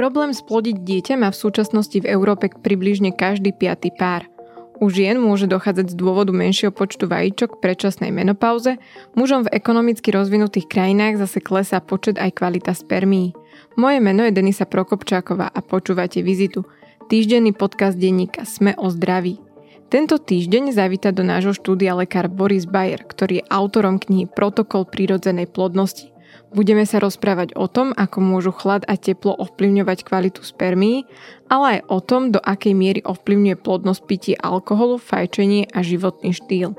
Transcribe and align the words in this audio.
Problém 0.00 0.32
splodiť 0.32 0.80
dieťa 0.80 1.14
má 1.20 1.28
v 1.28 1.36
súčasnosti 1.36 2.00
v 2.00 2.08
Európe 2.08 2.48
približne 2.48 3.12
každý 3.12 3.52
piatý 3.52 3.92
pár. 3.92 4.24
U 4.80 4.88
žien 4.88 5.20
môže 5.20 5.44
dochádzať 5.44 5.92
z 5.92 5.94
dôvodu 6.00 6.32
menšieho 6.32 6.72
počtu 6.72 7.04
vajíčok 7.04 7.60
predčasnej 7.60 8.08
menopauze, 8.08 8.80
mužom 9.12 9.44
v 9.44 9.52
ekonomicky 9.52 10.08
rozvinutých 10.08 10.72
krajinách 10.72 11.20
zase 11.20 11.44
klesá 11.44 11.84
počet 11.84 12.16
aj 12.16 12.32
kvalita 12.32 12.72
spermií. 12.72 13.36
Moje 13.76 14.00
meno 14.00 14.24
je 14.24 14.32
Denisa 14.32 14.64
Prokopčáková 14.64 15.52
a 15.52 15.60
počúvate 15.60 16.24
Vizitu, 16.24 16.64
týždenný 17.12 17.52
podcast 17.52 18.00
denníka 18.00 18.48
Sme 18.48 18.72
o 18.80 18.88
zdraví. 18.88 19.36
Tento 19.92 20.16
týždeň 20.16 20.72
zavíta 20.72 21.12
do 21.12 21.28
nášho 21.28 21.52
štúdia 21.52 21.92
lekár 21.92 22.32
Boris 22.32 22.64
Bayer, 22.64 23.04
ktorý 23.04 23.44
je 23.44 23.48
autorom 23.52 24.00
knihy 24.00 24.32
Protokol 24.32 24.88
prírodzenej 24.88 25.52
plodnosti– 25.52 26.08
Budeme 26.50 26.82
sa 26.82 26.98
rozprávať 26.98 27.54
o 27.54 27.70
tom, 27.70 27.94
ako 27.94 28.18
môžu 28.18 28.50
chlad 28.50 28.82
a 28.90 28.98
teplo 28.98 29.38
ovplyvňovať 29.38 30.02
kvalitu 30.02 30.42
spermií, 30.42 31.06
ale 31.46 31.78
aj 31.78 31.80
o 31.86 31.98
tom, 32.02 32.34
do 32.34 32.42
akej 32.42 32.74
miery 32.74 33.00
ovplyvňuje 33.06 33.54
plodnosť 33.62 34.02
pitie 34.10 34.34
alkoholu, 34.34 34.98
fajčenie 34.98 35.70
a 35.70 35.78
životný 35.86 36.34
štýl. 36.34 36.74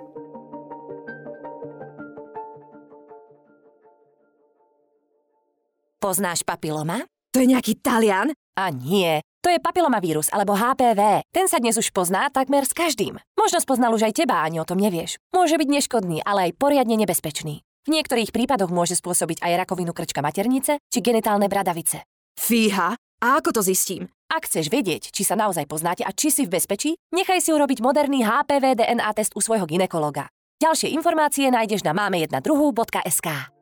Poznáš 6.04 6.44
papiloma? 6.44 7.08
To 7.32 7.40
je 7.40 7.48
nejaký 7.48 7.80
talian? 7.80 8.36
A 8.60 8.68
nie, 8.76 9.24
to 9.40 9.48
je 9.48 9.64
papilomavírus 9.64 10.28
alebo 10.36 10.52
HPV. 10.52 11.24
Ten 11.32 11.48
sa 11.48 11.64
dnes 11.64 11.80
už 11.80 11.96
pozná 11.96 12.28
takmer 12.28 12.68
s 12.68 12.76
každým. 12.76 13.16
Možno 13.40 13.64
spoznal 13.64 13.96
už 13.96 14.12
aj 14.12 14.20
teba, 14.20 14.44
ani 14.44 14.60
o 14.60 14.68
tom 14.68 14.84
nevieš. 14.84 15.16
Môže 15.32 15.56
byť 15.56 15.70
neškodný, 15.72 16.20
ale 16.28 16.52
aj 16.52 16.60
poriadne 16.60 17.00
nebezpečný. 17.00 17.64
V 17.82 17.90
niektorých 17.90 18.30
prípadoch 18.30 18.70
môže 18.70 18.94
spôsobiť 18.94 19.42
aj 19.42 19.66
rakovinu 19.66 19.90
krčka 19.90 20.22
maternice 20.22 20.78
či 20.86 21.00
genitálne 21.02 21.50
bradavice. 21.50 22.06
Fíha, 22.38 22.94
a 22.94 23.28
ako 23.38 23.58
to 23.58 23.62
zistím? 23.66 24.06
Ak 24.30 24.46
chceš 24.46 24.70
vedieť, 24.70 25.10
či 25.10 25.26
sa 25.26 25.34
naozaj 25.34 25.66
poznáte 25.66 26.06
a 26.06 26.14
či 26.14 26.30
si 26.30 26.46
v 26.46 26.54
bezpečí, 26.56 26.94
nechaj 27.12 27.42
si 27.42 27.50
urobiť 27.52 27.82
moderný 27.82 28.24
HPV 28.24 28.80
DNA 28.80 29.10
test 29.18 29.34
u 29.34 29.42
svojho 29.42 29.66
ginekologa. 29.66 30.30
Ďalšie 30.62 30.94
informácie 30.94 31.50
nájdeš 31.50 31.82
na 31.82 31.98
máme12.sk. 31.98 33.61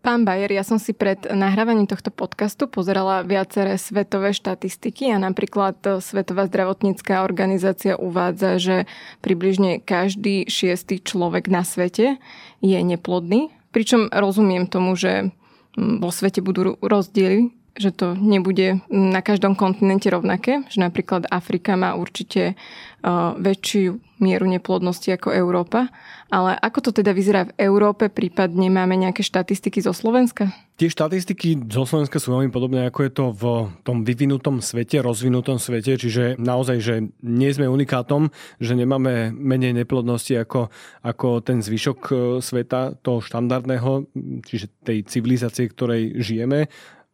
Pán 0.00 0.24
Bajer, 0.24 0.48
ja 0.48 0.64
som 0.64 0.80
si 0.80 0.96
pred 0.96 1.28
nahrávaním 1.28 1.84
tohto 1.84 2.08
podcastu 2.08 2.64
pozerala 2.64 3.20
viaceré 3.20 3.76
svetové 3.76 4.32
štatistiky 4.32 5.12
a 5.12 5.20
napríklad 5.20 5.76
Svetová 6.00 6.48
zdravotnícká 6.48 7.20
organizácia 7.20 8.00
uvádza, 8.00 8.56
že 8.56 8.76
približne 9.20 9.76
každý 9.84 10.48
šiestý 10.48 11.04
človek 11.04 11.52
na 11.52 11.68
svete 11.68 12.16
je 12.64 12.78
neplodný. 12.80 13.52
Pričom 13.76 14.08
rozumiem 14.08 14.64
tomu, 14.64 14.96
že 14.96 15.36
vo 15.76 16.08
svete 16.08 16.40
budú 16.40 16.80
rozdiely 16.80 17.52
že 17.78 17.90
to 17.94 18.18
nebude 18.18 18.82
na 18.90 19.20
každom 19.22 19.54
kontinente 19.54 20.10
rovnaké, 20.10 20.66
že 20.66 20.82
napríklad 20.82 21.30
Afrika 21.30 21.78
má 21.78 21.94
určite 21.94 22.58
uh, 23.02 23.36
väčšiu 23.38 24.02
mieru 24.20 24.44
neplodnosti 24.44 25.08
ako 25.08 25.32
Európa. 25.32 25.88
Ale 26.28 26.54
ako 26.54 26.78
to 26.78 26.90
teda 27.02 27.10
vyzerá 27.16 27.48
v 27.48 27.56
Európe, 27.58 28.12
prípadne 28.12 28.68
máme 28.68 28.94
nejaké 28.94 29.24
štatistiky 29.24 29.80
zo 29.80 29.90
Slovenska? 29.96 30.52
Tie 30.76 30.92
štatistiky 30.92 31.66
zo 31.66 31.88
Slovenska 31.88 32.20
sú 32.20 32.36
veľmi 32.36 32.52
podobné, 32.52 32.86
ako 32.86 33.00
je 33.02 33.12
to 33.12 33.24
v 33.34 33.42
tom 33.82 34.04
vyvinutom 34.06 34.62
svete, 34.62 35.00
rozvinutom 35.02 35.58
svete, 35.58 35.96
čiže 35.98 36.38
naozaj, 36.38 36.78
že 36.78 36.94
nie 37.24 37.50
sme 37.50 37.66
unikátom, 37.66 38.30
že 38.62 38.78
nemáme 38.78 39.32
menej 39.34 39.74
neplodnosti 39.74 40.36
ako, 40.38 40.70
ako 41.02 41.40
ten 41.42 41.64
zvyšok 41.64 41.98
uh, 42.12 42.18
sveta, 42.38 42.94
toho 43.00 43.24
štandardného, 43.24 44.06
čiže 44.44 44.70
tej 44.84 45.08
civilizácie, 45.08 45.66
ktorej 45.66 46.20
žijeme 46.20 46.68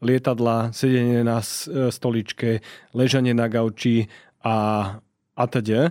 lietadla, 0.05 0.77
sedenie 0.77 1.25
na 1.25 1.41
e, 1.41 1.89
stoličke, 1.89 2.61
ležanie 2.93 3.33
na 3.33 3.49
gauči 3.49 4.09
a, 4.45 4.57
a 5.35 5.45
teda. 5.49 5.91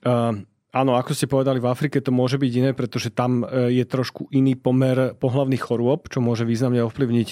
Uh, 0.00 0.40
áno, 0.72 0.96
ako 0.96 1.12
ste 1.12 1.28
povedali, 1.28 1.60
v 1.60 1.68
Afrike 1.68 2.00
to 2.00 2.08
môže 2.08 2.40
byť 2.40 2.52
iné, 2.56 2.70
pretože 2.72 3.12
tam 3.12 3.44
uh, 3.44 3.68
je 3.68 3.84
trošku 3.84 4.32
iný 4.32 4.56
pomer 4.56 5.12
pohlavných 5.20 5.60
chorôb, 5.60 6.08
čo 6.08 6.24
môže 6.24 6.48
významne 6.48 6.80
ovplyvniť 6.88 7.28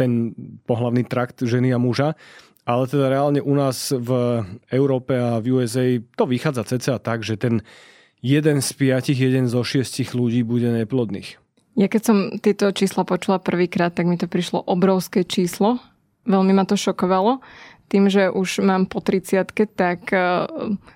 ten 0.00 0.10
pohlavný 0.64 1.04
trakt 1.04 1.44
ženy 1.44 1.76
a 1.76 1.78
muža. 1.82 2.16
Ale 2.64 2.88
teda 2.88 3.12
reálne 3.12 3.44
u 3.44 3.52
nás 3.52 3.92
v 3.92 4.40
Európe 4.72 5.16
a 5.16 5.42
v 5.42 5.60
USA 5.60 6.00
to 6.16 6.24
vychádza 6.24 6.64
cca 6.76 6.96
tak, 7.02 7.20
že 7.20 7.36
ten 7.36 7.60
jeden 8.20 8.60
z 8.60 8.70
piatich, 8.76 9.16
jeden 9.16 9.48
zo 9.48 9.64
šiestich 9.64 10.12
ľudí 10.12 10.44
bude 10.44 10.68
neplodných. 10.68 11.39
Ja 11.78 11.86
keď 11.86 12.02
som 12.02 12.16
tieto 12.42 12.70
čísla 12.74 13.06
počula 13.06 13.38
prvýkrát, 13.38 13.94
tak 13.94 14.06
mi 14.10 14.18
to 14.18 14.26
prišlo 14.26 14.62
obrovské 14.66 15.22
číslo. 15.22 15.78
Veľmi 16.26 16.52
ma 16.54 16.66
to 16.66 16.74
šokovalo. 16.74 17.40
Tým, 17.90 18.06
že 18.06 18.30
už 18.30 18.62
mám 18.62 18.86
po 18.86 19.02
30 19.02 19.50
tak 19.74 20.14
e, 20.14 20.46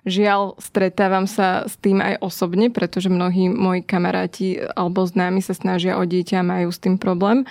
žiaľ 0.06 0.54
stretávam 0.62 1.26
sa 1.26 1.66
s 1.66 1.74
tým 1.74 1.98
aj 1.98 2.22
osobne, 2.22 2.70
pretože 2.70 3.10
mnohí 3.10 3.50
moji 3.50 3.82
kamaráti 3.82 4.62
alebo 4.78 5.02
známi 5.02 5.42
sa 5.42 5.58
snažia 5.58 5.98
o 5.98 6.06
dieťa 6.06 6.38
a 6.38 6.46
majú 6.46 6.70
s 6.70 6.78
tým 6.78 6.94
problém. 6.94 7.42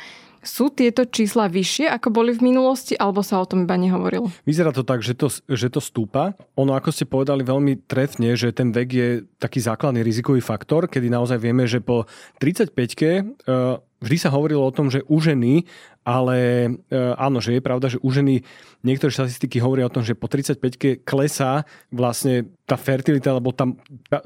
Sú 0.44 0.68
tieto 0.68 1.08
čísla 1.08 1.48
vyššie, 1.48 1.88
ako 1.88 2.12
boli 2.12 2.36
v 2.36 2.52
minulosti, 2.52 3.00
alebo 3.00 3.24
sa 3.24 3.40
o 3.40 3.48
tom 3.48 3.64
iba 3.64 3.80
nehovorilo? 3.80 4.28
Vyzerá 4.44 4.76
to 4.76 4.84
tak, 4.84 5.00
že 5.00 5.16
to, 5.16 5.31
že 5.31 5.72
to 5.72 5.80
stúpa. 5.80 6.36
Ono, 6.59 6.76
ako 6.76 6.92
ste 6.92 7.08
povedali 7.08 7.48
veľmi 7.48 7.88
trefne, 7.88 8.36
že 8.36 8.52
ten 8.52 8.76
vek 8.76 8.90
je 8.92 9.09
taký 9.40 9.64
základný 9.64 10.04
rizikový 10.04 10.44
faktor, 10.44 10.92
kedy 10.92 11.08
naozaj 11.08 11.40
vieme, 11.40 11.64
že 11.64 11.80
po 11.80 12.12
35-ke 12.44 13.24
uh, 13.24 13.80
vždy 14.04 14.18
sa 14.20 14.36
hovorilo 14.36 14.68
o 14.68 14.76
tom, 14.76 14.92
že 14.92 15.08
u 15.08 15.24
ženy, 15.24 15.64
ale 16.04 16.68
uh, 16.92 17.16
áno, 17.16 17.40
že 17.40 17.56
je 17.56 17.62
pravda, 17.64 17.88
že 17.88 18.04
u 18.04 18.12
ženy 18.12 18.44
niektoré 18.84 19.16
štatistiky 19.16 19.64
hovoria 19.64 19.88
o 19.88 19.94
tom, 19.96 20.04
že 20.04 20.12
po 20.12 20.28
35-ke 20.28 21.08
klesá 21.08 21.64
vlastne 21.88 22.52
tá 22.68 22.75
fertilita, 22.75 23.31
alebo 23.31 23.56
tam, 23.56 23.80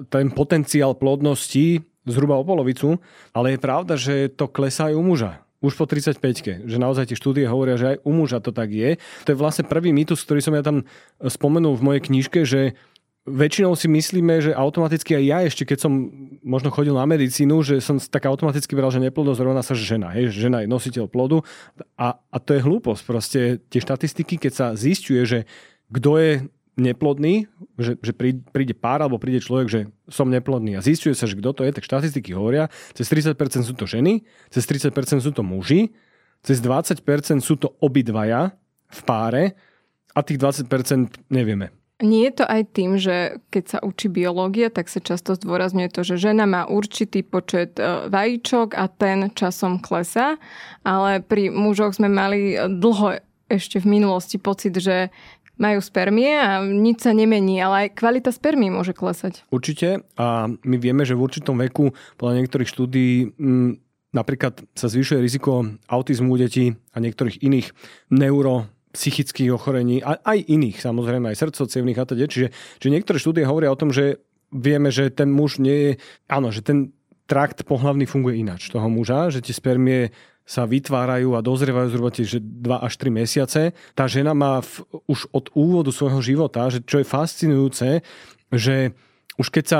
ten 0.09 0.33
potenciál 0.33 0.97
plodnosti 0.97 1.85
zhruba 2.09 2.41
o 2.41 2.47
polovicu, 2.47 2.97
ale 3.37 3.53
je 3.53 3.59
pravda, 3.61 3.93
že 3.93 4.33
to 4.33 4.49
klesá 4.49 4.89
aj 4.89 4.97
u 4.97 5.05
muža 5.05 5.46
už 5.61 5.73
po 5.73 5.89
35-ke, 5.89 6.69
že 6.69 6.77
naozaj 6.77 7.09
tie 7.09 7.17
štúdie 7.17 7.49
hovoria, 7.49 7.81
že 7.81 7.97
aj 7.97 7.97
u 8.05 8.11
muža 8.13 8.37
to 8.41 8.53
tak 8.53 8.69
je. 8.69 9.01
To 9.25 9.33
je 9.33 9.37
vlastne 9.37 9.65
prvý 9.65 9.89
mýtus, 9.89 10.21
ktorý 10.21 10.39
som 10.41 10.53
ja 10.53 10.61
tam 10.61 10.85
spomenul 11.17 11.73
v 11.73 11.85
mojej 11.85 12.01
knižke, 12.05 12.45
že 12.45 12.77
väčšinou 13.27 13.75
si 13.75 13.91
myslíme, 13.91 14.39
že 14.39 14.55
automaticky 14.55 15.19
aj 15.19 15.23
ja 15.27 15.37
ešte, 15.43 15.67
keď 15.67 15.77
som 15.83 15.91
možno 16.45 16.71
chodil 16.71 16.95
na 16.95 17.03
medicínu, 17.03 17.59
že 17.59 17.83
som 17.83 17.99
tak 17.99 18.23
automaticky 18.23 18.71
bral, 18.71 18.87
že 18.87 19.03
neplodnosť 19.03 19.43
rovná 19.43 19.59
sa 19.59 19.75
žena. 19.75 20.15
Hej, 20.15 20.31
že 20.31 20.47
žena 20.47 20.63
je 20.63 20.71
nositeľ 20.71 21.11
plodu 21.11 21.43
a, 21.99 22.15
a 22.23 22.37
to 22.39 22.55
je 22.55 22.63
hlúposť. 22.63 23.01
Proste 23.03 23.39
tie 23.67 23.83
štatistiky, 23.83 24.39
keď 24.39 24.51
sa 24.55 24.67
zistuje, 24.79 25.19
že 25.27 25.39
kto 25.91 26.11
je 26.19 26.31
neplodný, 26.77 27.49
že, 27.75 27.97
že 27.99 28.13
príde 28.53 28.73
pár 28.77 29.01
alebo 29.01 29.17
príde 29.17 29.41
človek, 29.41 29.67
že 29.67 29.79
som 30.07 30.29
neplodný 30.29 30.77
a 30.77 30.85
zistuje 30.85 31.17
sa, 31.17 31.25
že 31.25 31.35
kto 31.35 31.51
to 31.57 31.61
je, 31.65 31.73
tak 31.73 31.83
štatistiky 31.83 32.31
hovoria, 32.37 32.69
cez 32.93 33.09
30% 33.09 33.33
sú 33.65 33.73
to 33.73 33.89
ženy, 33.89 34.23
cez 34.53 34.63
30% 34.69 34.93
sú 35.19 35.33
to 35.33 35.41
muži, 35.41 35.91
cez 36.45 36.61
20% 36.61 37.01
sú 37.41 37.57
to 37.57 37.73
obidvaja 37.81 38.53
v 38.87 38.99
páre 39.03 39.43
a 40.13 40.21
tých 40.21 40.37
20% 40.39 41.33
nevieme. 41.33 41.73
Nie 41.97 42.29
je 42.29 42.33
to 42.37 42.45
aj 42.45 42.61
tým, 42.77 43.01
že 43.01 43.41
keď 43.49 43.63
sa 43.65 43.79
učí 43.81 44.05
biológia, 44.05 44.69
tak 44.69 44.85
sa 44.85 45.01
často 45.01 45.33
zdôrazňuje 45.33 45.89
to, 45.89 46.05
že 46.05 46.29
žena 46.29 46.45
má 46.45 46.69
určitý 46.69 47.25
počet 47.25 47.81
e, 47.81 48.05
vajíčok 48.13 48.77
a 48.77 48.85
ten 48.85 49.33
časom 49.33 49.81
klesá, 49.81 50.37
ale 50.85 51.25
pri 51.25 51.49
mužoch 51.49 51.97
sme 51.97 52.05
mali 52.05 52.53
dlho 52.53 53.17
ešte 53.49 53.79
v 53.81 53.97
minulosti 53.97 54.37
pocit, 54.37 54.77
že 54.77 55.09
majú 55.57 55.79
spermie 55.81 56.37
a 56.37 56.61
nič 56.63 57.05
sa 57.05 57.11
nemení, 57.13 57.57
ale 57.61 57.89
aj 57.89 57.97
kvalita 57.97 58.29
spermie 58.33 58.69
môže 58.69 58.93
klesať. 58.93 59.45
Určite 59.49 60.05
a 60.17 60.49
my 60.49 60.75
vieme, 60.77 61.03
že 61.03 61.17
v 61.17 61.25
určitom 61.25 61.57
veku 61.57 61.93
podľa 62.17 62.33
niektorých 62.41 62.69
štúdí 62.69 63.07
m, 63.37 63.81
napríklad 64.13 64.63
sa 64.77 64.87
zvyšuje 64.87 65.19
riziko 65.21 65.65
autizmu 65.89 66.33
u 66.33 66.37
detí 66.37 66.77
a 66.93 66.97
niektorých 67.01 67.41
iných 67.41 67.67
neuro 68.13 68.69
psychických 68.97 69.53
ochorení, 69.53 70.01
a 70.01 70.17
aj 70.17 70.47
iných, 70.49 70.81
samozrejme, 70.81 71.29
aj 71.29 71.37
srdcovcievných 71.37 71.99
a 72.01 72.05
teda. 72.09 72.25
Čiže, 72.25 72.47
čiže 72.81 72.93
niektoré 72.93 73.21
štúdie 73.21 73.45
hovoria 73.45 73.69
o 73.69 73.77
tom, 73.77 73.93
že 73.93 74.25
vieme, 74.49 74.89
že 74.89 75.13
ten 75.13 75.29
muž 75.29 75.61
nie 75.61 75.77
je, 75.77 75.91
áno, 76.25 76.49
že 76.49 76.65
ten 76.65 76.97
trakt 77.27 77.67
pohlavný 77.67 78.07
funguje 78.07 78.41
ináč 78.41 78.71
toho 78.71 78.87
muža, 78.87 79.29
že 79.29 79.43
tie 79.43 79.53
spermie 79.53 80.15
sa 80.47 80.63
vytvárajú 80.63 81.35
a 81.35 81.43
dozrievajú 81.43 81.87
zhruba 81.91 82.09
tiež 82.15 82.39
2 82.39 82.79
až 82.79 82.93
3 82.95 83.11
mesiace. 83.11 83.61
Tá 83.91 84.07
žena 84.07 84.31
má 84.31 84.63
v, 84.63 84.87
už 85.11 85.27
od 85.35 85.51
úvodu 85.51 85.91
svojho 85.91 86.23
života, 86.23 86.71
že 86.71 86.79
čo 86.87 87.03
je 87.03 87.11
fascinujúce, 87.11 87.99
že 88.55 88.95
už 89.35 89.51
keď 89.51 89.65
sa 89.67 89.79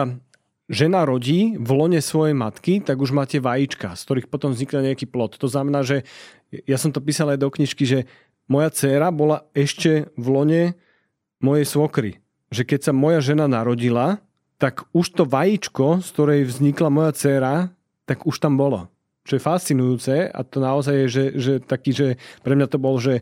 žena 0.68 1.08
rodí 1.08 1.56
v 1.56 1.70
lone 1.72 2.04
svojej 2.04 2.36
matky, 2.36 2.84
tak 2.84 3.00
už 3.00 3.16
máte 3.16 3.40
vajíčka, 3.40 3.96
z 3.96 4.04
ktorých 4.04 4.28
potom 4.28 4.52
vznikne 4.52 4.92
nejaký 4.92 5.08
plod. 5.08 5.40
To 5.40 5.48
znamená, 5.48 5.88
že 5.88 6.04
ja 6.52 6.76
som 6.76 6.92
to 6.92 7.00
písal 7.00 7.32
aj 7.32 7.40
do 7.40 7.48
knižky, 7.48 7.88
že 7.88 8.00
moja 8.52 8.68
dcéra 8.68 9.08
bola 9.16 9.48
ešte 9.56 10.12
v 10.20 10.26
lone 10.28 10.64
mojej 11.40 11.64
svokry. 11.64 12.12
Že 12.52 12.64
keď 12.76 12.80
sa 12.84 12.94
moja 12.96 13.24
žena 13.24 13.48
narodila, 13.48 14.20
tak 14.60 14.84
už 14.92 15.16
to 15.16 15.24
vajíčko, 15.24 16.04
z 16.04 16.08
ktorej 16.12 16.42
vznikla 16.44 16.92
moja 16.92 17.12
dcéra, 17.16 17.72
tak 18.04 18.28
už 18.28 18.36
tam 18.44 18.60
bolo. 18.60 18.92
Čo 19.28 19.36
je 19.36 19.44
fascinujúce 19.44 20.32
a 20.32 20.40
to 20.48 20.64
naozaj 20.64 20.96
je, 21.04 21.08
že, 21.12 21.26
že 21.36 21.54
taký, 21.60 21.92
že 21.92 22.08
pre 22.40 22.56
mňa 22.56 22.68
to 22.72 22.80
bol, 22.80 22.96
že 22.96 23.20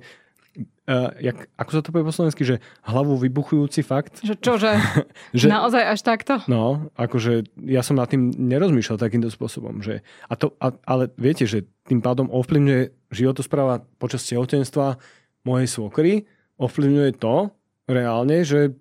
uh, 0.86 1.12
jak, 1.18 1.50
ako 1.58 1.70
sa 1.74 1.82
to 1.82 1.92
povie 1.92 2.06
po 2.06 2.14
slovensky, 2.14 2.44
že 2.46 2.62
hlavu 2.86 3.18
vybuchujúci 3.18 3.82
fakt. 3.82 4.22
Že 4.22 4.36
čože? 4.38 4.72
že, 5.40 5.50
Naozaj 5.50 5.84
až 5.84 6.00
takto? 6.06 6.34
No, 6.46 6.94
akože 6.96 7.50
ja 7.66 7.82
som 7.82 7.98
nad 7.98 8.08
tým 8.08 8.32
nerozmýšľal 8.32 9.02
takýmto 9.02 9.34
spôsobom. 9.34 9.82
Že, 9.82 10.06
a 10.30 10.34
to, 10.38 10.54
a, 10.62 10.72
ale 10.86 11.10
viete, 11.18 11.50
že 11.50 11.66
tým 11.90 12.00
pádom 12.00 12.30
ovplyvňuje 12.30 13.12
životospráva 13.12 13.84
počas 13.98 14.26
tehotenstva 14.30 15.02
mojej 15.46 15.68
svokry, 15.70 16.26
ovplyvňuje 16.62 17.12
to 17.18 17.50
reálne, 17.90 18.42
že 18.46 18.74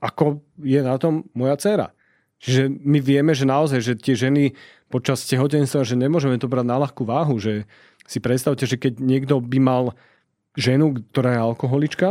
ako 0.00 0.40
je 0.60 0.80
na 0.80 0.96
tom 0.96 1.28
moja 1.36 1.60
dcera. 1.60 1.92
Čiže 2.40 2.72
my 2.72 2.98
vieme, 3.04 3.36
že 3.36 3.44
naozaj, 3.44 3.80
že 3.84 3.94
tie 4.00 4.16
ženy 4.16 4.56
počas 4.88 5.22
tehotenstva, 5.28 5.84
že 5.84 5.94
nemôžeme 5.94 6.40
to 6.40 6.48
brať 6.48 6.66
na 6.66 6.80
ľahkú 6.80 7.04
váhu, 7.04 7.36
že 7.36 7.68
si 8.08 8.18
predstavte, 8.18 8.64
že 8.64 8.80
keď 8.80 8.98
niekto 8.98 9.38
by 9.38 9.58
mal 9.60 9.84
ženu, 10.56 10.98
ktorá 11.12 11.36
je 11.36 11.40
alkoholička 11.46 12.08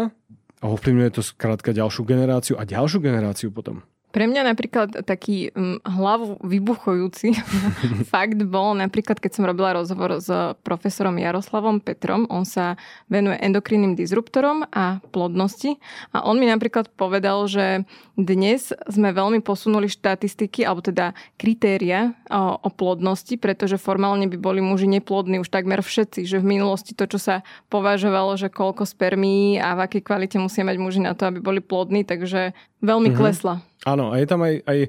a 0.62 0.66
ovplyvňuje 0.70 1.10
to 1.12 1.22
skrátka 1.26 1.76
ďalšiu 1.76 2.08
generáciu 2.08 2.56
a 2.56 2.64
ďalšiu 2.64 3.00
generáciu 3.04 3.50
potom. 3.52 3.84
Pre 4.10 4.26
mňa 4.26 4.42
napríklad 4.42 5.06
taký 5.06 5.54
um, 5.54 5.78
hlavu 5.86 6.42
vybuchujúci 6.42 7.38
fakt 8.14 8.42
bol 8.42 8.74
napríklad, 8.74 9.22
keď 9.22 9.32
som 9.38 9.46
robila 9.46 9.78
rozhovor 9.78 10.18
s 10.18 10.30
profesorom 10.66 11.22
Jaroslavom 11.22 11.78
Petrom, 11.78 12.26
on 12.34 12.42
sa 12.42 12.74
venuje 13.06 13.38
endokrinným 13.38 13.94
disruptorom 13.94 14.66
a 14.74 14.98
plodnosti 15.14 15.78
a 16.10 16.26
on 16.26 16.42
mi 16.42 16.50
napríklad 16.50 16.90
povedal, 16.98 17.46
že 17.46 17.86
dnes 18.18 18.74
sme 18.90 19.14
veľmi 19.14 19.46
posunuli 19.46 19.86
štatistiky, 19.88 20.66
alebo 20.66 20.82
teda 20.82 21.14
kritéria 21.38 22.18
o, 22.28 22.58
o 22.66 22.70
plodnosti, 22.74 23.38
pretože 23.38 23.80
formálne 23.80 24.26
by 24.26 24.38
boli 24.42 24.60
muži 24.60 24.90
neplodní 24.90 25.40
už 25.40 25.54
takmer 25.54 25.86
všetci, 25.86 26.26
že 26.26 26.42
v 26.42 26.58
minulosti 26.58 26.98
to, 26.98 27.06
čo 27.06 27.22
sa 27.22 27.36
považovalo, 27.70 28.36
že 28.36 28.50
koľko 28.50 28.90
spermí 28.90 29.62
a 29.62 29.78
v 29.78 29.86
akej 29.86 30.02
kvalite 30.02 30.38
musia 30.42 30.66
mať 30.66 30.78
muži 30.82 31.00
na 31.06 31.14
to, 31.14 31.30
aby 31.30 31.40
boli 31.40 31.62
plodní, 31.62 32.04
takže 32.04 32.58
veľmi 32.80 33.12
mm-hmm. 33.12 33.20
klesla. 33.20 33.64
Áno, 33.88 34.12
a 34.12 34.20
je 34.20 34.28
tam 34.28 34.44
aj, 34.44 34.60
aj 34.68 34.80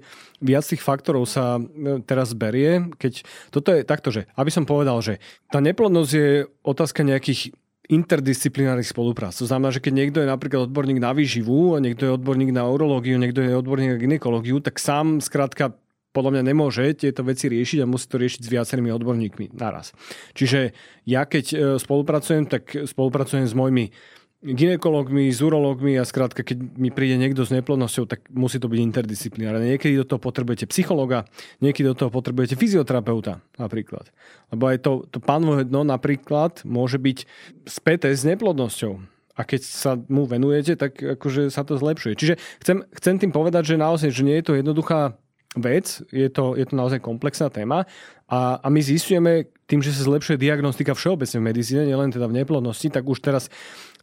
viac 0.43 0.65
tých 0.67 0.83
faktorov 0.83 1.23
sa 1.31 1.63
e, 1.63 2.03
teraz 2.03 2.35
berie, 2.35 2.91
keď 2.99 3.23
toto 3.55 3.71
je 3.71 3.87
takto, 3.87 4.11
že 4.11 4.27
aby 4.35 4.51
som 4.51 4.67
povedal, 4.67 4.99
že 4.99 5.23
tá 5.51 5.63
neplodnosť 5.63 6.11
je 6.11 6.51
otázka 6.67 7.07
nejakých 7.07 7.55
interdisciplinárnych 7.91 8.87
spoluprác. 8.87 9.35
To 9.43 9.51
znamená, 9.51 9.75
že 9.75 9.83
keď 9.83 9.93
niekto 9.95 10.19
je 10.23 10.31
napríklad 10.31 10.71
odborník 10.71 11.03
na 11.03 11.11
výživu, 11.11 11.75
a 11.75 11.83
niekto 11.83 12.07
je 12.07 12.15
odborník 12.15 12.55
na 12.55 12.67
urológiu, 12.71 13.19
niekto 13.19 13.43
je 13.43 13.59
odborník 13.59 13.99
na 13.99 13.99
ginekológiu, 13.99 14.63
tak 14.63 14.79
sám 14.79 15.19
skrátka 15.19 15.75
podľa 16.11 16.39
mňa 16.39 16.43
nemôže 16.43 16.83
tieto 16.99 17.23
veci 17.23 17.47
riešiť 17.47 17.83
a 17.83 17.91
musí 17.91 18.07
to 18.11 18.19
riešiť 18.19 18.41
s 18.43 18.51
viacerými 18.51 18.91
odborníkmi 18.91 19.55
naraz. 19.55 19.95
Čiže 20.35 20.75
ja 21.07 21.23
keď 21.23 21.45
e, 21.51 21.57
spolupracujem, 21.79 22.51
tak 22.51 22.75
spolupracujem 22.91 23.47
s 23.47 23.55
mojimi 23.55 23.95
ginekologmi, 24.41 25.29
s 25.29 25.45
urológmi 25.45 26.01
a 26.01 26.09
skrátka, 26.09 26.41
keď 26.41 26.81
mi 26.81 26.89
príde 26.89 27.21
niekto 27.21 27.45
s 27.45 27.53
neplodnosťou, 27.53 28.09
tak 28.09 28.25
musí 28.33 28.57
to 28.57 28.73
byť 28.73 28.81
interdisciplinárne. 28.81 29.77
Niekedy 29.77 30.01
do 30.01 30.09
toho 30.09 30.21
potrebujete 30.21 30.65
psychologa, 30.73 31.29
niekedy 31.61 31.93
do 31.93 31.97
toho 31.97 32.09
potrebujete 32.09 32.57
fyzioterapeuta 32.57 33.45
napríklad. 33.61 34.09
Lebo 34.49 34.65
aj 34.73 34.79
to, 34.81 34.93
to 35.13 35.21
pánové 35.21 35.69
dno 35.69 35.85
napríklad 35.85 36.65
môže 36.65 36.97
byť 36.97 37.29
späté 37.69 38.17
s 38.17 38.25
neplodnosťou. 38.25 38.97
A 39.37 39.45
keď 39.45 39.61
sa 39.65 39.97
mu 39.97 40.25
venujete, 40.25 40.77
tak 40.77 41.01
akože 41.01 41.53
sa 41.53 41.65
to 41.65 41.77
zlepšuje. 41.77 42.13
Čiže 42.17 42.35
chcem, 42.61 42.85
chcem 42.97 43.15
tým 43.21 43.33
povedať, 43.33 43.77
že 43.77 43.81
naozaj, 43.81 44.09
že 44.13 44.25
nie 44.25 44.37
je 44.41 44.45
to 44.45 44.57
jednoduchá 44.57 45.17
vec, 45.59 46.01
je 46.15 46.29
to, 46.31 46.55
je 46.55 46.63
to 46.63 46.75
naozaj 46.79 47.03
komplexná 47.03 47.51
téma 47.51 47.83
a, 48.31 48.63
a 48.63 48.67
my 48.71 48.79
zistujeme 48.79 49.51
tým, 49.67 49.83
že 49.83 49.91
sa 49.91 50.07
zlepšuje 50.07 50.39
diagnostika 50.39 50.95
všeobecne 50.95 51.43
v 51.43 51.47
medicíne, 51.51 51.83
nielen 51.83 52.15
teda 52.15 52.31
v 52.31 52.39
neplodnosti, 52.39 52.87
tak 52.87 53.03
už 53.03 53.19
teraz 53.19 53.51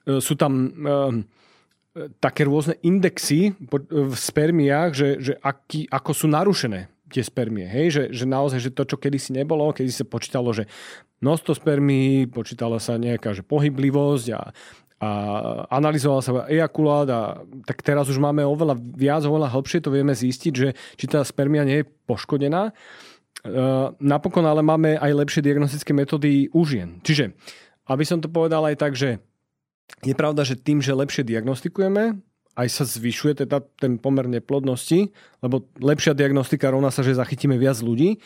sú 0.08 0.34
tam 0.40 0.52
e, 0.64 0.70
také 2.24 2.48
rôzne 2.48 2.80
indexy 2.86 3.52
v 3.90 4.16
spermiách, 4.16 4.92
že, 4.96 5.10
že 5.20 5.34
aký, 5.42 5.90
ako 5.92 6.12
sú 6.16 6.26
narušené 6.32 6.88
tie 7.12 7.24
spermie. 7.24 7.66
Hej? 7.68 7.86
Že, 7.92 8.04
že 8.14 8.26
naozaj, 8.28 8.60
že 8.60 8.76
to, 8.76 8.84
čo 8.84 9.00
kedysi 9.00 9.36
nebolo, 9.36 9.72
kedy 9.72 9.92
sa 9.92 10.06
počítalo, 10.08 10.52
že 10.52 10.68
množstvo 11.24 11.58
spermí, 11.58 12.28
počítala 12.30 12.78
sa 12.78 13.00
nejaká 13.00 13.34
že 13.34 13.42
pohyblivosť 13.42 14.28
a, 14.36 14.42
a 15.02 15.10
analyzovala 15.72 16.22
sa 16.22 16.32
ejakulát 16.52 17.08
a 17.10 17.22
tak 17.66 17.82
teraz 17.82 18.12
už 18.12 18.20
máme 18.20 18.44
oveľa 18.44 18.76
viac, 18.78 19.24
oveľa 19.24 19.52
hlbšie 19.56 19.82
to 19.82 19.94
vieme 19.94 20.14
zistiť, 20.14 20.54
že 20.54 20.76
či 21.00 21.06
tá 21.08 21.24
spermia 21.24 21.64
nie 21.64 21.84
je 21.84 21.90
poškodená. 22.06 22.70
E, 22.70 22.72
napokon 24.04 24.46
ale 24.46 24.62
máme 24.62 25.00
aj 25.00 25.12
lepšie 25.26 25.42
diagnostické 25.42 25.96
metódy 25.96 26.52
u 26.52 26.62
žien. 26.68 27.00
Čiže, 27.02 27.34
aby 27.88 28.04
som 28.04 28.20
to 28.20 28.28
povedal 28.28 28.68
aj 28.68 28.76
tak, 28.78 28.94
že 29.00 29.24
je 30.04 30.14
pravda, 30.14 30.44
že 30.44 30.60
tým, 30.60 30.84
že 30.84 30.94
lepšie 30.94 31.24
diagnostikujeme, 31.24 32.20
aj 32.58 32.68
sa 32.74 32.84
zvyšuje 32.90 33.46
teda 33.46 33.62
ten 33.78 34.02
pomer 34.02 34.26
neplodnosti, 34.26 35.14
lebo 35.46 35.70
lepšia 35.78 36.18
diagnostika 36.18 36.74
rovná 36.74 36.90
sa, 36.90 37.06
že 37.06 37.14
zachytíme 37.14 37.54
viac 37.54 37.78
ľudí. 37.86 38.18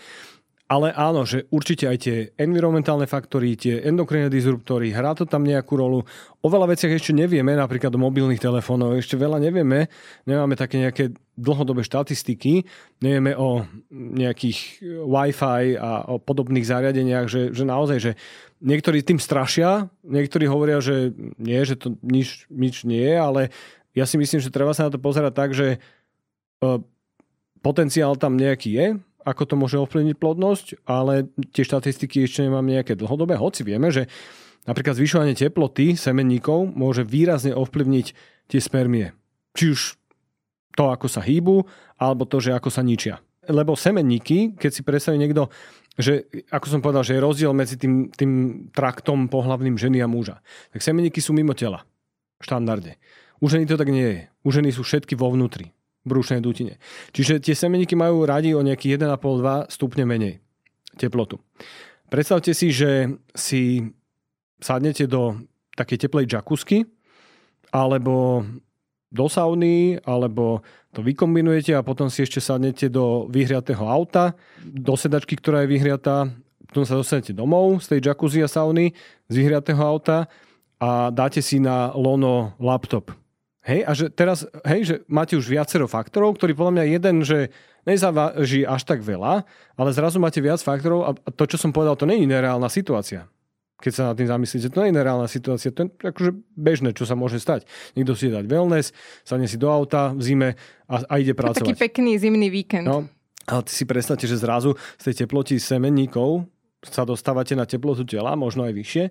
Ale 0.71 0.95
áno, 0.95 1.27
že 1.27 1.51
určite 1.51 1.83
aj 1.83 1.97
tie 1.99 2.31
environmentálne 2.39 3.03
faktory, 3.03 3.59
tie 3.59 3.83
endokrinné 3.83 4.31
disruptory, 4.31 4.95
hrá 4.95 5.11
to 5.11 5.27
tam 5.27 5.43
nejakú 5.43 5.75
rolu. 5.75 6.07
O 6.39 6.47
veľa 6.47 6.71
veciach 6.71 6.95
ešte 6.95 7.11
nevieme, 7.11 7.59
napríklad 7.59 7.91
o 7.91 7.99
mobilných 7.99 8.39
telefónoch, 8.39 8.95
ešte 8.95 9.19
veľa 9.19 9.43
nevieme. 9.43 9.91
Nemáme 10.23 10.55
také 10.55 10.79
nejaké 10.79 11.11
dlhodobé 11.35 11.83
štatistiky, 11.83 12.63
nevieme 13.03 13.35
o 13.35 13.67
nejakých 13.91 14.79
Wi-Fi 15.03 15.75
a 15.75 16.07
o 16.07 16.23
podobných 16.23 16.63
zariadeniach, 16.63 17.27
že, 17.27 17.51
že 17.51 17.67
naozaj, 17.67 17.97
že 17.99 18.11
niektorí 18.63 19.03
tým 19.03 19.19
strašia, 19.19 19.91
niektorí 20.07 20.47
hovoria, 20.47 20.79
že 20.79 21.11
nie, 21.35 21.59
že 21.67 21.75
to 21.75 21.99
nič, 21.99 22.47
nič 22.47 22.87
nie 22.87 23.11
je, 23.11 23.17
ale 23.19 23.41
ja 23.91 24.07
si 24.07 24.15
myslím, 24.15 24.39
že 24.39 24.47
treba 24.47 24.71
sa 24.71 24.87
na 24.87 24.93
to 24.95 25.03
pozerať 25.03 25.33
tak, 25.35 25.51
že 25.51 25.67
e, 25.75 25.77
potenciál 27.59 28.15
tam 28.15 28.39
nejaký 28.39 28.69
je, 28.71 28.87
ako 29.25 29.43
to 29.45 29.55
môže 29.57 29.77
ovplyvniť 29.77 30.15
plodnosť, 30.17 30.65
ale 30.89 31.29
tie 31.53 31.63
štatistiky 31.65 32.25
ešte 32.25 32.45
nemám 32.45 32.65
nejaké 32.65 32.97
dlhodobé, 32.97 33.37
hoci 33.37 33.61
vieme, 33.61 33.93
že 33.93 34.09
napríklad 34.65 34.97
zvyšovanie 34.97 35.37
teploty 35.37 35.97
semenníkov 35.97 36.73
môže 36.73 37.05
výrazne 37.05 37.53
ovplyvniť 37.53 38.07
tie 38.49 38.59
spermie. 38.59 39.13
Či 39.57 39.63
už 39.73 39.81
to, 40.75 40.89
ako 40.89 41.07
sa 41.11 41.21
hýbu, 41.21 41.67
alebo 41.99 42.23
to, 42.25 42.39
že 42.39 42.55
ako 42.55 42.71
sa 42.71 42.81
ničia. 42.81 43.19
Lebo 43.45 43.75
semenníky, 43.75 44.55
keď 44.55 44.71
si 44.71 44.81
predstaví 44.85 45.17
niekto, 45.17 45.49
že 45.97 46.29
ako 46.53 46.65
som 46.71 46.79
povedal, 46.79 47.03
že 47.03 47.17
je 47.17 47.25
rozdiel 47.25 47.51
medzi 47.51 47.75
tým, 47.75 48.07
tým 48.13 48.31
traktom 48.71 49.27
pohlavným 49.27 49.75
ženy 49.75 49.99
a 49.99 50.07
muža, 50.07 50.39
tak 50.71 50.79
semenníky 50.85 51.19
sú 51.19 51.35
mimo 51.35 51.51
tela. 51.51 51.83
V 52.39 52.47
štandarde. 52.47 52.97
U 53.41 53.49
ženy 53.49 53.69
to 53.69 53.77
tak 53.77 53.89
nie 53.89 54.07
je. 54.07 54.21
U 54.41 54.49
ženy 54.49 54.73
sú 54.73 54.81
všetky 54.81 55.13
vo 55.13 55.29
vnútri 55.29 55.73
brúšnej 56.03 56.41
dutine. 56.41 56.81
Čiže 57.13 57.41
tie 57.41 57.53
semeníky 57.53 57.93
majú 57.93 58.25
radi 58.25 58.57
o 58.57 58.65
nejakých 58.65 58.97
1,5-2 58.97 59.69
stupne 59.69 60.03
menej 60.05 60.41
teplotu. 60.97 61.37
Predstavte 62.11 62.51
si, 62.51 62.73
že 62.73 63.07
si 63.31 63.85
sadnete 64.59 65.07
do 65.07 65.39
takej 65.77 66.07
teplej 66.07 66.25
džakusky 66.27 66.83
alebo 67.71 68.43
do 69.11 69.27
sauny, 69.27 69.99
alebo 70.07 70.63
to 70.95 71.03
vykombinujete 71.03 71.75
a 71.75 71.83
potom 71.83 72.07
si 72.07 72.23
ešte 72.23 72.39
sadnete 72.39 72.87
do 72.87 73.27
vyhriatého 73.27 73.83
auta, 73.83 74.35
do 74.63 74.95
sedačky, 74.95 75.35
ktorá 75.35 75.63
je 75.63 75.71
vyhriatá, 75.75 76.31
potom 76.71 76.87
sa 76.87 76.95
dostanete 76.95 77.35
domov 77.35 77.83
z 77.83 77.95
tej 77.95 78.11
jacuzzi 78.11 78.39
a 78.43 78.47
sauny, 78.47 78.95
z 79.27 79.33
vyhriatého 79.35 79.83
auta 79.83 80.31
a 80.79 81.11
dáte 81.11 81.43
si 81.43 81.59
na 81.59 81.91
lono 81.91 82.55
laptop 82.59 83.11
Hej, 83.61 83.79
a 83.85 83.91
že 83.93 84.05
teraz, 84.09 84.49
hej, 84.65 84.81
že 84.81 84.95
máte 85.05 85.37
už 85.37 85.45
viacero 85.45 85.85
faktorov, 85.85 86.33
ktorý 86.33 86.57
podľa 86.57 86.73
mňa 86.81 86.85
jeden, 86.97 87.15
že 87.21 87.53
nezávaží 87.85 88.65
až 88.65 88.81
tak 88.89 89.05
veľa, 89.05 89.45
ale 89.77 89.89
zrazu 89.93 90.17
máte 90.17 90.41
viac 90.41 90.57
faktorov 90.65 91.05
a 91.05 91.11
to, 91.29 91.45
čo 91.45 91.61
som 91.61 91.69
povedal, 91.69 91.93
to 91.93 92.09
nie 92.09 92.25
je 92.25 92.29
nereálna 92.29 92.73
situácia. 92.73 93.29
Keď 93.81 93.93
sa 93.93 94.03
nad 94.09 94.17
tým 94.17 94.29
zamyslíte, 94.29 94.73
to 94.73 94.81
nie 94.81 94.93
je 94.93 94.97
nereálna 94.97 95.29
situácia, 95.29 95.73
to 95.73 95.89
je 95.89 95.89
akože 95.93 96.31
bežné, 96.57 96.93
čo 96.97 97.05
sa 97.05 97.13
môže 97.13 97.37
stať. 97.37 97.69
Niekto 97.93 98.17
si 98.17 98.33
dať 98.33 98.49
wellness, 98.49 98.93
sadne 99.25 99.45
si 99.45 99.61
do 99.61 99.69
auta 99.69 100.13
v 100.13 100.21
zime 100.21 100.49
a, 100.89 100.95
a 101.05 101.13
ide 101.21 101.37
pracovať. 101.37 101.61
Taký 101.61 101.77
pekný 101.77 102.17
zimný 102.17 102.49
víkend. 102.49 102.85
No, 102.85 103.09
ale 103.45 103.61
si 103.69 103.85
predstavte, 103.85 104.25
že 104.25 104.41
zrazu 104.41 104.73
z 104.97 105.03
tej 105.09 105.25
teploty 105.25 105.61
semenníkov 105.61 106.49
sa 106.81 107.05
dostávate 107.05 107.53
na 107.53 107.69
teplotu 107.69 108.01
tela, 108.09 108.33
možno 108.33 108.65
aj 108.65 108.73
vyššie, 108.73 109.03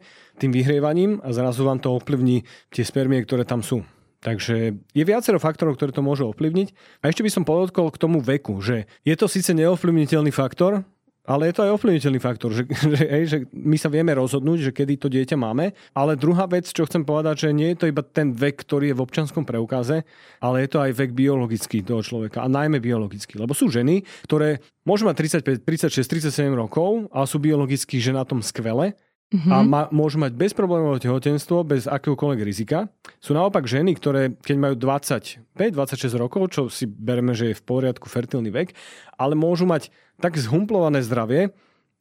tým 0.42 0.50
vyhrievaním 0.50 1.22
a 1.22 1.30
zrazu 1.30 1.62
vám 1.62 1.78
to 1.78 1.94
ovplyvní 1.94 2.42
tie 2.74 2.82
spermie, 2.82 3.22
ktoré 3.22 3.46
tam 3.46 3.62
sú. 3.62 3.86
Takže 4.20 4.76
je 4.92 5.04
viacero 5.08 5.40
faktorov, 5.40 5.80
ktoré 5.80 5.96
to 5.96 6.04
môžu 6.04 6.28
ovplyvniť. 6.28 7.00
A 7.00 7.08
ešte 7.08 7.24
by 7.24 7.30
som 7.32 7.48
podotkol 7.48 7.88
k 7.88 8.00
tomu 8.00 8.20
veku, 8.20 8.60
že 8.60 8.84
je 9.00 9.16
to 9.16 9.24
síce 9.24 9.48
neovplyvniteľný 9.56 10.28
faktor, 10.28 10.84
ale 11.30 11.46
je 11.46 11.54
to 11.54 11.64
aj 11.64 11.74
ovplyvniteľný 11.78 12.20
faktor, 12.20 12.50
že, 12.50 12.66
že, 12.96 13.04
hej, 13.06 13.24
že 13.24 13.38
my 13.52 13.76
sa 13.80 13.86
vieme 13.92 14.12
rozhodnúť, 14.12 14.70
že 14.70 14.76
kedy 14.76 14.94
to 15.00 15.08
dieťa 15.08 15.36
máme, 15.40 15.72
ale 15.96 16.20
druhá 16.20 16.44
vec, 16.50 16.68
čo 16.68 16.84
chcem 16.84 17.06
povedať, 17.06 17.48
že 17.48 17.56
nie 17.56 17.72
je 17.72 17.78
to 17.80 17.86
iba 17.88 18.04
ten 18.04 18.32
vek, 18.36 18.60
ktorý 18.66 18.92
je 18.92 18.96
v 18.98 19.04
občanskom 19.04 19.44
preukaze, 19.46 20.02
ale 20.42 20.56
je 20.64 20.68
to 20.68 20.82
aj 20.84 20.90
vek 20.96 21.16
biologický 21.16 21.80
toho 21.80 22.02
človeka 22.02 22.44
a 22.44 22.48
najmä 22.50 22.82
biologický, 22.82 23.40
lebo 23.40 23.56
sú 23.56 23.68
ženy, 23.72 24.02
ktoré 24.26 24.60
môžu 24.84 25.06
mať 25.06 25.40
35, 25.40 25.64
36, 25.64 26.28
37 26.28 26.50
rokov 26.56 27.08
a 27.14 27.24
sú 27.24 27.38
biologicky 27.38 28.00
že 28.00 28.16
na 28.16 28.24
tom 28.24 28.40
skvele, 28.44 28.96
mm-hmm. 29.30 29.50
a 29.50 29.56
ma, 29.62 29.82
môžu 29.94 30.18
mať 30.18 30.34
bezproblémové 30.34 30.98
tehotenstvo 31.00 31.62
bez 31.62 31.86
akéhokoľvek 31.86 32.40
rizika. 32.42 32.90
Sú 33.22 33.32
naopak 33.32 33.64
ženy, 33.64 33.94
ktoré 33.96 34.34
keď 34.42 34.56
majú 34.58 34.74
25-26 34.76 36.20
rokov, 36.20 36.42
čo 36.50 36.62
si 36.66 36.84
bereme, 36.86 37.32
že 37.32 37.54
je 37.54 37.58
v 37.58 37.62
poriadku 37.62 38.10
fertilný 38.10 38.50
vek, 38.50 38.74
ale 39.16 39.38
môžu 39.38 39.64
mať 39.64 39.88
tak 40.18 40.36
zhumplované 40.36 41.00
zdravie, 41.00 41.54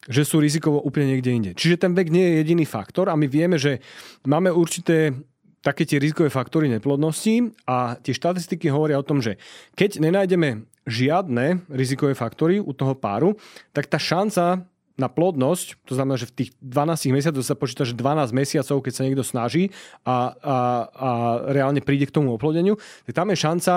že 0.08 0.24
sú 0.24 0.40
rizikovo 0.40 0.80
úplne 0.80 1.16
niekde 1.16 1.32
inde. 1.32 1.52
Čiže 1.56 1.88
ten 1.88 1.92
vek 1.92 2.08
nie 2.08 2.24
je 2.24 2.38
jediný 2.44 2.66
faktor 2.66 3.12
a 3.12 3.20
my 3.20 3.28
vieme, 3.28 3.60
že 3.60 3.84
máme 4.24 4.48
určité 4.50 5.12
také 5.60 5.84
tie 5.84 6.00
rizikové 6.00 6.32
faktory 6.32 6.72
neplodnosti 6.72 7.52
a 7.68 8.00
tie 8.00 8.16
štatistiky 8.16 8.72
hovoria 8.72 8.96
o 8.96 9.04
tom, 9.04 9.20
že 9.20 9.36
keď 9.76 10.00
nenájdeme 10.00 10.64
žiadne 10.88 11.68
rizikové 11.68 12.16
faktory 12.16 12.64
u 12.64 12.72
toho 12.72 12.96
páru, 12.96 13.36
tak 13.76 13.92
tá 13.92 14.00
šanca 14.00 14.64
na 15.00 15.08
plodnosť, 15.08 15.88
to 15.88 15.96
znamená, 15.96 16.20
že 16.20 16.28
v 16.28 16.36
tých 16.44 16.50
12 16.62 17.16
mesiacoch 17.16 17.46
sa 17.48 17.56
počíta, 17.56 17.88
že 17.88 17.96
12 17.96 18.36
mesiacov, 18.36 18.84
keď 18.84 18.94
sa 18.94 19.04
niekto 19.08 19.24
snaží 19.24 19.72
a, 20.04 20.36
a, 20.36 20.58
a 20.92 21.10
reálne 21.50 21.80
príde 21.80 22.06
k 22.06 22.16
tomu 22.16 22.36
oplodeniu, 22.36 22.76
tak 23.08 23.16
tam 23.16 23.32
je 23.32 23.38
šanca 23.40 23.74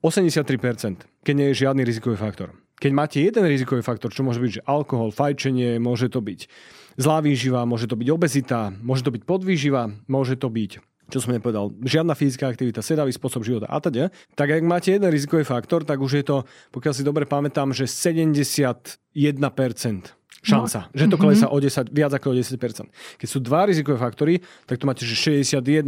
83%, 0.00 1.26
keď 1.26 1.34
nie 1.34 1.50
je 1.50 1.66
žiadny 1.66 1.82
rizikový 1.82 2.14
faktor. 2.14 2.54
Keď 2.76 2.92
máte 2.92 3.18
jeden 3.18 3.42
rizikový 3.48 3.80
faktor, 3.80 4.12
čo 4.12 4.22
môže 4.22 4.38
byť 4.38 4.52
že 4.60 4.66
alkohol, 4.68 5.10
fajčenie, 5.10 5.80
môže 5.80 6.12
to 6.12 6.20
byť 6.20 6.46
zlá 7.00 7.24
výživa, 7.24 7.64
môže 7.64 7.88
to 7.88 7.96
byť 7.96 8.08
obezita, 8.12 8.70
môže 8.84 9.02
to 9.02 9.10
byť 9.10 9.22
podvýživa, 9.24 9.90
môže 10.06 10.38
to 10.38 10.48
byť 10.52 10.80
čo 11.06 11.22
som 11.22 11.30
nepovedal, 11.30 11.70
žiadna 11.86 12.18
fyzická 12.18 12.50
aktivita, 12.50 12.82
sedavý 12.82 13.14
spôsob 13.14 13.46
života 13.46 13.70
a 13.70 13.78
teda, 13.78 14.10
tak 14.34 14.50
ak 14.50 14.62
máte 14.66 14.90
jeden 14.90 15.06
rizikový 15.06 15.46
faktor, 15.46 15.86
tak 15.86 16.02
už 16.02 16.18
je 16.18 16.24
to, 16.26 16.42
pokiaľ 16.74 16.92
si 16.98 17.06
dobre 17.06 17.30
pamätám, 17.30 17.70
že 17.70 17.86
71% 17.86 18.98
šanca, 20.46 20.78
no. 20.86 20.94
že 20.94 21.04
to 21.10 21.16
klesá 21.18 21.46
o 21.50 21.58
10, 21.58 21.90
viac 21.90 22.12
ako 22.14 22.30
o 22.30 22.34
10%. 22.38 23.18
Keď 23.18 23.28
sú 23.28 23.38
dva 23.42 23.66
rizikové 23.66 23.98
faktory, 23.98 24.34
tak 24.70 24.78
to 24.78 24.86
máte, 24.86 25.02
že 25.02 25.18
61%. 25.18 25.82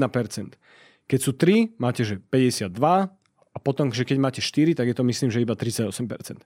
Keď 1.09 1.21
sú 1.23 1.33
tri, 1.39 1.71
máte, 1.79 2.03
že 2.03 2.19
52% 2.19 3.15
a 3.49 3.59
potom, 3.59 3.91
že 3.91 4.07
keď 4.07 4.17
máte 4.23 4.41
4, 4.43 4.79
tak 4.79 4.87
je 4.87 4.95
to 4.95 5.03
myslím, 5.03 5.29
že 5.35 5.43
iba 5.43 5.59
38%. 5.59 6.43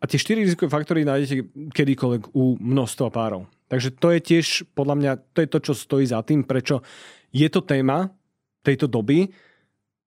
A 0.00 0.04
tie 0.04 0.18
4 0.20 0.44
rizikové 0.44 0.68
faktory 0.68 1.04
nájdete 1.04 1.70
kedykoľvek 1.72 2.36
u 2.36 2.60
množstva 2.60 3.08
párov. 3.08 3.48
Takže 3.68 3.92
to 3.96 4.12
je 4.12 4.20
tiež, 4.20 4.46
podľa 4.76 4.94
mňa, 5.00 5.12
to 5.32 5.38
je 5.44 5.48
to, 5.48 5.58
čo 5.60 5.72
stojí 5.72 6.04
za 6.04 6.20
tým, 6.20 6.44
prečo 6.44 6.84
je 7.32 7.48
to 7.48 7.64
téma 7.64 8.12
tejto 8.64 8.88
doby 8.88 9.32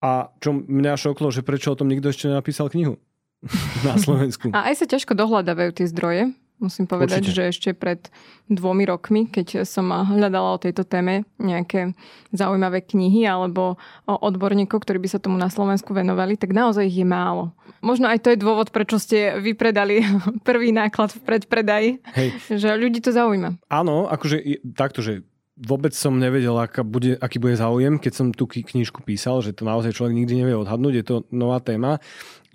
a 0.01 0.29
čo 0.37 0.53
mňa 0.53 0.93
šoklo, 0.97 1.33
že 1.33 1.41
prečo 1.41 1.73
o 1.73 1.77
tom 1.77 1.89
nikto 1.89 2.09
ešte 2.13 2.29
nenapísal 2.29 2.69
knihu 2.69 3.01
na 3.87 3.97
Slovensku. 3.97 4.53
A 4.53 4.69
aj 4.69 4.81
sa 4.81 4.85
ťažko 4.85 5.17
dohľadávajú 5.17 5.71
tie 5.77 5.87
zdroje. 5.89 6.23
Musím 6.57 6.89
povedať, 6.89 7.21
Určite. 7.21 7.37
že 7.37 7.43
ešte 7.53 7.69
pred 7.77 8.01
dvomi 8.49 8.89
rokmi, 8.89 9.29
keď 9.29 9.61
som 9.61 9.93
hľadala 9.93 10.57
o 10.57 10.61
tejto 10.61 10.89
téme 10.89 11.21
nejaké 11.37 11.93
zaujímavé 12.33 12.81
knihy 12.81 13.29
alebo 13.29 13.77
odborníkov, 14.09 14.81
ktorí 14.81 14.97
by 14.97 15.09
sa 15.11 15.21
tomu 15.21 15.37
na 15.37 15.53
Slovensku 15.53 15.93
venovali, 15.93 16.33
tak 16.33 16.57
naozaj 16.57 16.89
ich 16.89 16.97
je 16.97 17.05
málo. 17.05 17.53
Možno 17.85 18.09
aj 18.09 18.25
to 18.25 18.33
je 18.33 18.41
dôvod, 18.41 18.73
prečo 18.73 18.97
ste 18.97 19.37
vypredali 19.37 20.01
prvý 20.47 20.73
náklad 20.73 21.13
v 21.13 21.21
predpredaji, 21.29 21.89
Hej. 22.17 22.29
že 22.57 22.73
ľudí 22.73 23.05
to 23.05 23.13
zaujíma. 23.13 23.61
Áno, 23.69 24.09
akože 24.09 24.63
takto, 24.73 25.05
že 25.05 25.26
vôbec 25.57 25.91
som 25.97 26.13
nevedel, 26.21 26.53
aká 26.53 26.85
bude, 26.85 27.17
aký 27.17 27.41
bude 27.41 27.57
záujem, 27.57 27.97
keď 27.97 28.13
som 28.13 28.27
tú 28.29 28.45
knižku 28.45 29.01
písal, 29.01 29.41
že 29.41 29.57
to 29.57 29.65
naozaj 29.65 29.93
človek 29.97 30.13
nikdy 30.13 30.45
nevie 30.45 30.55
odhadnúť, 30.55 30.93
je 30.93 31.05
to 31.05 31.15
nová 31.33 31.57
téma. 31.57 31.97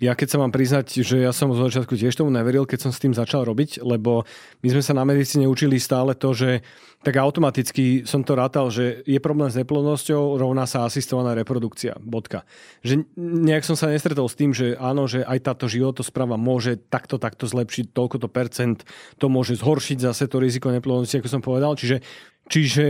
Ja 0.01 0.19
keď 0.19 0.35
sa 0.35 0.41
mám 0.41 0.51
priznať, 0.51 0.99
že 0.99 1.23
ja 1.23 1.31
som 1.31 1.55
z 1.55 1.63
začiatku 1.63 1.95
tiež 1.95 2.11
tomu 2.11 2.27
neveril, 2.27 2.67
keď 2.67 2.89
som 2.89 2.91
s 2.91 2.99
tým 2.99 3.15
začal 3.15 3.47
robiť, 3.47 3.79
lebo 3.87 4.27
my 4.59 4.67
sme 4.67 4.83
sa 4.83 4.91
na 4.91 5.07
medicíne 5.07 5.47
učili 5.47 5.79
stále 5.79 6.11
to, 6.11 6.35
že 6.35 6.59
tak 7.03 7.19
automaticky 7.19 8.07
som 8.07 8.23
to 8.23 8.35
rátal, 8.35 8.71
že 8.71 9.03
je 9.03 9.19
problém 9.19 9.51
s 9.51 9.59
neplodnosťou, 9.59 10.39
rovná 10.39 10.63
sa 10.67 10.87
asistovaná 10.87 11.35
reprodukcia. 11.35 11.99
Bodka. 11.99 12.47
Že 12.83 13.07
nejak 13.19 13.63
som 13.63 13.75
sa 13.75 13.91
nestretol 13.91 14.27
s 14.27 14.39
tým, 14.39 14.55
že 14.55 14.75
áno, 14.79 15.07
že 15.07 15.23
aj 15.23 15.39
táto 15.51 15.67
životospráva 15.67 16.39
môže 16.39 16.79
takto, 16.87 17.19
takto 17.19 17.47
zlepšiť 17.47 17.91
toľko 17.91 18.23
to 18.23 18.27
percent, 18.31 18.77
to 19.19 19.27
môže 19.27 19.59
zhoršiť 19.59 20.03
zase 20.03 20.31
to 20.31 20.39
riziko 20.39 20.71
neplodnosti, 20.71 21.19
ako 21.19 21.27
som 21.31 21.43
povedal. 21.43 21.75
Čiže, 21.75 22.03
čiže 22.49 22.85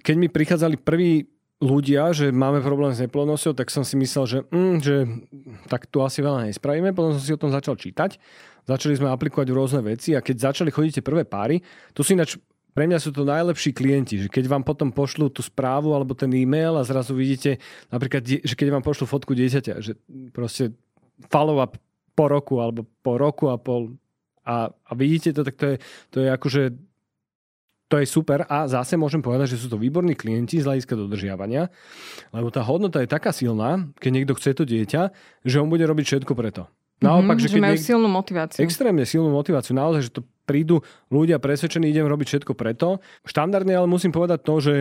keď 0.00 0.14
mi 0.16 0.28
prichádzali 0.32 0.76
prví 0.80 1.28
ľudia, 1.60 2.16
že 2.16 2.32
máme 2.32 2.64
problém 2.64 2.96
s 2.96 3.04
neplodnosťou, 3.04 3.52
tak 3.52 3.68
som 3.68 3.84
si 3.84 4.00
myslel, 4.00 4.24
že, 4.24 4.38
mm, 4.48 4.76
že 4.80 4.96
tak 5.68 5.84
tu 5.92 6.00
asi 6.00 6.24
veľa 6.24 6.48
nespravíme. 6.48 6.96
Potom 6.96 7.12
som 7.12 7.20
si 7.20 7.36
o 7.36 7.40
tom 7.40 7.52
začal 7.52 7.76
čítať. 7.76 8.16
Začali 8.64 8.96
sme 8.96 9.12
aplikovať 9.12 9.48
rôzne 9.52 9.84
veci 9.84 10.16
a 10.16 10.24
keď 10.24 10.52
začali 10.52 10.72
chodiť 10.72 11.00
tie 11.00 11.04
prvé 11.04 11.28
páry, 11.28 11.60
to 11.92 12.00
si 12.00 12.16
ináč 12.16 12.40
pre 12.70 12.86
mňa 12.86 13.02
sú 13.02 13.10
to 13.10 13.26
najlepší 13.26 13.74
klienti, 13.74 14.24
že 14.24 14.28
keď 14.30 14.46
vám 14.46 14.62
potom 14.62 14.94
pošlú 14.94 15.26
tú 15.28 15.42
správu 15.42 15.90
alebo 15.90 16.14
ten 16.14 16.30
e-mail 16.38 16.78
a 16.78 16.86
zrazu 16.86 17.18
vidíte 17.18 17.58
napríklad, 17.90 18.22
že 18.22 18.54
keď 18.54 18.78
vám 18.78 18.84
pošlú 18.86 19.10
fotku 19.10 19.34
dieťaťa, 19.34 19.74
že 19.82 19.98
proste 20.30 20.70
follow-up 21.28 21.76
po 22.14 22.24
roku 22.30 22.62
alebo 22.62 22.86
po 23.02 23.18
roku 23.18 23.50
a 23.50 23.58
pol 23.58 23.98
a, 24.46 24.70
a 24.70 24.92
vidíte 24.96 25.36
to, 25.36 25.42
tak 25.44 25.54
to 25.58 25.66
je, 25.66 25.76
to 26.14 26.18
je 26.24 26.28
akože 26.30 26.62
to 27.90 27.98
je 27.98 28.06
super 28.06 28.46
a 28.46 28.70
zase 28.70 28.94
môžem 28.94 29.18
povedať, 29.18 29.58
že 29.58 29.66
sú 29.66 29.66
to 29.66 29.74
výborní 29.74 30.14
klienti 30.14 30.62
z 30.62 30.66
hľadiska 30.70 30.94
dodržiavania, 30.94 31.66
lebo 32.30 32.54
tá 32.54 32.62
hodnota 32.62 33.02
je 33.02 33.10
taká 33.10 33.34
silná, 33.34 33.90
keď 33.98 34.10
niekto 34.14 34.32
chce 34.38 34.54
to 34.54 34.62
dieťa, 34.62 35.10
že 35.42 35.58
on 35.58 35.66
bude 35.66 35.82
robiť 35.82 36.06
všetko 36.06 36.32
preto. 36.38 36.70
Naopak, 37.02 37.40
mm-hmm, 37.40 37.50
že, 37.50 37.58
že 37.58 37.64
majú 37.64 37.74
niek- 37.74 37.88
silnú 37.90 38.08
motiváciu. 38.12 38.60
Extrémne 38.62 39.02
silnú 39.08 39.32
motiváciu. 39.34 39.72
Naozaj, 39.72 40.00
že 40.06 40.14
to 40.20 40.22
prídu 40.44 40.84
ľudia 41.10 41.40
presvedčení, 41.40 41.88
idem 41.90 42.06
robiť 42.06 42.26
všetko 42.28 42.52
preto. 42.54 43.00
Štandardne 43.24 43.72
ale 43.72 43.88
musím 43.88 44.12
povedať 44.12 44.44
to, 44.44 44.54
že 44.60 44.74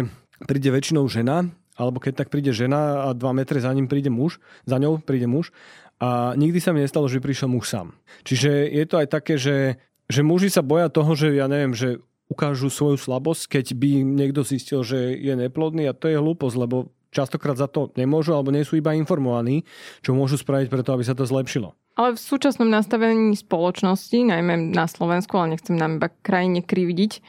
príde 0.45 0.69
väčšinou 0.69 1.07
žena, 1.07 1.47
alebo 1.79 2.03
keď 2.03 2.23
tak 2.23 2.27
príde 2.27 2.51
žena 2.51 3.07
a 3.07 3.15
dva 3.15 3.31
metre 3.31 3.57
za 3.63 3.71
ním 3.71 3.87
príde 3.87 4.11
muž, 4.11 4.37
za 4.67 4.77
ňou 4.77 4.99
príde 4.99 5.31
muž 5.31 5.55
a 6.03 6.35
nikdy 6.35 6.59
sa 6.59 6.75
mi 6.75 6.83
nestalo, 6.83 7.07
že 7.07 7.23
prišiel 7.23 7.47
muž 7.47 7.71
sám. 7.71 7.95
Čiže 8.27 8.67
je 8.67 8.83
to 8.85 8.99
aj 8.99 9.07
také, 9.09 9.39
že 9.39 9.79
že 10.09 10.25
muži 10.25 10.49
sa 10.49 10.65
boja 10.65 10.89
toho, 10.89 11.13
že 11.13 11.37
ja 11.37 11.45
neviem, 11.45 11.77
že 11.77 12.01
ukážu 12.29 12.69
svoju 12.69 13.01
slabosť, 13.01 13.59
keď 13.59 13.65
by 13.73 13.91
niekto 14.05 14.45
zistil, 14.45 14.85
že 14.85 15.17
je 15.17 15.33
neplodný 15.33 15.89
a 15.89 15.97
to 15.97 16.07
je 16.07 16.21
hlúposť, 16.21 16.55
lebo 16.55 16.93
častokrát 17.09 17.57
za 17.57 17.65
to 17.65 17.89
nemôžu 17.97 18.37
alebo 18.37 18.53
nie 18.53 18.61
sú 18.61 18.77
iba 18.77 18.93
informovaní, 18.93 19.65
čo 20.05 20.13
môžu 20.13 20.37
spraviť 20.37 20.69
preto, 20.69 20.93
aby 20.93 21.03
sa 21.03 21.17
to 21.17 21.25
zlepšilo. 21.25 21.73
Ale 21.97 22.15
v 22.15 22.21
súčasnom 22.21 22.69
nastavení 22.69 23.35
spoločnosti, 23.35 24.29
najmä 24.29 24.71
na 24.71 24.87
Slovensku, 24.87 25.35
ale 25.35 25.57
nechcem 25.57 25.75
nám 25.75 25.99
iba 25.99 26.07
krajine 26.23 26.63
krivdiť, 26.63 27.19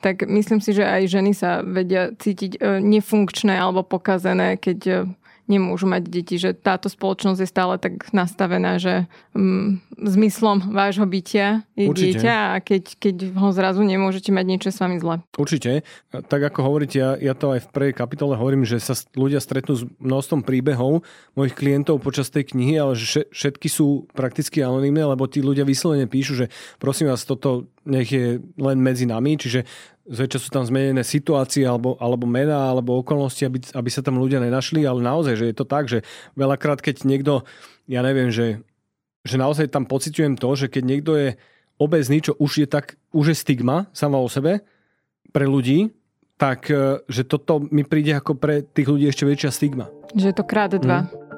tak 0.00 0.24
myslím 0.24 0.64
si, 0.64 0.72
že 0.72 0.84
aj 0.84 1.02
ženy 1.12 1.32
sa 1.36 1.60
vedia 1.60 2.12
cítiť 2.16 2.56
e, 2.56 2.80
nefunkčné 2.80 3.52
alebo 3.52 3.84
pokazené, 3.84 4.56
keď 4.56 4.78
e, 4.86 4.96
nemôžu 5.50 5.90
mať 5.90 6.02
deti, 6.06 6.38
že 6.38 6.54
táto 6.54 6.86
spoločnosť 6.86 7.40
je 7.42 7.48
stále 7.50 7.74
tak 7.82 8.14
nastavená, 8.14 8.78
že 8.78 9.10
mm, 9.34 9.82
zmyslom 9.98 10.70
vášho 10.70 11.02
bytia 11.10 11.66
je 11.74 11.90
Určite. 11.90 12.22
dieťa 12.22 12.36
a 12.54 12.56
keď, 12.62 12.82
keď 13.02 13.14
ho 13.34 13.50
zrazu 13.50 13.82
nemôžete 13.82 14.30
mať 14.30 14.46
niečo 14.46 14.70
s 14.70 14.78
vami 14.78 15.02
zle. 15.02 15.18
Určite. 15.34 15.82
Tak 16.14 16.40
ako 16.54 16.60
hovoríte, 16.62 16.96
ja, 17.02 17.18
ja 17.18 17.34
to 17.34 17.50
aj 17.50 17.66
v 17.66 17.68
prvej 17.74 17.92
kapitole 17.98 18.38
hovorím, 18.38 18.62
že 18.62 18.78
sa 18.78 18.94
ľudia 19.18 19.42
stretnú 19.42 19.74
s 19.74 19.82
množstvom 19.98 20.46
príbehov 20.46 21.02
mojich 21.34 21.58
klientov 21.58 21.98
počas 21.98 22.30
tej 22.30 22.54
knihy, 22.54 22.78
ale 22.78 22.94
že 22.94 23.26
všetky 23.34 23.66
sú 23.66 24.06
prakticky 24.14 24.62
anonimné, 24.62 25.02
lebo 25.02 25.26
tí 25.26 25.42
ľudia 25.42 25.66
vyslovene 25.66 26.06
píšu, 26.06 26.46
že 26.46 26.46
prosím 26.78 27.10
vás, 27.10 27.26
toto 27.26 27.66
nech 27.88 28.12
je 28.12 28.38
len 28.38 28.78
medzi 28.78 29.08
nami, 29.08 29.40
čiže 29.40 29.66
zväčša 30.10 30.38
sú 30.42 30.48
tam 30.50 30.66
zmenené 30.66 31.06
situácie 31.06 31.62
alebo, 31.62 31.94
alebo 32.02 32.26
mená 32.26 32.74
alebo 32.74 32.98
okolnosti, 32.98 33.46
aby, 33.46 33.62
aby 33.70 33.90
sa 33.90 34.02
tam 34.02 34.18
ľudia 34.18 34.42
nenašli, 34.42 34.82
ale 34.82 35.00
naozaj, 35.00 35.38
že 35.38 35.46
je 35.48 35.56
to 35.56 35.64
tak, 35.64 35.86
že 35.86 36.02
veľakrát, 36.34 36.82
keď 36.82 37.06
niekto, 37.06 37.46
ja 37.86 38.02
neviem, 38.02 38.34
že, 38.34 38.60
že 39.22 39.38
naozaj 39.38 39.70
tam 39.70 39.86
pociťujem 39.86 40.34
to, 40.34 40.50
že 40.58 40.66
keď 40.66 40.82
niekto 40.82 41.12
je 41.14 41.28
obezný, 41.78 42.20
čo 42.20 42.34
už 42.36 42.66
je 42.66 42.68
tak, 42.68 42.98
už 43.14 43.32
je 43.32 43.36
stigma 43.38 43.86
sama 43.94 44.18
o 44.18 44.26
sebe 44.26 44.66
pre 45.30 45.46
ľudí, 45.46 45.94
tak 46.34 46.66
e, 46.68 47.06
že 47.06 47.22
toto 47.22 47.62
mi 47.70 47.86
príde 47.86 48.12
ako 48.18 48.34
pre 48.34 48.66
tých 48.66 48.90
ľudí 48.90 49.06
ešte 49.06 49.24
väčšia 49.24 49.50
stigma. 49.54 49.86
Že 50.12 50.34
je 50.34 50.36
to 50.36 50.44
krát 50.44 50.74
dva. 50.74 51.06
Mm. 51.06 51.30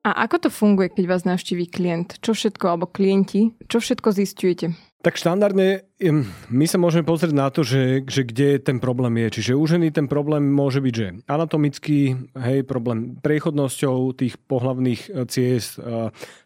A 0.00 0.24
ako 0.24 0.48
to 0.48 0.50
funguje, 0.50 0.88
keď 0.88 1.04
vás 1.12 1.28
navštíví 1.28 1.68
klient? 1.68 2.16
Čo 2.24 2.32
všetko, 2.32 2.64
alebo 2.72 2.88
klienti, 2.88 3.52
čo 3.68 3.84
všetko 3.84 4.08
zistujete? 4.16 4.72
Tak 5.00 5.16
štandardne 5.16 5.89
my 6.48 6.64
sa 6.64 6.80
môžeme 6.80 7.04
pozrieť 7.04 7.36
na 7.36 7.52
to, 7.52 7.60
že, 7.60 8.08
že 8.08 8.24
kde 8.24 8.56
ten 8.56 8.80
problém 8.80 9.20
je. 9.28 9.40
Čiže 9.40 9.52
u 9.52 9.64
ženy 9.68 9.92
ten 9.92 10.08
problém 10.08 10.48
môže 10.48 10.80
byť, 10.80 10.94
že 10.96 11.06
anatomický, 11.28 12.16
hej, 12.40 12.64
problém 12.64 13.20
priechodnosťou 13.20 14.16
tých 14.16 14.40
pohlavných 14.48 15.00
e, 15.12 15.28
ciest, 15.28 15.76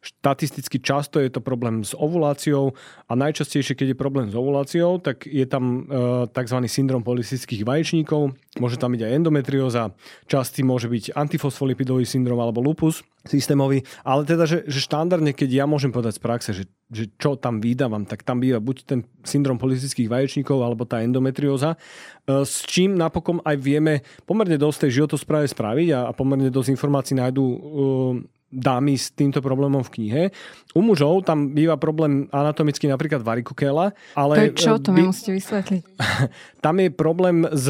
štatisticky 0.03 0.83
často 0.83 1.23
je 1.23 1.31
to 1.31 1.39
problém 1.39 1.87
s 1.87 1.95
ovuláciou 1.95 2.75
a 3.07 3.13
najčastejšie, 3.15 3.79
keď 3.79 3.87
je 3.95 4.03
problém 4.03 4.27
s 4.27 4.35
ovuláciou, 4.35 4.99
tak 4.99 5.23
je 5.31 5.47
tam 5.47 5.87
e, 5.87 6.27
tzv. 6.35 6.59
syndrom 6.67 7.07
polycystických 7.07 7.63
vaječníkov, 7.63 8.35
môže 8.59 8.77
tam 8.83 8.91
byť 8.99 9.03
aj 9.07 9.15
endometrióza, 9.15 9.95
častý 10.27 10.67
môže 10.67 10.91
byť 10.91 11.15
antifosfolipidový 11.15 12.03
syndrom 12.03 12.43
alebo 12.43 12.59
lupus 12.59 13.07
systémový, 13.25 13.87
ale 14.05 14.29
teda, 14.29 14.45
že, 14.45 14.67
že 14.69 14.85
štandardne, 14.85 15.33
keď 15.33 15.65
ja 15.65 15.65
môžem 15.65 15.95
povedať 15.95 16.21
z 16.21 16.23
praxe, 16.23 16.51
že, 16.53 16.65
že 16.93 17.09
čo 17.17 17.41
tam 17.41 17.63
vydávam, 17.63 18.05
tak 18.05 18.21
tam 18.21 18.43
býva 18.43 18.61
buď 18.61 18.77
ten 18.85 19.01
syndrom 19.25 19.57
polycystických 19.59 20.09
vaječníkov 20.09 20.61
alebo 20.61 20.85
tá 20.85 21.01
endometrióza, 21.01 21.75
e, 21.75 21.79
s 22.45 22.63
čím 22.69 22.95
napokon 22.95 23.41
aj 23.43 23.57
vieme 23.59 24.05
pomerne 24.29 24.61
dosť 24.61 24.89
tej 24.89 25.03
životospráve 25.03 25.49
spraviť 25.51 25.89
a, 25.97 26.01
a 26.09 26.13
pomerne 26.13 26.53
dosť 26.53 26.71
informácií 26.77 27.17
nájdú 27.19 27.45
uh, 27.45 27.61
dámy 28.55 28.95
s 28.95 29.11
týmto 29.11 29.43
problémom 29.43 29.83
v 29.83 29.93
knihe. 29.99 30.23
U 30.79 30.81
mužov 30.81 31.27
tam 31.27 31.51
býva 31.51 31.75
problém 31.75 32.31
anatomicky 32.31 32.87
napríklad 32.87 33.27
varikokela, 33.27 33.91
ale... 34.15 34.35
To 34.39 34.43
je 34.47 34.55
čo? 34.55 34.73
To 34.79 34.95
mi 34.95 35.03
musíte 35.03 35.35
vysvetliť. 35.35 35.83
tam 36.65 36.75
je 36.79 36.89
problém 36.95 37.43
s 37.51 37.67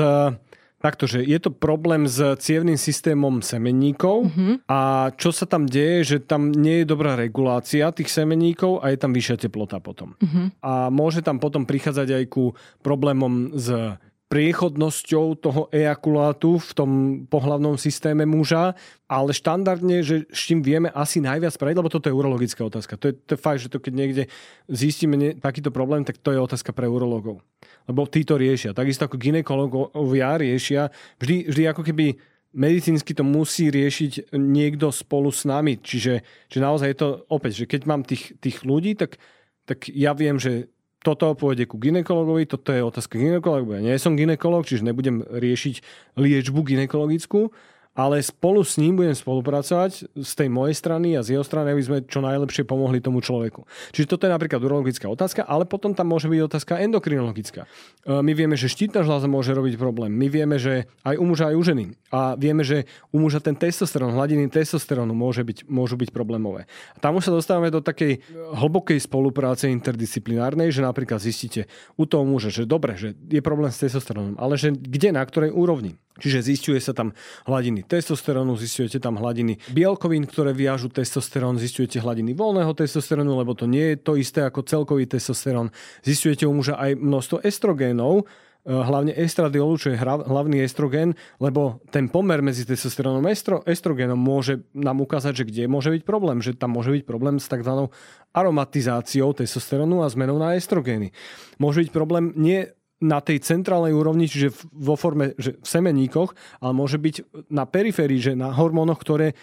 Takto, 0.85 1.09
že 1.09 1.25
je 1.25 1.41
to 1.41 1.49
problém 1.49 2.05
s 2.05 2.21
cievným 2.45 2.77
systémom 2.77 3.41
semenníkov 3.41 4.29
uh-huh. 4.29 4.61
a 4.69 5.09
čo 5.17 5.33
sa 5.33 5.49
tam 5.49 5.65
deje, 5.65 6.05
že 6.05 6.17
tam 6.21 6.53
nie 6.53 6.85
je 6.85 6.91
dobrá 6.93 7.17
regulácia 7.17 7.89
tých 7.89 8.13
semenníkov 8.13 8.85
a 8.85 8.93
je 8.93 9.01
tam 9.01 9.17
vyššia 9.17 9.49
teplota 9.49 9.81
potom. 9.81 10.13
Uh-huh. 10.21 10.53
A 10.61 10.93
môže 10.93 11.25
tam 11.25 11.41
potom 11.41 11.65
prichádzať 11.65 12.09
aj 12.21 12.25
ku 12.29 12.53
problémom 12.85 13.57
s 13.57 13.97
priechodnosťou 14.29 15.27
toho 15.41 15.63
ejakulátu 15.71 16.59
v 16.59 16.71
tom 16.75 16.91
pohlavnom 17.31 17.79
systéme 17.79 18.27
muža, 18.27 18.75
ale 19.09 19.31
štandardne, 19.31 20.03
že 20.03 20.27
s 20.27 20.51
čím 20.51 20.59
vieme 20.65 20.91
asi 20.91 21.23
najviac 21.23 21.55
spraviť, 21.55 21.77
lebo 21.79 21.93
toto 21.93 22.11
je 22.11 22.19
urologická 22.19 22.67
otázka. 22.67 22.99
To 22.99 23.09
je, 23.09 23.15
to 23.15 23.31
je 23.37 23.41
fakt, 23.41 23.63
že 23.63 23.71
to 23.71 23.79
keď 23.79 23.93
niekde 23.95 24.23
zistíme 24.67 25.15
ne, 25.15 25.31
takýto 25.39 25.71
problém, 25.71 26.03
tak 26.03 26.19
to 26.19 26.35
je 26.35 26.41
otázka 26.41 26.75
pre 26.75 26.91
urologov 26.91 27.41
lebo 27.85 28.09
tí 28.09 28.25
to 28.25 28.41
riešia. 28.41 28.77
Takisto 28.77 29.07
ako 29.07 29.21
ginekologovia 29.21 30.41
riešia, 30.41 30.89
vždy, 31.21 31.53
vždy 31.53 31.63
ako 31.69 31.83
keby 31.85 32.17
medicínsky 32.55 33.13
to 33.13 33.27
musí 33.27 33.69
riešiť 33.69 34.33
niekto 34.39 34.95
spolu 34.95 35.29
s 35.35 35.45
nami. 35.45 35.77
Čiže 35.83 36.23
že 36.25 36.59
naozaj 36.63 36.89
je 36.95 36.99
to 36.99 37.09
opäť, 37.29 37.65
že 37.65 37.69
keď 37.69 37.81
mám 37.85 38.07
tých, 38.07 38.39
tých 38.39 38.63
ľudí, 38.63 38.95
tak, 38.95 39.19
tak 39.67 39.91
ja 39.91 40.15
viem, 40.15 40.39
že 40.39 40.71
toto 41.05 41.37
pôjde 41.37 41.69
ku 41.69 41.77
ginekologovi, 41.77 42.49
toto 42.49 42.73
je 42.73 42.81
otázka 42.81 43.21
ginekologu. 43.21 43.77
Ja 43.77 43.85
nie 43.85 44.01
som 44.01 44.17
ginekolog, 44.17 44.65
čiže 44.65 44.89
nebudem 44.89 45.21
riešiť 45.21 45.85
liečbu 46.17 46.65
ginekologickú, 46.65 47.53
ale 47.95 48.19
spolu 48.19 48.67
s 48.67 48.75
ním 48.75 48.99
budem 48.99 49.15
spolupracovať 49.15 50.11
z 50.19 50.33
tej 50.35 50.49
mojej 50.51 50.75
strany 50.75 51.15
a 51.15 51.23
z 51.23 51.39
jeho 51.39 51.47
strany, 51.47 51.71
aby 51.71 51.83
sme 51.83 51.99
čo 52.03 52.19
najlepšie 52.19 52.67
pomohli 52.67 52.99
tomu 52.99 53.23
človeku. 53.23 53.63
Čiže 53.95 54.11
toto 54.11 54.27
je 54.27 54.35
napríklad 54.35 54.59
urologická 54.59 55.07
otázka, 55.07 55.47
ale 55.47 55.63
potom 55.63 55.95
tam 55.95 56.11
môže 56.11 56.27
byť 56.27 56.41
otázka 56.43 56.83
endokrinologická. 56.83 57.65
E, 57.65 58.19
my 58.19 58.33
vieme, 58.35 58.59
že 58.59 58.67
štítna 58.67 59.07
žľaza 59.07 59.31
môže 59.31 59.55
robiť 59.55 59.79
problém. 59.79 60.11
My 60.11 60.27
vieme, 60.27 60.59
že 60.59 60.91
aj 61.07 61.15
u 61.23 61.25
muža, 61.25 61.55
aj 61.55 61.57
u 61.57 61.63
ženy. 61.63 61.85
A 62.11 62.35
vieme, 62.35 62.67
že 62.67 62.91
u 63.15 63.23
muža 63.23 63.39
ten 63.39 63.55
testosterón, 63.55 64.19
hladiny 64.19 64.51
testosterónu 64.51 65.15
môže 65.15 65.47
byť, 65.47 65.71
môžu 65.71 65.95
byť 65.95 66.11
problémové. 66.11 66.67
A 66.95 66.99
tam 66.99 67.15
už 67.15 67.31
sa 67.31 67.33
dostávame 67.33 67.71
do 67.71 67.79
takej 67.79 68.27
hlbokej 68.59 68.99
spolupráce 68.99 69.71
interdisciplinárnej, 69.71 70.75
že 70.75 70.83
napríklad 70.83 71.23
zistíte 71.23 71.71
u 71.95 72.11
toho 72.11 72.27
muža, 72.27 72.51
že 72.51 72.67
dobre, 72.67 72.99
že 72.99 73.15
je 73.15 73.39
problém 73.39 73.71
s 73.71 73.79
testosterónom, 73.79 74.35
ale 74.35 74.59
že 74.59 74.75
kde, 74.75 75.15
na 75.15 75.23
ktorej 75.23 75.55
úrovni. 75.55 75.95
Čiže 76.15 76.47
zistuje 76.47 76.79
sa 76.79 76.95
tam 76.95 77.11
hladiny 77.43 77.83
testosterónu, 77.83 78.55
zistujete 78.55 79.03
tam 79.03 79.19
hladiny 79.19 79.59
bielkovín, 79.75 80.31
ktoré 80.31 80.55
viažu 80.55 80.87
testosterón, 80.87 81.59
zistujete 81.59 81.99
hladiny 81.99 82.39
voľného 82.39 82.71
testosterónu, 82.71 83.35
lebo 83.35 83.59
to 83.59 83.67
nie 83.67 83.95
je 83.95 83.97
to 83.99 84.15
isté 84.15 84.47
ako 84.47 84.63
celkový 84.63 85.11
testosterón. 85.11 85.75
Zistujete 86.07 86.47
u 86.47 86.55
muža 86.55 86.79
aj 86.79 86.95
množstvo 87.03 87.43
estrogénov, 87.43 88.23
eh, 88.23 88.71
hlavne 88.71 89.11
estradiolu, 89.11 89.75
čo 89.75 89.91
je 89.91 89.99
hlavný 89.99 90.63
estrogen, 90.63 91.19
lebo 91.43 91.83
ten 91.91 92.07
pomer 92.07 92.47
medzi 92.47 92.63
testosterónom 92.63 93.27
a 93.27 93.35
estro, 93.35 93.67
estrogénom 93.67 94.15
môže 94.15 94.63
nám 94.71 95.03
ukázať, 95.03 95.43
že 95.43 95.45
kde 95.51 95.67
môže 95.67 95.91
byť 95.91 96.07
problém, 96.07 96.39
že 96.39 96.55
tam 96.55 96.79
môže 96.79 96.95
byť 96.95 97.03
problém 97.03 97.43
s 97.43 97.51
tzv. 97.51 97.91
aromatizáciou 98.31 99.35
testosterónu 99.35 100.07
a 100.07 100.13
zmenou 100.15 100.39
na 100.39 100.55
estrogény. 100.55 101.11
Môže 101.59 101.83
byť 101.83 101.91
problém 101.91 102.31
nie 102.39 102.71
na 103.05 103.21
tej 103.21 103.45
centrálnej 103.45 103.93
úrovni, 103.93 104.25
čiže 104.25 104.57
vo 104.73 104.97
forme, 104.97 105.37
že 105.37 105.61
v 105.61 105.67
semeníkoch, 105.69 106.33
ale 106.65 106.73
môže 106.73 106.97
byť 106.97 107.47
na 107.53 107.69
periférii, 107.69 108.19
že 108.19 108.33
na 108.33 108.49
hormónoch, 108.57 108.97
ktoré 108.97 109.37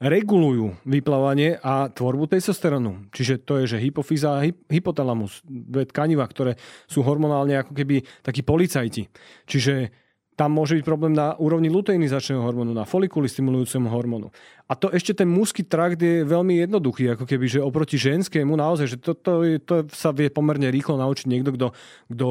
regulujú 0.00 0.80
vyplávanie 0.88 1.60
a 1.60 1.92
tvorbu 1.92 2.24
testosterónu. 2.32 3.12
Čiže 3.12 3.44
to 3.44 3.60
je, 3.60 3.76
že 3.76 3.84
hypofýza 3.84 4.40
a 4.40 4.44
hypotalamus, 4.48 5.44
dve 5.44 5.84
tkaniva, 5.84 6.24
ktoré 6.24 6.56
sú 6.88 7.04
hormonálne 7.04 7.60
ako 7.60 7.76
keby 7.76 8.00
takí 8.24 8.40
policajti. 8.40 9.12
Čiže 9.44 9.92
tam 10.40 10.56
môže 10.56 10.72
byť 10.80 10.84
problém 10.88 11.12
na 11.12 11.36
úrovni 11.36 11.68
luteinizačného 11.68 12.40
hormónu, 12.40 12.72
na 12.72 12.88
folikuly 12.88 13.28
stimulujúcemu 13.28 13.92
hormónu. 13.92 14.32
A 14.64 14.72
to 14.72 14.88
ešte 14.88 15.12
ten 15.12 15.28
mužský 15.28 15.68
trakt 15.68 16.00
je 16.00 16.24
veľmi 16.24 16.64
jednoduchý, 16.64 17.12
ako 17.12 17.28
keby, 17.28 17.44
že 17.44 17.60
oproti 17.60 18.00
ženskému 18.00 18.56
naozaj, 18.56 18.86
že 18.88 18.96
to, 19.04 19.12
to, 19.20 19.60
to 19.60 19.84
sa 19.92 20.16
vie 20.16 20.32
pomerne 20.32 20.72
rýchlo 20.72 20.96
naučiť 20.96 21.28
niekto, 21.28 21.52
kto, 21.52 21.66
kto 22.08 22.28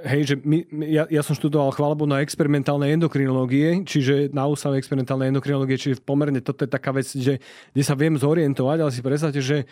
Hej, 0.00 0.22
že 0.32 0.34
my, 0.40 0.64
ja, 0.88 1.04
ja 1.08 1.22
som 1.24 1.36
študoval 1.36 1.76
chválebu 1.76 2.08
na 2.08 2.24
experimentálnej 2.24 2.96
endokrinológie, 2.96 3.84
čiže 3.84 4.32
na 4.32 4.48
ústave 4.48 4.80
experimentálnej 4.80 5.28
endokrinológie, 5.28 5.76
čiže 5.76 6.00
pomerne 6.00 6.40
toto 6.40 6.64
je 6.64 6.70
taká 6.70 6.92
vec, 6.92 7.08
že, 7.10 7.40
kde 7.72 7.82
sa 7.84 7.92
viem 7.92 8.16
zorientovať, 8.16 8.78
ale 8.80 8.90
si 8.90 9.04
predstavte, 9.04 9.40
že, 9.44 9.68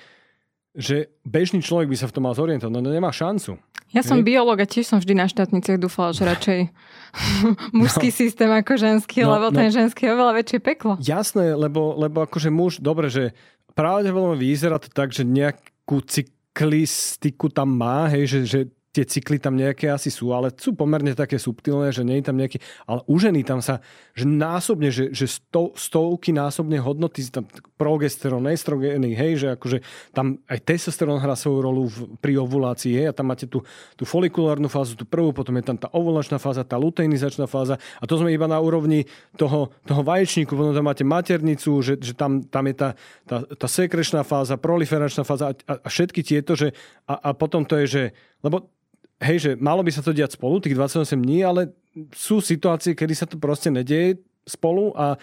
že 0.77 1.09
bežný 1.25 1.65
človek 1.65 1.89
by 1.89 1.97
sa 1.97 2.07
v 2.07 2.15
tom 2.15 2.29
mal 2.29 2.37
zorientovať, 2.37 2.73
no 2.73 2.85
nemá 2.85 3.09
šancu. 3.09 3.57
Ja 3.89 4.05
som 4.05 4.21
biológ 4.21 4.61
a 4.61 4.69
tiež 4.69 4.85
som 4.85 5.01
vždy 5.01 5.17
na 5.17 5.27
štátniciach 5.33 5.81
dúfala, 5.81 6.13
že 6.13 6.29
radšej 6.29 6.61
mužský 7.81 8.13
no. 8.13 8.17
systém 8.17 8.51
ako 8.53 8.73
ženský, 8.77 9.25
no, 9.25 9.33
lebo 9.33 9.49
no. 9.49 9.57
ten 9.57 9.73
ženský 9.73 10.07
je 10.09 10.13
oveľa 10.13 10.33
väčšie 10.45 10.59
peklo. 10.61 11.01
Jasné, 11.01 11.57
lebo, 11.57 11.97
lebo 11.97 12.29
akože 12.29 12.53
muž, 12.53 12.85
dobre, 12.85 13.09
že 13.09 13.33
pravdepodobne 13.73 14.37
vyzerá 14.37 14.77
to 14.77 14.93
tak, 14.93 15.17
že 15.17 15.25
nejakú 15.25 16.05
cyklistiku 16.05 17.49
tam 17.49 17.73
má, 17.73 18.13
hej, 18.13 18.29
že, 18.29 18.41
že 18.45 18.61
tie 18.99 19.07
cykly 19.07 19.39
tam 19.39 19.55
nejaké 19.55 19.87
asi 19.95 20.11
sú, 20.11 20.35
ale 20.35 20.51
sú 20.51 20.75
pomerne 20.75 21.15
také 21.15 21.39
subtilné, 21.39 21.95
že 21.95 22.03
nie 22.03 22.19
je 22.19 22.27
tam 22.27 22.35
nejaký... 22.35 22.59
Ale 22.83 23.07
u 23.07 23.15
ženy 23.15 23.47
tam 23.47 23.63
sa, 23.63 23.79
že 24.19 24.27
násobne, 24.27 24.91
že, 24.91 25.15
že 25.15 25.31
sto, 25.31 25.71
stovky 25.79 26.35
násobne 26.35 26.83
hodnoty, 26.83 27.23
tam 27.31 27.47
progesterón, 27.79 28.51
estrogény, 28.51 29.15
hej, 29.15 29.47
že 29.47 29.49
akože 29.55 29.87
tam 30.11 30.43
aj 30.51 30.59
testosterón 30.67 31.23
hrá 31.23 31.39
svoju 31.39 31.59
rolu 31.63 31.87
v, 31.87 32.19
pri 32.19 32.43
ovulácii, 32.43 32.99
hej, 32.99 33.07
a 33.07 33.15
tam 33.15 33.31
máte 33.31 33.47
tú, 33.47 33.63
tú 33.95 34.03
folikulárnu 34.03 34.67
fázu, 34.67 34.99
tú 34.99 35.07
prvú, 35.07 35.31
potom 35.31 35.55
je 35.55 35.71
tam 35.71 35.79
tá 35.79 35.87
ovulačná 35.95 36.43
fáza, 36.43 36.67
tá 36.67 36.75
luteinizačná 36.75 37.47
fáza 37.47 37.79
a 38.03 38.05
to 38.11 38.19
sme 38.19 38.35
iba 38.35 38.51
na 38.51 38.59
úrovni 38.59 39.07
toho, 39.39 39.71
toho 39.87 40.03
vaječníku, 40.03 40.59
potom 40.59 40.75
tam 40.75 40.91
máte 40.91 41.07
maternicu, 41.07 41.79
že, 41.87 41.95
že 42.03 42.19
tam, 42.19 42.43
tam 42.43 42.67
je 42.67 42.75
tá, 42.75 42.89
tá, 43.31 43.47
tá 43.47 43.67
sekrečná 43.71 44.27
fáza, 44.27 44.59
proliferačná 44.59 45.23
fáza 45.23 45.51
a, 45.51 45.53
a, 45.55 45.75
a 45.87 45.89
všetky 45.89 46.27
tieto, 46.27 46.59
že 46.59 46.75
a, 47.07 47.31
a 47.31 47.37
potom 47.37 47.63
to 47.63 47.79
je, 47.79 47.87
že 47.87 48.03
lebo 48.43 48.71
hej, 49.19 49.37
že 49.39 49.51
malo 49.59 49.83
by 49.83 49.91
sa 49.91 50.03
to 50.03 50.15
diať 50.15 50.39
spolu, 50.39 50.63
tých 50.63 50.79
28 50.79 51.19
dní, 51.19 51.43
ale 51.43 51.75
sú 52.15 52.39
situácie, 52.39 52.95
kedy 52.95 53.15
sa 53.15 53.27
to 53.27 53.39
proste 53.39 53.71
nedieje 53.71 54.23
spolu 54.47 54.95
a 54.95 55.19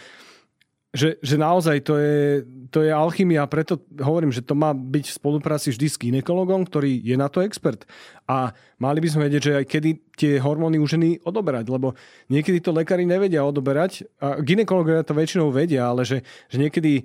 že, 0.96 1.20
že 1.20 1.36
naozaj 1.36 1.84
to 1.84 2.00
je, 2.00 2.48
to 2.72 2.80
je 2.88 2.88
alchymia, 2.88 3.44
preto 3.52 3.84
hovorím, 4.00 4.32
že 4.32 4.40
to 4.40 4.56
má 4.56 4.72
byť 4.72 5.12
v 5.12 5.18
spolupráci 5.20 5.76
vždy 5.76 5.88
s 5.92 6.00
ginekologom, 6.00 6.64
ktorý 6.64 7.04
je 7.04 7.20
na 7.20 7.28
to 7.28 7.44
expert. 7.44 7.84
A 8.32 8.56
mali 8.80 9.04
by 9.04 9.12
sme 9.12 9.28
vedieť, 9.28 9.44
že 9.44 9.54
aj 9.60 9.66
kedy 9.68 9.90
tie 10.16 10.40
hormóny 10.40 10.80
u 10.80 10.88
ženy 10.88 11.20
odoberať, 11.28 11.68
lebo 11.68 12.00
niekedy 12.32 12.64
to 12.64 12.72
lekári 12.72 13.04
nevedia 13.04 13.44
odoberať 13.44 14.08
a 14.24 14.40
ginekologovia 14.40 15.04
to 15.04 15.12
väčšinou 15.12 15.52
vedia, 15.52 15.92
ale 15.92 16.08
že, 16.08 16.24
že 16.48 16.58
niekedy 16.64 17.04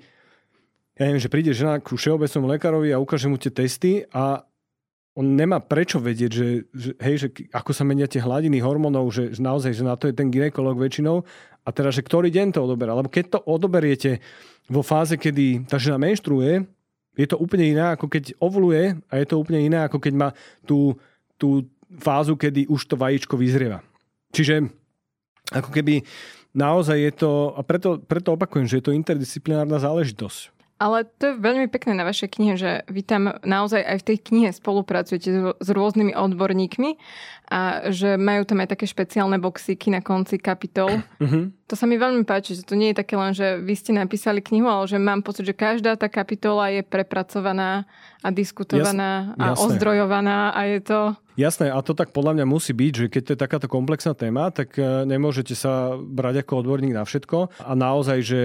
ja 0.95 1.09
neviem, 1.11 1.23
že 1.27 1.33
príde 1.33 1.51
žena 1.51 1.83
ku 1.83 1.99
všeobecnom 1.99 2.47
lekárovi 2.47 2.95
a 2.95 3.03
ukáže 3.03 3.27
mu 3.27 3.43
tie 3.43 3.51
testy 3.51 4.07
a 4.15 4.47
on 5.19 5.27
nemá 5.35 5.59
prečo 5.59 5.99
vedieť, 5.99 6.31
že, 6.31 6.49
že, 6.71 6.91
hej, 7.03 7.17
že 7.27 7.29
ako 7.51 7.75
sa 7.75 7.83
menia 7.83 8.07
tie 8.07 8.23
hladiny 8.23 8.63
hormónov, 8.63 9.11
že, 9.11 9.35
že 9.35 9.43
naozaj, 9.43 9.75
že 9.75 9.83
na 9.83 9.99
to 9.99 10.07
je 10.07 10.15
ten 10.15 10.31
ginekolog 10.31 10.79
väčšinou. 10.79 11.27
A 11.67 11.69
teda, 11.75 11.91
že 11.93 12.07
ktorý 12.07 12.31
deň 12.31 12.57
to 12.57 12.65
odoberá. 12.65 12.95
Lebo 12.95 13.11
keď 13.11 13.37
to 13.37 13.39
odoberiete 13.45 14.23
vo 14.71 14.81
fáze, 14.87 15.19
kedy 15.19 15.67
tá 15.67 15.77
žena 15.77 15.99
menštruuje, 15.99 16.65
je 17.19 17.27
to 17.27 17.37
úplne 17.37 17.75
iné, 17.75 17.85
ako 17.93 18.07
keď 18.07 18.39
ovuluje 18.39 18.97
a 19.11 19.13
je 19.19 19.27
to 19.27 19.37
úplne 19.37 19.61
iné, 19.67 19.83
ako 19.83 19.99
keď 19.99 20.15
má 20.15 20.29
tú, 20.63 20.95
tú 21.37 21.67
fázu, 21.99 22.39
kedy 22.39 22.71
už 22.71 22.87
to 22.87 22.95
vajíčko 22.95 23.35
vyzrieva. 23.35 23.83
Čiže 24.31 24.71
ako 25.51 25.75
keby 25.75 26.07
naozaj 26.55 26.97
je 26.97 27.13
to, 27.19 27.31
a 27.59 27.61
preto, 27.67 27.99
preto 27.99 28.39
opakujem, 28.39 28.71
že 28.71 28.79
je 28.79 28.85
to 28.87 28.97
interdisciplinárna 28.97 29.83
záležitosť. 29.83 30.60
Ale 30.81 31.05
to 31.21 31.29
je 31.29 31.45
veľmi 31.45 31.69
pekné 31.69 31.93
na 31.93 32.09
vašej 32.09 32.41
knihe, 32.41 32.55
že 32.57 32.89
vy 32.89 33.05
tam 33.05 33.37
naozaj 33.45 33.85
aj 33.85 33.97
v 34.01 34.07
tej 34.09 34.19
knihe 34.33 34.49
spolupracujete 34.49 35.29
s 35.61 35.69
rôznymi 35.69 36.17
odborníkmi 36.17 36.97
a 37.51 37.91
že 37.91 38.15
majú 38.15 38.47
tam 38.47 38.63
aj 38.63 38.79
také 38.79 38.87
špeciálne 38.87 39.35
boxíky 39.43 39.91
na 39.91 39.99
konci 39.99 40.39
kapitol. 40.39 41.03
Mm-hmm. 41.19 41.67
To 41.67 41.75
sa 41.75 41.87
mi 41.87 41.99
veľmi 41.99 42.23
páči, 42.23 42.55
že 42.55 42.63
to 42.63 42.79
nie 42.79 42.95
je 42.95 43.03
také 43.03 43.19
len, 43.19 43.35
že 43.35 43.59
vy 43.59 43.75
ste 43.75 43.91
napísali 43.91 44.39
knihu, 44.39 44.71
ale 44.71 44.87
že 44.87 45.03
mám 45.03 45.23
pocit, 45.23 45.47
že 45.47 45.55
každá 45.55 45.99
tá 45.99 46.07
kapitola 46.07 46.71
je 46.71 46.87
prepracovaná 46.87 47.91
a 48.23 48.29
diskutovaná 48.31 49.35
Jas, 49.35 49.39
a 49.39 49.45
jasné. 49.55 49.65
ozdrojovaná 49.67 50.39
a 50.55 50.61
je 50.67 50.81
to... 50.83 50.99
Jasné, 51.39 51.73
a 51.73 51.81
to 51.81 51.97
tak 51.97 52.13
podľa 52.13 52.37
mňa 52.37 52.47
musí 52.53 52.77
byť, 52.77 52.93
že 52.93 53.07
keď 53.09 53.23
to 53.25 53.33
je 53.33 53.39
takáto 53.39 53.67
komplexná 53.71 54.13
téma, 54.13 54.53
tak 54.53 54.77
e, 54.77 55.09
nemôžete 55.09 55.57
sa 55.57 55.97
brať 55.97 56.45
ako 56.45 56.61
odborník 56.61 56.93
na 56.93 57.07
všetko. 57.07 57.65
A 57.65 57.73
naozaj, 57.73 58.19
že 58.21 58.41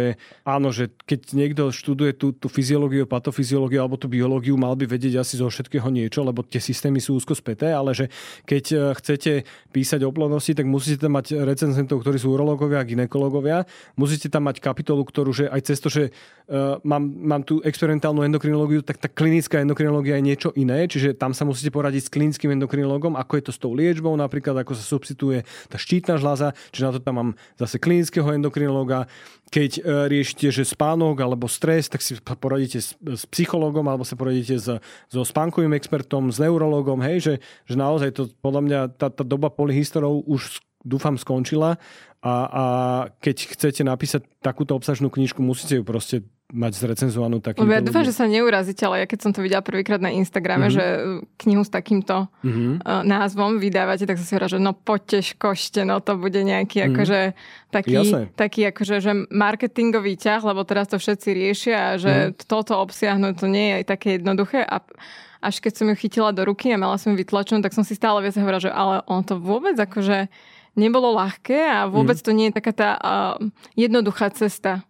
áno, 0.47 0.71
že 0.71 0.93
keď 1.03 1.35
niekto 1.35 1.63
študuje 1.75 2.15
tú, 2.15 2.31
tú 2.31 2.47
fyziológiu, 2.47 3.03
patofyziológiu 3.03 3.83
alebo 3.83 3.99
tú 3.99 4.07
biológiu, 4.07 4.55
mal 4.55 4.79
by 4.79 4.87
vedieť 4.87 5.19
asi 5.19 5.35
zo 5.43 5.51
všetkého 5.51 5.91
niečo, 5.91 6.23
lebo 6.23 6.39
tie 6.39 6.63
systémy 6.63 7.03
sú 7.03 7.19
úzko 7.19 7.35
späté, 7.35 7.75
ale 7.75 7.91
že 7.91 8.07
keď 8.47 8.63
e, 8.71 8.77
chcete 8.95 9.43
písať 9.75 10.08
o 10.08 10.12
plodnosti, 10.15 10.55
tak 10.55 10.63
musíte 10.63 11.05
tam 11.05 11.19
mať 11.19 11.36
recenzentov, 11.43 12.01
ktorí 12.01 12.15
sú 12.15 12.31
urológovia 12.31 12.79
a 12.79 12.88
ginekológovia. 12.88 13.67
Musíte 13.99 14.31
tam 14.31 14.47
mať 14.47 14.63
kapitolu, 14.63 15.03
ktorú, 15.03 15.36
že 15.36 15.45
aj 15.51 15.62
cez 15.67 15.77
to, 15.84 15.91
že 15.91 16.03
uh, 16.10 16.79
mám, 16.88 17.03
mám 17.03 17.41
tú 17.43 17.60
experimentálnu 17.62 18.23
endokrinológiu, 18.23 18.79
tak 18.81 18.97
tá 18.97 19.12
klinická 19.12 19.60
endokrinológia 19.60 20.17
je 20.17 20.23
niečo 20.23 20.49
iné, 20.55 20.88
čiže 20.88 21.13
tam 21.19 21.36
sa 21.36 21.43
musíte 21.43 21.69
poradiť 21.75 22.08
s 22.08 22.13
klinickým 22.13 22.55
endokrinológom, 22.55 23.19
ako 23.19 23.34
je 23.36 23.43
to 23.43 23.51
s 23.51 23.60
tou 23.60 23.71
liečbou, 23.75 24.15
napríklad 24.15 24.63
ako 24.63 24.73
sa 24.73 24.84
substituje 24.86 25.43
tá 25.67 25.75
štítna 25.75 26.15
žľaza, 26.15 26.55
čiže 26.71 26.84
na 26.88 26.91
to 26.95 26.99
tam 27.03 27.15
mám 27.19 27.29
zase 27.60 27.75
klinického 27.77 28.31
endokrinológa. 28.31 29.12
Keď 29.51 29.71
uh, 29.84 30.10
riešite, 30.10 30.49
že 30.49 30.63
spánok 30.65 31.21
alebo 31.21 31.45
stres, 31.51 31.91
tak 31.91 32.01
si 32.01 32.17
poradíte 32.17 32.81
s, 32.81 32.97
s 32.97 33.23
psychológom 33.29 33.86
alebo 33.86 34.08
sa 34.08 34.17
poradíte 34.17 34.58
s, 34.58 34.67
so 35.12 35.21
spánkovým 35.21 35.75
expertom, 35.75 36.34
s 36.34 36.41
neurologom, 36.41 37.01
hej, 37.03 37.17
že, 37.21 37.34
že 37.69 37.75
naozaj 37.77 38.10
to 38.15 38.29
podľa 38.41 38.62
mňa 38.65 38.79
tá, 38.89 39.07
tá 39.09 39.23
doba 39.25 39.49
polyhistorov 39.49 40.25
už 40.25 40.61
dúfam 40.85 41.17
skončila 41.17 41.81
a, 42.21 42.33
a 42.45 42.63
keď 43.21 43.57
chcete 43.57 43.81
napísať 43.81 44.21
takúto 44.41 44.77
obsažnú 44.77 45.09
knižku, 45.09 45.41
musíte 45.41 45.81
ju 45.81 45.83
proste 45.85 46.25
mať 46.53 46.77
zrecenzovanú 46.77 47.41
takýmto 47.41 47.65
Ja 47.65 47.81
dúfam, 47.81 48.05
že 48.05 48.13
sa 48.13 48.29
neurazíte, 48.29 48.85
ale 48.85 49.01
ja 49.01 49.07
keď 49.09 49.19
som 49.25 49.31
to 49.33 49.41
videla 49.41 49.65
prvýkrát 49.65 49.97
na 49.97 50.13
Instagrame, 50.13 50.69
mm-hmm. 50.69 50.77
že 50.77 50.85
knihu 51.41 51.65
s 51.65 51.73
takýmto 51.73 52.29
mm-hmm. 52.45 52.85
názvom 52.85 53.57
vydávate, 53.57 54.05
tak 54.05 54.21
som 54.21 54.25
si 54.29 54.33
hovorila, 54.37 54.53
že 54.53 54.61
no 54.61 54.77
poďte 54.77 55.19
škošte, 55.33 55.81
no 55.81 55.97
to 56.05 56.21
bude 56.21 56.37
nejaký 56.37 56.85
mm-hmm. 56.85 56.93
akože 56.93 57.19
taký, 57.73 57.97
taký 58.37 58.61
akože, 58.69 58.95
že 59.01 59.11
marketingový 59.33 60.21
ťah, 60.21 60.45
lebo 60.45 60.61
teraz 60.69 60.93
to 60.93 61.01
všetci 61.01 61.29
riešia 61.33 61.77
a 61.77 61.91
že 61.97 62.13
mm-hmm. 62.13 62.45
toto 62.45 62.77
obsiahnuť 62.77 63.33
to 63.41 63.47
nie 63.49 63.81
je 63.81 63.89
také 63.89 64.21
jednoduché 64.21 64.61
a 64.61 64.85
až 65.45 65.62
keď 65.62 65.73
som 65.77 65.88
ju 65.93 65.95
chytila 65.95 66.34
do 66.34 66.41
ruky 66.41 66.73
a 66.73 66.81
mala 66.81 66.97
som 66.97 67.13
ju 67.13 67.21
vytlačenú, 67.21 67.62
tak 67.62 67.77
som 67.77 67.86
si 67.86 67.93
stále 67.93 68.25
viac 68.25 68.34
hovorila, 68.34 68.65
že 68.65 68.73
ale 68.73 69.05
on 69.05 69.21
to 69.21 69.38
vôbec 69.38 69.77
akože 69.77 70.27
nebolo 70.73 71.13
ľahké 71.13 71.62
a 71.69 71.86
vôbec 71.86 72.17
mm. 72.17 72.25
to 72.25 72.31
nie 72.34 72.45
je 72.49 72.58
taká 72.58 72.73
tá 72.73 72.89
uh, 72.97 73.38
jednoduchá 73.77 74.34
cesta 74.34 74.84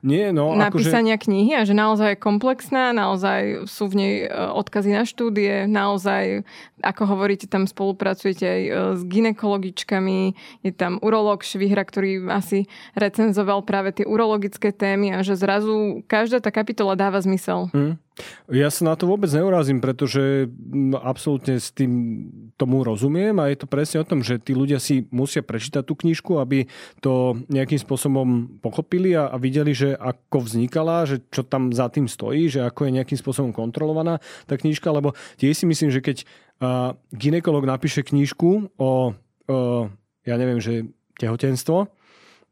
nie, 0.00 0.32
no, 0.32 0.56
napísania 0.56 1.20
akože... 1.20 1.28
knihy 1.28 1.52
a 1.60 1.62
že 1.68 1.76
naozaj 1.76 2.16
je 2.16 2.24
komplexná, 2.24 2.96
naozaj 2.96 3.68
sú 3.68 3.92
v 3.92 3.94
nej 4.00 4.14
e, 4.24 4.28
odkazy 4.32 4.96
na 4.96 5.04
štúdie, 5.04 5.68
naozaj, 5.68 6.48
ako 6.80 7.02
hovoríte, 7.04 7.44
tam 7.44 7.68
spolupracujete 7.68 8.44
aj 8.48 8.62
e, 8.64 8.72
s 8.96 9.00
ginekologičkami, 9.04 10.20
je 10.64 10.72
tam 10.72 10.96
urológ 11.04 11.44
Švihra, 11.44 11.84
ktorý 11.84 12.24
asi 12.32 12.64
recenzoval 12.96 13.60
práve 13.60 13.92
tie 13.92 14.08
urologické 14.08 14.72
témy 14.72 15.12
a 15.12 15.20
že 15.20 15.36
zrazu 15.36 16.00
každá 16.08 16.40
tá 16.40 16.48
kapitola 16.48 16.96
dáva 16.96 17.20
zmysel. 17.20 17.68
Mm. 17.76 18.00
Ja 18.50 18.66
sa 18.68 18.82
na 18.82 18.94
to 18.98 19.06
vôbec 19.06 19.30
neurazím, 19.30 19.78
pretože 19.78 20.50
absolútne 20.98 21.62
s 21.62 21.70
tým 21.70 22.26
tomu 22.58 22.82
rozumiem 22.82 23.38
a 23.38 23.48
je 23.48 23.62
to 23.62 23.70
presne 23.70 24.02
o 24.02 24.08
tom, 24.08 24.26
že 24.26 24.42
tí 24.42 24.52
ľudia 24.52 24.82
si 24.82 25.06
musia 25.14 25.40
prečítať 25.40 25.86
tú 25.86 25.94
knižku, 25.94 26.42
aby 26.42 26.66
to 26.98 27.38
nejakým 27.46 27.78
spôsobom 27.78 28.58
pochopili 28.58 29.14
a, 29.14 29.30
a 29.30 29.36
videli, 29.38 29.70
že 29.70 29.94
ako 29.94 30.44
vznikala, 30.44 31.06
že 31.06 31.22
čo 31.30 31.46
tam 31.46 31.70
za 31.70 31.88
tým 31.88 32.10
stojí, 32.10 32.50
že 32.50 32.66
ako 32.66 32.90
je 32.90 32.96
nejakým 33.00 33.18
spôsobom 33.18 33.54
kontrolovaná 33.54 34.18
tá 34.50 34.58
knižka, 34.58 34.90
lebo 34.90 35.14
tiež 35.38 35.62
si 35.62 35.64
myslím, 35.70 35.94
že 35.94 36.02
keď 36.02 36.16
uh, 36.24 36.98
ginekolog 37.14 37.62
napíše 37.64 38.02
knižku 38.02 38.76
o, 38.76 38.90
uh, 39.14 39.84
ja 40.26 40.34
neviem, 40.36 40.58
že 40.58 40.90
tehotenstvo, 41.16 41.86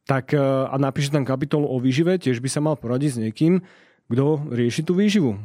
tak 0.06 0.30
uh, 0.32 0.70
a 0.70 0.76
napíše 0.78 1.10
tam 1.10 1.26
kapitolu 1.26 1.66
o 1.66 1.76
výžive, 1.82 2.16
tiež 2.16 2.38
by 2.38 2.48
sa 2.48 2.62
mal 2.62 2.78
poradiť 2.78 3.10
s 3.12 3.20
niekým, 3.20 3.60
kto 4.08 4.48
rieši 4.48 4.88
tú 4.88 4.96
výživu 4.96 5.36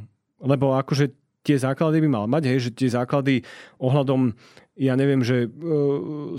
lebo 0.43 0.75
akože 0.75 1.15
tie 1.43 1.59
základy 1.59 1.99
by 2.07 2.09
mal 2.09 2.25
mať, 2.25 2.43
hej, 2.47 2.59
že 2.69 2.71
tie 2.71 2.89
základy 2.91 3.43
ohľadom, 3.77 4.31
ja 4.79 4.95
neviem, 4.95 5.21
že 5.21 5.45
e, 5.45 5.47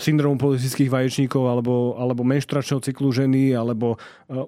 syndromu 0.01 0.41
politických 0.41 0.89
vaječníkov 0.89 1.45
alebo, 1.45 1.95
alebo 2.01 2.25
menšturačného 2.25 2.81
cyklu 2.81 3.13
ženy, 3.13 3.53
alebo 3.53 3.95
e, 3.95 3.99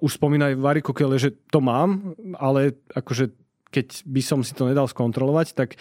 už 0.00 0.16
spomínaj 0.16 0.56
varikokele, 0.56 1.20
že 1.20 1.36
to 1.52 1.60
mám, 1.60 2.16
ale 2.40 2.72
akože 2.96 3.30
keď 3.68 3.86
by 4.08 4.22
som 4.24 4.40
si 4.40 4.56
to 4.56 4.64
nedal 4.64 4.88
skontrolovať, 4.88 5.52
tak 5.52 5.76
e, 5.76 5.78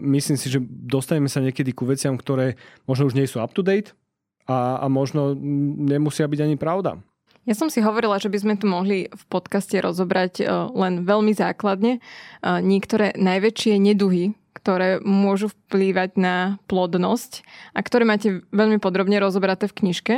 myslím 0.00 0.40
si, 0.40 0.48
že 0.48 0.64
dostaneme 0.64 1.28
sa 1.28 1.44
niekedy 1.44 1.76
ku 1.76 1.84
veciam, 1.84 2.16
ktoré 2.16 2.56
možno 2.88 3.12
už 3.12 3.14
nie 3.14 3.28
sú 3.28 3.44
up 3.44 3.52
to 3.52 3.60
date 3.60 3.92
a, 4.48 4.80
a 4.80 4.86
možno 4.88 5.36
nemusia 5.84 6.24
byť 6.24 6.40
ani 6.40 6.56
pravda. 6.56 7.04
Ja 7.44 7.52
som 7.52 7.68
si 7.68 7.84
hovorila, 7.84 8.16
že 8.16 8.32
by 8.32 8.38
sme 8.40 8.54
tu 8.56 8.64
mohli 8.64 9.12
v 9.12 9.24
podcaste 9.28 9.76
rozobrať 9.76 10.40
e, 10.40 10.44
len 10.48 11.04
veľmi 11.04 11.36
základne 11.36 11.98
e, 11.98 12.00
niektoré 12.64 13.12
najväčšie 13.20 13.76
neduhy, 13.76 14.32
ktoré 14.56 14.96
môžu 15.04 15.52
vplývať 15.52 16.16
na 16.16 16.56
plodnosť 16.72 17.44
a 17.76 17.84
ktoré 17.84 18.08
máte 18.08 18.40
veľmi 18.48 18.80
podrobne 18.80 19.20
rozobraté 19.20 19.68
v 19.68 19.76
knižke. 19.84 20.14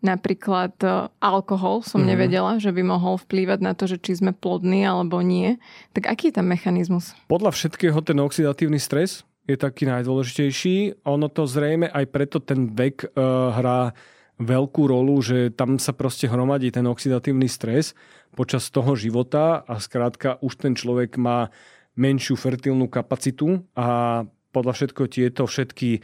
Napríklad 0.00 0.72
e, 0.80 1.12
alkohol 1.20 1.84
som 1.84 2.00
mm. 2.00 2.08
nevedela, 2.08 2.56
že 2.56 2.72
by 2.72 2.80
mohol 2.80 3.20
vplývať 3.20 3.60
na 3.60 3.76
to, 3.76 3.84
že 3.84 4.00
či 4.00 4.24
sme 4.24 4.32
plodní 4.32 4.88
alebo 4.88 5.20
nie. 5.20 5.60
Tak 5.92 6.08
aký 6.08 6.32
je 6.32 6.40
tam 6.40 6.48
mechanizmus? 6.48 7.12
Podľa 7.28 7.52
všetkého 7.52 8.00
ten 8.00 8.16
oxidatívny 8.24 8.80
stres 8.80 9.28
je 9.44 9.60
taký 9.60 9.84
najdôležitejší. 9.84 11.04
Ono 11.04 11.28
to 11.28 11.44
zrejme 11.44 11.92
aj 11.92 12.04
preto 12.08 12.40
ten 12.40 12.72
vek 12.72 13.12
uh, 13.12 13.52
hrá 13.52 13.92
veľkú 14.38 14.90
rolu, 14.90 15.22
že 15.22 15.54
tam 15.54 15.78
sa 15.78 15.94
proste 15.94 16.26
hromadí 16.26 16.74
ten 16.74 16.86
oxidatívny 16.86 17.46
stres 17.46 17.94
počas 18.34 18.66
toho 18.70 18.98
života 18.98 19.62
a 19.62 19.78
skrátka 19.78 20.42
už 20.42 20.58
ten 20.58 20.74
človek 20.74 21.14
má 21.18 21.54
menšiu 21.94 22.34
fertilnú 22.34 22.90
kapacitu 22.90 23.62
a 23.78 24.22
podľa 24.50 24.72
všetko 24.74 25.02
tieto 25.06 25.46
všetky 25.46 26.02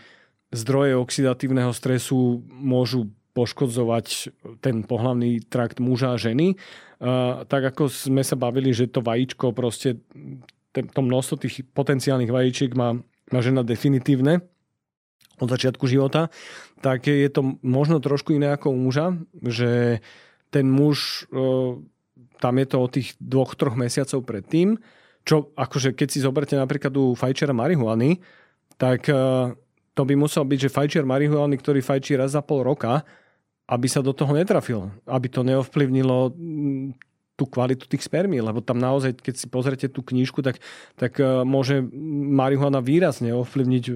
zdroje 0.55 0.95
oxidatívneho 0.99 1.75
stresu 1.75 2.43
môžu 2.47 3.11
poškodzovať 3.35 4.35
ten 4.59 4.83
pohlavný 4.83 5.39
trakt 5.47 5.79
muža 5.79 6.15
a 6.15 6.21
ženy. 6.21 6.59
Tak 7.47 7.63
ako 7.75 7.87
sme 7.87 8.27
sa 8.27 8.35
bavili, 8.35 8.75
že 8.75 8.91
to 8.91 9.03
vajíčko 9.03 9.55
proste, 9.55 10.03
to 10.75 11.01
množstvo 11.03 11.47
tých 11.47 11.63
potenciálnych 11.71 12.31
vajíčiek 12.31 12.75
má, 12.75 12.99
má 13.31 13.39
žena 13.39 13.63
definitívne, 13.63 14.43
od 15.41 15.49
začiatku 15.49 15.89
života, 15.89 16.29
tak 16.85 17.09
je 17.09 17.29
to 17.33 17.57
možno 17.65 17.99
trošku 17.99 18.37
iné 18.37 18.53
ako 18.53 18.71
u 18.71 18.79
muža, 18.79 19.17
že 19.41 20.05
ten 20.53 20.69
muž, 20.69 21.25
tam 22.39 22.55
je 22.61 22.67
to 22.69 22.77
od 22.77 22.91
tých 22.93 23.17
dvoch, 23.17 23.57
troch 23.57 23.75
mesiacov 23.75 24.21
predtým, 24.23 24.77
čo 25.25 25.53
akože 25.57 25.97
keď 25.97 26.09
si 26.09 26.25
zoberte 26.25 26.57
napríklad 26.57 26.93
u 26.97 27.13
fajčera 27.13 27.53
marihuany, 27.53 28.21
tak 28.81 29.09
to 29.93 30.03
by 30.07 30.15
musel 30.17 30.49
byť, 30.49 30.59
že 30.69 30.73
fajčiar 30.73 31.05
marihuany, 31.05 31.57
ktorý 31.61 31.85
fajčí 31.85 32.17
raz 32.17 32.33
za 32.33 32.41
pol 32.41 32.65
roka, 32.65 33.05
aby 33.69 33.87
sa 33.87 34.01
do 34.01 34.17
toho 34.17 34.33
netrafil. 34.33 34.89
Aby 35.05 35.29
to 35.29 35.45
neovplyvnilo 35.45 36.33
tú 37.41 37.49
kvalitu 37.49 37.89
tých 37.89 38.05
spermí, 38.05 38.37
lebo 38.37 38.61
tam 38.61 38.77
naozaj, 38.77 39.17
keď 39.17 39.35
si 39.41 39.49
pozrete 39.49 39.89
tú 39.89 40.05
knížku, 40.05 40.45
tak, 40.45 40.61
tak 41.01 41.17
e, 41.17 41.41
môže 41.49 41.81
marihuana 42.37 42.85
výrazne 42.85 43.33
ovplyvniť 43.33 43.85
e, 43.89 43.93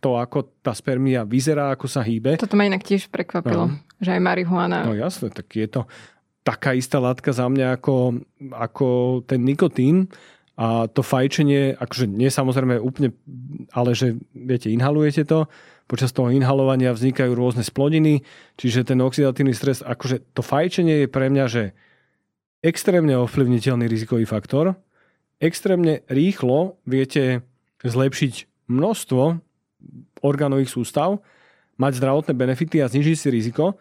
to, 0.00 0.10
ako 0.16 0.48
tá 0.64 0.72
spermia 0.72 1.28
vyzerá, 1.28 1.76
ako 1.76 1.84
sa 1.84 2.00
hýbe. 2.00 2.40
Toto 2.40 2.56
ma 2.56 2.64
inak 2.64 2.80
tiež 2.80 3.12
prekvapilo, 3.12 3.68
no. 3.68 3.76
že 4.00 4.16
aj 4.16 4.24
marihuana. 4.24 4.88
No 4.88 4.96
jasne, 4.96 5.28
tak 5.28 5.52
je 5.52 5.68
to 5.68 5.84
taká 6.48 6.72
istá 6.72 6.96
látka 6.96 7.36
za 7.36 7.44
mňa 7.44 7.76
ako, 7.76 8.24
ako 8.56 8.88
ten 9.28 9.44
nikotín. 9.44 10.08
A 10.58 10.90
to 10.90 11.06
fajčenie, 11.06 11.76
akože 11.78 12.10
nie 12.10 12.32
samozrejme 12.32 12.82
úplne, 12.82 13.14
ale 13.70 13.94
že 13.94 14.18
viete, 14.34 14.72
inhalujete 14.72 15.22
to, 15.22 15.46
počas 15.86 16.10
toho 16.10 16.34
inhalovania 16.34 16.90
vznikajú 16.90 17.30
rôzne 17.32 17.62
splodiny, 17.62 18.26
čiže 18.58 18.90
ten 18.90 18.98
oxidatívny 18.98 19.54
stres, 19.54 19.86
akože 19.86 20.34
to 20.34 20.42
fajčenie 20.42 21.06
je 21.06 21.08
pre 21.08 21.30
mňa, 21.30 21.44
že 21.46 21.78
extrémne 22.64 23.14
ovplyvniteľný 23.18 23.86
rizikový 23.86 24.26
faktor. 24.26 24.74
Extrémne 25.38 26.02
rýchlo 26.10 26.78
viete 26.82 27.46
zlepšiť 27.86 28.66
množstvo 28.66 29.22
orgánových 30.26 30.70
sústav, 30.74 31.22
mať 31.78 32.02
zdravotné 32.02 32.32
benefity 32.34 32.82
a 32.82 32.90
znižiť 32.90 33.16
si 33.16 33.28
riziko, 33.30 33.78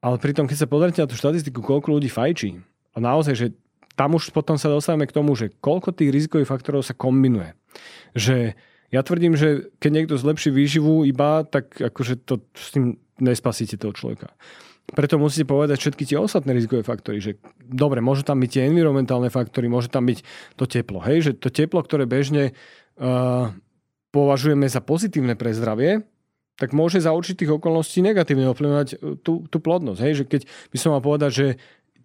ale 0.00 0.16
pritom, 0.16 0.48
keď 0.48 0.64
sa 0.64 0.70
pozrite 0.70 1.04
na 1.04 1.10
tú 1.10 1.18
štatistiku, 1.18 1.60
koľko 1.60 2.00
ľudí 2.00 2.08
fajčí, 2.08 2.56
a 2.96 2.98
naozaj, 2.98 3.34
že 3.36 3.46
tam 3.98 4.14
už 4.14 4.30
potom 4.30 4.54
sa 4.56 4.70
dostávame 4.70 5.06
k 5.06 5.14
tomu, 5.14 5.34
že 5.34 5.52
koľko 5.58 5.90
tých 5.94 6.10
rizikových 6.14 6.50
faktorov 6.50 6.86
sa 6.86 6.94
kombinuje. 6.94 7.54
Že 8.14 8.54
ja 8.94 9.00
tvrdím, 9.02 9.36
že 9.36 9.68
keď 9.82 9.90
niekto 9.90 10.14
zlepší 10.16 10.54
výživu 10.54 11.04
iba, 11.04 11.44
tak 11.44 11.76
akože 11.76 12.24
to 12.24 12.40
s 12.56 12.72
tým 12.72 12.96
nespasíte 13.18 13.76
toho 13.76 13.92
človeka. 13.92 14.32
Preto 14.88 15.20
musíte 15.20 15.44
povedať 15.44 15.76
všetky 15.84 16.04
tie 16.08 16.16
ostatné 16.16 16.56
rizikové 16.56 16.80
faktory, 16.80 17.20
že 17.20 17.36
dobre, 17.60 18.00
môžu 18.00 18.24
tam 18.24 18.40
byť 18.40 18.50
tie 18.50 18.62
environmentálne 18.72 19.28
faktory, 19.28 19.68
môže 19.68 19.92
tam 19.92 20.08
byť 20.08 20.24
to 20.56 20.64
teplo, 20.64 21.04
hej, 21.04 21.28
že 21.28 21.32
to 21.36 21.52
teplo, 21.52 21.84
ktoré 21.84 22.08
bežne 22.08 22.56
uh, 22.96 23.52
považujeme 24.08 24.64
za 24.64 24.80
pozitívne 24.80 25.36
pre 25.36 25.52
zdravie, 25.52 26.08
tak 26.58 26.74
môže 26.74 26.98
za 26.98 27.14
určitých 27.14 27.60
okolností 27.60 28.02
negatívne 28.02 28.50
ovplyvňovať 28.50 29.22
tú, 29.22 29.46
tú 29.46 29.58
plodnosť. 29.62 30.00
Hej? 30.02 30.12
Že 30.18 30.24
keď 30.26 30.40
by 30.74 30.76
som 30.76 30.90
mal 30.90 31.02
povedať, 31.04 31.30
že 31.30 31.46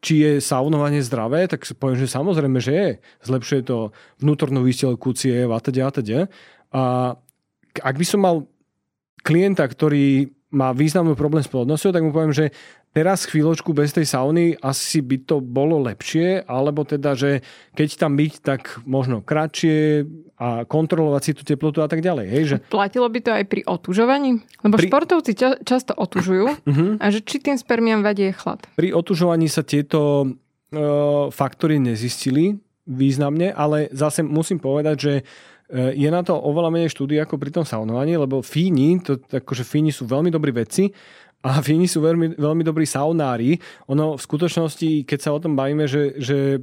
či 0.03 0.13
je 0.21 0.31
saunovanie 0.43 1.01
zdravé, 1.01 1.49
tak 1.49 1.65
poviem, 1.79 1.97
že 1.97 2.11
samozrejme, 2.11 2.59
že 2.61 2.73
je. 2.75 2.89
Zlepšuje 3.25 3.61
to 3.65 3.95
vnútornú 4.21 4.61
výstelku 4.61 5.15
ciev 5.17 5.49
a 5.49 5.59
teda 5.63 5.89
a 5.89 5.91
teda. 5.95 6.19
A 6.69 6.83
ak 7.81 7.95
by 7.97 8.05
som 8.05 8.21
mal 8.21 8.45
klienta, 9.25 9.65
ktorý 9.65 10.29
má 10.53 10.69
významný 10.69 11.17
problém 11.17 11.41
s 11.41 11.49
plodnosťou, 11.49 11.89
tak 11.89 12.05
mu 12.05 12.13
poviem, 12.13 12.29
že 12.29 12.53
teraz 12.93 13.25
chvíľočku 13.25 13.73
bez 13.73 13.89
tej 13.89 14.05
sauny 14.05 14.53
asi 14.61 15.01
by 15.01 15.17
to 15.25 15.41
bolo 15.41 15.81
lepšie, 15.81 16.45
alebo 16.45 16.85
teda, 16.85 17.17
že 17.17 17.41
keď 17.73 17.89
tam 17.97 18.13
byť, 18.13 18.33
tak 18.45 18.61
možno 18.85 19.25
kratšie 19.25 20.05
a 20.37 20.63
kontrolovať 20.69 21.21
si 21.25 21.31
tú 21.33 21.41
teplotu 21.41 21.81
a 21.81 21.89
tak 21.89 22.05
ďalej. 22.05 22.25
Hej, 22.29 22.43
že... 22.45 22.55
Platilo 22.69 23.09
by 23.09 23.19
to 23.19 23.31
aj 23.33 23.45
pri 23.49 23.61
otužovaní? 23.65 24.45
Lebo 24.61 24.77
pri... 24.77 24.87
športovci 24.87 25.31
ča- 25.33 25.59
často 25.65 25.97
otužujú 25.97 26.45
uh-huh. 26.61 26.91
a 27.03 27.05
že 27.09 27.25
či 27.25 27.41
tým 27.41 27.57
spermiam 27.57 28.05
vadie 28.05 28.29
chlad? 28.29 28.61
Pri 28.77 28.93
otužovaní 28.93 29.49
sa 29.49 29.65
tieto 29.65 30.29
uh, 30.29 31.33
faktory 31.33 31.81
nezistili 31.81 32.61
významne, 32.85 33.49
ale 33.49 33.89
zase 33.95 34.21
musím 34.21 34.59
povedať, 34.61 34.95
že 35.01 35.13
E, 35.23 35.52
je 35.73 36.09
na 36.13 36.21
to 36.21 36.37
oveľa 36.37 36.69
menej 36.69 36.93
štúdí 36.93 37.17
ako 37.17 37.41
pri 37.41 37.49
tom 37.49 37.65
saunovaní, 37.65 38.13
lebo 38.13 38.45
Fíni, 38.45 39.01
to, 39.01 39.17
akože 39.17 39.65
Fíni 39.65 39.89
sú 39.89 40.05
veľmi 40.05 40.29
dobrí 40.29 40.53
vedci 40.53 40.93
a 41.41 41.59
Fíni 41.65 41.89
sú 41.89 41.99
veľmi, 41.99 42.37
veľmi 42.37 42.63
dobrí 42.63 42.85
saunári. 42.85 43.57
Ono 43.89 44.15
v 44.15 44.21
skutočnosti, 44.21 45.03
keď 45.03 45.19
sa 45.19 45.33
o 45.33 45.41
tom 45.41 45.57
bavíme, 45.57 45.89
že, 45.89 46.15
že 46.21 46.61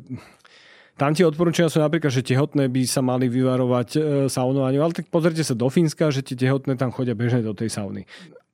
tam 1.01 1.17
tie 1.17 1.25
odporúčania 1.25 1.73
sú 1.73 1.81
napríklad, 1.81 2.13
že 2.13 2.21
tehotné 2.21 2.69
by 2.69 2.83
sa 2.85 3.01
mali 3.01 3.27
vyvarovať 3.27 3.89
e, 3.97 4.01
saunovaniu, 4.29 4.85
ale 4.85 4.93
tak 4.93 5.09
pozrite 5.09 5.41
sa 5.41 5.57
do 5.57 5.67
Fínska, 5.73 6.13
že 6.13 6.21
tie 6.21 6.37
tehotné 6.37 6.77
tam 6.77 6.93
chodia 6.93 7.17
bežne 7.17 7.41
do 7.41 7.57
tej 7.57 7.73
sauny. 7.73 8.05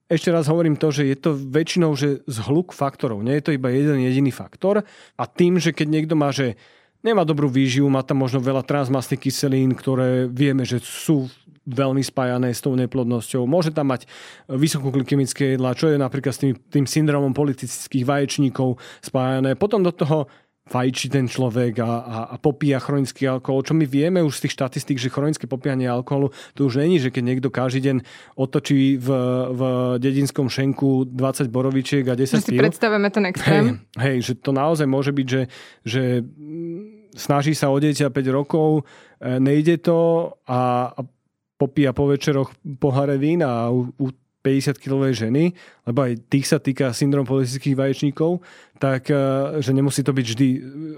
Ešte 0.06 0.30
raz 0.30 0.46
hovorím 0.46 0.78
to, 0.78 0.94
že 0.94 1.10
je 1.10 1.16
to 1.18 1.34
väčšinou 1.34 1.98
že 1.98 2.22
zhluk 2.30 2.70
faktorov. 2.70 3.26
Nie 3.26 3.42
je 3.42 3.50
to 3.50 3.56
iba 3.58 3.74
jeden 3.74 3.98
jediný 3.98 4.30
faktor. 4.30 4.86
A 5.18 5.24
tým, 5.26 5.58
že 5.58 5.74
keď 5.74 5.86
niekto 5.90 6.14
má, 6.14 6.30
že 6.30 6.54
nemá 7.04 7.24
dobrú 7.24 7.50
výživu, 7.50 7.88
má 7.88 8.04
tam 8.04 8.22
možno 8.24 8.40
veľa 8.40 8.64
transmastných 8.64 9.28
kyselín, 9.28 9.72
ktoré 9.72 10.28
vieme, 10.28 10.64
že 10.64 10.80
sú 10.80 11.28
veľmi 11.66 11.98
spájané 11.98 12.54
s 12.54 12.62
tou 12.62 12.78
neplodnosťou. 12.78 13.42
Môže 13.42 13.74
tam 13.74 13.90
mať 13.90 14.06
vysokú 14.46 14.94
glykemické 14.94 15.58
jedlá, 15.58 15.74
čo 15.74 15.90
je 15.90 15.98
napríklad 15.98 16.32
s 16.32 16.40
tým, 16.46 16.54
tým 16.70 16.86
syndromom 16.86 17.34
politických 17.34 18.06
vaječníkov 18.06 18.78
spájané. 19.02 19.58
Potom 19.58 19.82
do 19.82 19.90
toho 19.90 20.30
fajčí 20.66 21.06
ten 21.14 21.30
človek 21.30 21.78
a, 21.78 21.92
a, 22.02 22.18
a 22.34 22.36
popíja 22.42 22.82
chronický 22.82 23.30
alkohol, 23.30 23.62
čo 23.62 23.72
my 23.78 23.86
vieme 23.86 24.18
už 24.18 24.42
z 24.42 24.42
tých 24.46 24.54
štatistík, 24.58 24.98
že 24.98 25.14
chronické 25.14 25.46
popíjanie 25.46 25.86
alkoholu, 25.86 26.34
to 26.58 26.66
už 26.66 26.82
není, 26.82 26.98
že 26.98 27.14
keď 27.14 27.22
niekto 27.22 27.48
každý 27.54 27.86
deň 27.86 27.96
otočí 28.34 28.98
v, 28.98 29.08
v 29.54 29.62
dedinskom 30.02 30.50
šenku 30.50 31.06
20 31.06 31.46
borovičiek 31.54 32.02
a 32.10 32.18
10 32.18 32.42
si 32.42 32.58
predstavujeme 32.58 33.08
ten 33.14 33.24
extrém. 33.30 33.64
Hej, 33.94 34.02
hej, 34.02 34.16
že 34.26 34.32
to 34.42 34.50
naozaj 34.50 34.90
môže 34.90 35.14
byť, 35.14 35.26
že, 35.30 35.42
že 35.86 36.02
snaží 37.14 37.54
sa 37.54 37.70
o 37.70 37.78
dieťa 37.78 38.10
5 38.10 38.26
rokov, 38.34 38.82
e, 39.22 39.38
nejde 39.38 39.78
to 39.78 40.34
a, 40.50 40.90
a 40.90 41.00
popíja 41.56 41.94
po 41.94 42.10
večeroch 42.10 42.50
pohare 42.82 43.16
vína 43.16 43.66
a 43.66 43.72
u, 43.72 43.86
u 44.02 44.10
50-kilovej 44.46 45.26
ženy, 45.26 45.50
lebo 45.82 46.06
aj 46.06 46.22
tých 46.30 46.46
sa 46.46 46.62
týka 46.62 46.94
syndrom 46.94 47.26
politických 47.26 47.74
vaječníkov, 47.74 48.46
tak 48.78 49.10
e, 49.10 49.18
že 49.58 49.74
nemusí 49.74 50.06
to 50.06 50.14
byť 50.14 50.26
vždy 50.30 50.48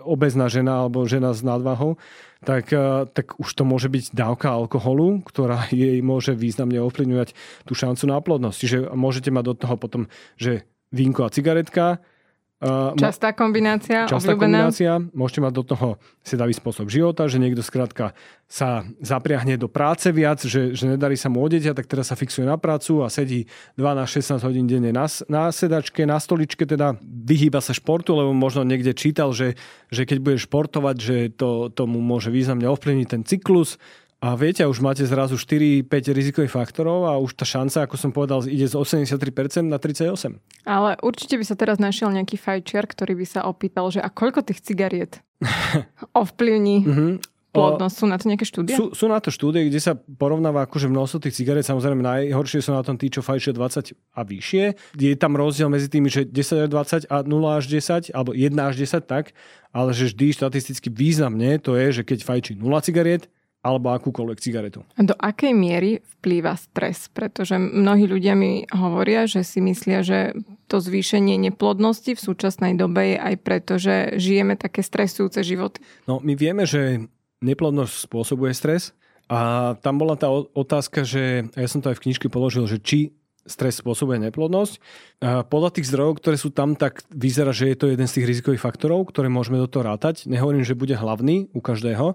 obezná 0.05 0.53
žena 0.53 0.85
alebo 0.85 1.09
žena 1.09 1.33
s 1.33 1.41
nadvahou, 1.41 1.97
tak, 2.45 2.69
e, 2.69 3.09
tak 3.09 3.41
už 3.41 3.49
to 3.57 3.65
môže 3.65 3.89
byť 3.89 4.13
dávka 4.13 4.53
alkoholu, 4.53 5.25
ktorá 5.25 5.65
jej 5.73 6.05
môže 6.05 6.37
významne 6.37 6.85
ovplyvňovať 6.85 7.33
tú 7.65 7.73
šancu 7.73 8.05
na 8.05 8.21
plodnosť. 8.21 8.59
Čiže 8.61 8.79
môžete 8.93 9.33
mať 9.33 9.45
do 9.49 9.55
toho 9.57 9.75
potom, 9.81 10.03
že 10.37 10.69
vínko 10.93 11.25
a 11.25 11.33
cigaretka, 11.33 12.05
Uh, 12.59 12.91
častá 12.99 13.31
kombinácia, 13.31 14.11
častá 14.11 14.35
obľúbená. 14.35 14.67
kombinácia. 14.67 14.99
Môžete 15.15 15.41
mať 15.47 15.53
do 15.55 15.63
toho 15.63 15.89
sedavý 16.27 16.51
spôsob 16.51 16.91
života, 16.91 17.31
že 17.31 17.39
niekto 17.39 17.63
skrátka 17.63 18.19
sa 18.51 18.83
zapriahne 18.99 19.55
do 19.55 19.71
práce 19.71 20.11
viac, 20.11 20.43
že, 20.43 20.75
že 20.75 20.91
nedarí 20.91 21.15
sa 21.15 21.31
mu 21.31 21.39
odeť, 21.39 21.71
tak 21.71 21.87
teraz 21.87 22.11
sa 22.11 22.19
fixuje 22.19 22.43
na 22.43 22.59
prácu 22.59 23.07
a 23.07 23.15
sedí 23.15 23.47
12-16 23.79 24.43
hodín 24.43 24.67
denne 24.67 24.91
na, 24.91 25.07
na 25.31 25.55
sedačke, 25.55 26.03
na 26.03 26.19
stoličke, 26.19 26.67
teda 26.67 26.99
vyhýba 27.07 27.63
sa 27.63 27.71
športu, 27.71 28.19
lebo 28.19 28.35
možno 28.35 28.67
niekde 28.67 28.91
čítal, 28.91 29.31
že, 29.31 29.55
že 29.95 30.03
keď 30.03 30.19
bude 30.19 30.39
športovať, 30.43 30.97
že 30.99 31.17
to 31.39 31.71
tomu 31.71 32.03
môže 32.03 32.35
významne 32.35 32.67
ovplyvniť 32.67 33.07
ten 33.07 33.23
cyklus 33.23 33.79
a 34.19 34.35
viete, 34.35 34.67
už 34.67 34.83
máte 34.83 35.07
zrazu 35.07 35.39
4-5 35.39 35.87
rizikových 36.11 36.51
faktorov 36.51 37.07
a 37.07 37.15
už 37.23 37.39
tá 37.39 37.47
šanca, 37.47 37.87
ako 37.87 37.95
som 37.95 38.11
povedal, 38.11 38.43
ide 38.51 38.67
z 38.67 38.75
83% 38.75 39.15
na 39.63 39.79
38%. 39.79 40.43
Ale 40.67 40.99
určite 41.07 41.39
by 41.39 41.45
sa 41.47 41.55
teraz 41.55 41.79
našiel 41.79 42.11
nejaký 42.11 42.35
fajčiar, 42.35 42.91
ktorý 42.91 43.15
by 43.15 43.27
sa 43.31 43.41
opýtal, 43.47 43.95
že 43.95 44.03
a 44.03 44.11
koľko 44.11 44.43
tých 44.43 44.59
cigariet 44.67 45.23
ovplyvní 46.19 46.77
mm-hmm. 46.83 47.13
plodnosť? 47.55 47.95
Sú 47.95 48.07
na 48.11 48.19
to 48.19 48.27
nejaké 48.27 48.43
štúdie? 48.43 48.75
Sú, 48.75 48.91
sú 48.91 49.07
na 49.07 49.23
to 49.23 49.31
štúdie, 49.31 49.71
kde 49.71 49.79
sa 49.79 49.95
porovnáva 49.95 50.67
akože 50.67 50.91
množstvo 50.91 51.23
tých 51.23 51.39
cigariet. 51.39 51.71
Samozrejme 51.71 52.03
najhoršie 52.03 52.59
sú 52.59 52.75
na 52.75 52.83
tom 52.83 52.99
tí, 52.99 53.15
čo 53.15 53.23
fajčia 53.23 53.55
20 53.55 53.95
a 54.19 54.21
vyššie. 54.27 54.99
Je 54.99 55.15
tam 55.15 55.39
rozdiel 55.39 55.71
medzi 55.71 55.87
tými, 55.87 56.11
že 56.11 56.27
10 56.27 56.67
až 56.67 56.69
20 57.07 57.07
a 57.07 57.23
0 57.23 57.39
až 57.55 57.71
10, 57.71 58.11
alebo 58.11 58.35
1 58.35 58.51
až 58.67 58.83
10 58.83 58.99
tak, 59.07 59.31
ale 59.71 59.95
že 59.95 60.11
vždy 60.11 60.43
štatisticky 60.43 60.91
významne 60.91 61.63
to 61.63 61.79
je, 61.79 61.87
že 61.93 62.03
keď 62.03 62.27
fajčí 62.27 62.59
0 62.59 62.67
cigariet, 62.83 63.31
alebo 63.59 63.91
akúkoľvek 63.91 64.39
cigaretu. 64.39 64.87
Do 64.95 65.19
akej 65.19 65.51
miery 65.51 65.99
vplýva 66.19 66.55
stres? 66.55 67.11
Pretože 67.11 67.59
mnohí 67.59 68.07
ľudia 68.07 68.39
mi 68.39 68.63
hovoria, 68.71 69.27
že 69.27 69.43
si 69.43 69.59
myslia, 69.59 70.07
že 70.07 70.39
to 70.71 70.79
zvýšenie 70.79 71.35
neplodnosti 71.51 72.15
v 72.15 72.21
súčasnej 72.21 72.79
dobe 72.79 73.15
je 73.15 73.19
aj 73.19 73.35
preto, 73.43 73.77
že 73.77 74.15
žijeme 74.15 74.55
také 74.55 74.87
stresujúce 74.87 75.43
životy. 75.43 75.83
No, 76.07 76.23
my 76.23 76.39
vieme, 76.39 76.65
že 76.65 77.11
neplodnosť 77.43 78.07
spôsobuje 78.07 78.55
stres 78.55 78.95
a 79.27 79.75
tam 79.83 79.99
bola 80.01 80.15
tá 80.15 80.31
otázka, 80.33 81.03
že 81.03 81.51
ja 81.53 81.69
som 81.69 81.83
to 81.83 81.91
aj 81.91 81.99
v 81.99 82.05
knižke 82.09 82.27
položil, 82.31 82.65
že 82.71 82.79
či 82.81 83.19
stres 83.49 83.81
spôsobuje 83.81 84.21
neplodnosť. 84.29 84.75
A 85.25 85.41
podľa 85.41 85.81
tých 85.81 85.89
zdrojov, 85.89 86.21
ktoré 86.21 86.37
sú 86.37 86.53
tam, 86.53 86.77
tak 86.77 87.01
vyzerá, 87.09 87.51
že 87.51 87.73
je 87.73 87.77
to 87.81 87.89
jeden 87.89 88.05
z 88.05 88.21
tých 88.21 88.29
rizikových 88.29 88.61
faktorov, 88.61 89.09
ktoré 89.09 89.33
môžeme 89.33 89.57
do 89.57 89.67
toho 89.67 89.89
rátať. 89.89 90.29
Nehovorím, 90.29 90.69
že 90.69 90.77
bude 90.77 90.93
hlavný 90.93 91.49
u 91.57 91.61
každého, 91.65 92.15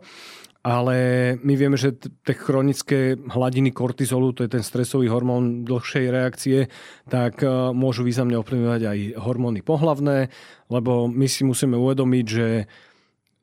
ale 0.64 0.96
my 1.44 1.54
vieme, 1.60 1.76
že 1.76 1.92
tie 2.00 2.36
chronické 2.40 3.20
hladiny 3.20 3.76
kortizolu, 3.76 4.32
to 4.32 4.48
je 4.48 4.56
ten 4.56 4.64
stresový 4.64 5.12
hormón 5.12 5.68
dlhšej 5.68 6.06
reakcie, 6.08 6.72
tak 7.12 7.44
e, 7.44 7.52
môžu 7.76 8.08
významne 8.08 8.40
ovplyvňovať 8.40 8.82
aj 8.88 9.00
hormóny 9.20 9.60
pohlavné, 9.60 10.32
lebo 10.72 11.12
my 11.12 11.28
si 11.28 11.44
musíme 11.44 11.76
uvedomiť, 11.76 12.26
že 12.26 12.48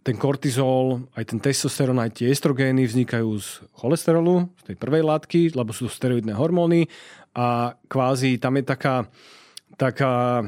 ten 0.01 0.17
kortizol, 0.17 1.13
aj 1.13 1.37
ten 1.37 1.41
testosterón, 1.45 2.01
aj 2.01 2.25
tie 2.25 2.33
estrogény 2.33 2.89
vznikajú 2.89 3.29
z 3.37 3.69
cholesterolu, 3.77 4.49
z 4.65 4.73
tej 4.73 4.77
prvej 4.81 5.05
látky, 5.05 5.53
lebo 5.53 5.77
sú 5.77 5.87
to 5.87 5.93
steroidné 5.93 6.33
hormóny 6.33 6.89
a 7.37 7.77
kvázi 7.85 8.41
tam 8.41 8.57
je 8.57 8.65
taká, 8.65 8.97
taká 9.77 10.41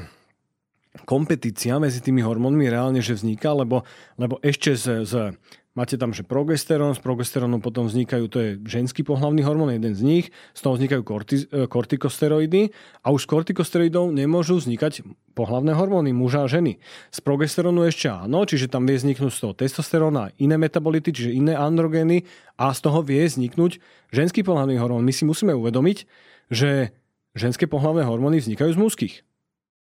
kompetícia 1.04 1.76
medzi 1.76 2.00
tými 2.00 2.24
hormónmi 2.24 2.64
reálne, 2.68 3.04
že 3.04 3.12
vzniká, 3.16 3.52
lebo, 3.52 3.84
lebo 4.16 4.40
ešte 4.40 4.72
z, 4.72 5.04
z 5.04 5.36
Máte 5.72 5.96
tam, 5.96 6.12
že 6.12 6.20
progesterón, 6.20 6.92
z 6.92 7.00
progesterónu 7.00 7.56
potom 7.64 7.88
vznikajú, 7.88 8.28
to 8.28 8.38
je 8.44 8.50
ženský 8.60 9.08
pohlavný 9.08 9.40
hormón, 9.40 9.72
jeden 9.72 9.96
z 9.96 10.04
nich, 10.04 10.26
z 10.52 10.60
toho 10.60 10.76
vznikajú 10.76 11.00
korti, 11.00 11.48
e, 11.48 11.64
kortikosteroidy 11.64 12.76
a 13.00 13.08
už 13.08 13.24
z 13.24 13.28
kortikosteroidov 13.32 14.12
nemôžu 14.12 14.60
vznikať 14.60 15.00
pohlavné 15.32 15.72
hormóny 15.72 16.12
muža 16.12 16.44
a 16.44 16.52
ženy. 16.52 16.76
Z 17.08 17.24
progesterónu 17.24 17.88
ešte 17.88 18.12
áno, 18.12 18.44
čiže 18.44 18.68
tam 18.68 18.84
vie 18.84 19.00
vzniknúť 19.00 19.32
z 19.32 19.40
toho 19.40 19.54
testosteróna 19.56 20.36
iné 20.36 20.60
metabolity, 20.60 21.08
čiže 21.08 21.32
iné 21.32 21.56
androgény 21.56 22.28
a 22.60 22.76
z 22.76 22.80
toho 22.84 23.00
vie 23.00 23.24
vzniknúť 23.24 23.80
ženský 24.12 24.44
pohlavný 24.44 24.76
hormón. 24.76 25.08
My 25.08 25.16
si 25.16 25.24
musíme 25.24 25.56
uvedomiť, 25.56 26.04
že 26.52 26.92
ženské 27.32 27.64
pohlavné 27.64 28.04
hormóny 28.04 28.44
vznikajú 28.44 28.76
z 28.76 28.78
mužských 28.78 29.14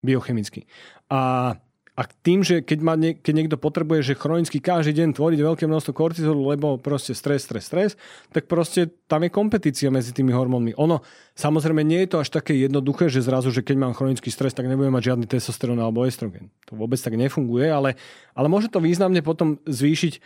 biochemicky. 0.06 0.70
A 1.10 1.58
A 1.94 2.10
tým, 2.10 2.42
že 2.42 2.58
keď, 2.58 2.78
má 2.82 2.98
nie, 2.98 3.14
keď 3.14 3.34
niekto 3.38 3.56
potrebuje, 3.56 4.02
že 4.02 4.18
chronicky 4.18 4.58
každý 4.58 4.98
deň 4.98 5.14
tvoriť 5.14 5.38
veľké 5.38 5.64
množstvo 5.70 5.94
kortizolu, 5.94 6.50
lebo 6.50 6.74
proste 6.74 7.14
stres, 7.14 7.46
stres, 7.46 7.70
stres, 7.70 7.90
tak 8.34 8.50
proste 8.50 8.90
tam 9.06 9.22
je 9.22 9.30
kompetícia 9.30 9.94
medzi 9.94 10.10
tými 10.10 10.34
hormónmi. 10.34 10.74
Ono, 10.74 11.06
samozrejme, 11.38 11.86
nie 11.86 12.02
je 12.02 12.10
to 12.10 12.18
až 12.18 12.34
také 12.34 12.58
jednoduché, 12.58 13.06
že 13.06 13.22
zrazu, 13.22 13.54
že 13.54 13.62
keď 13.62 13.76
mám 13.78 13.94
chronický 13.94 14.26
stres, 14.34 14.50
tak 14.50 14.66
nebudem 14.66 14.90
mať 14.90 15.14
žiadny 15.14 15.26
testosterón 15.30 15.78
alebo 15.78 16.02
estrogen. 16.02 16.50
To 16.66 16.74
vôbec 16.74 16.98
tak 16.98 17.14
nefunguje, 17.14 17.70
ale, 17.70 17.94
ale 18.34 18.50
môže 18.50 18.66
to 18.74 18.82
významne 18.82 19.22
potom 19.22 19.62
zvýšiť 19.62 20.18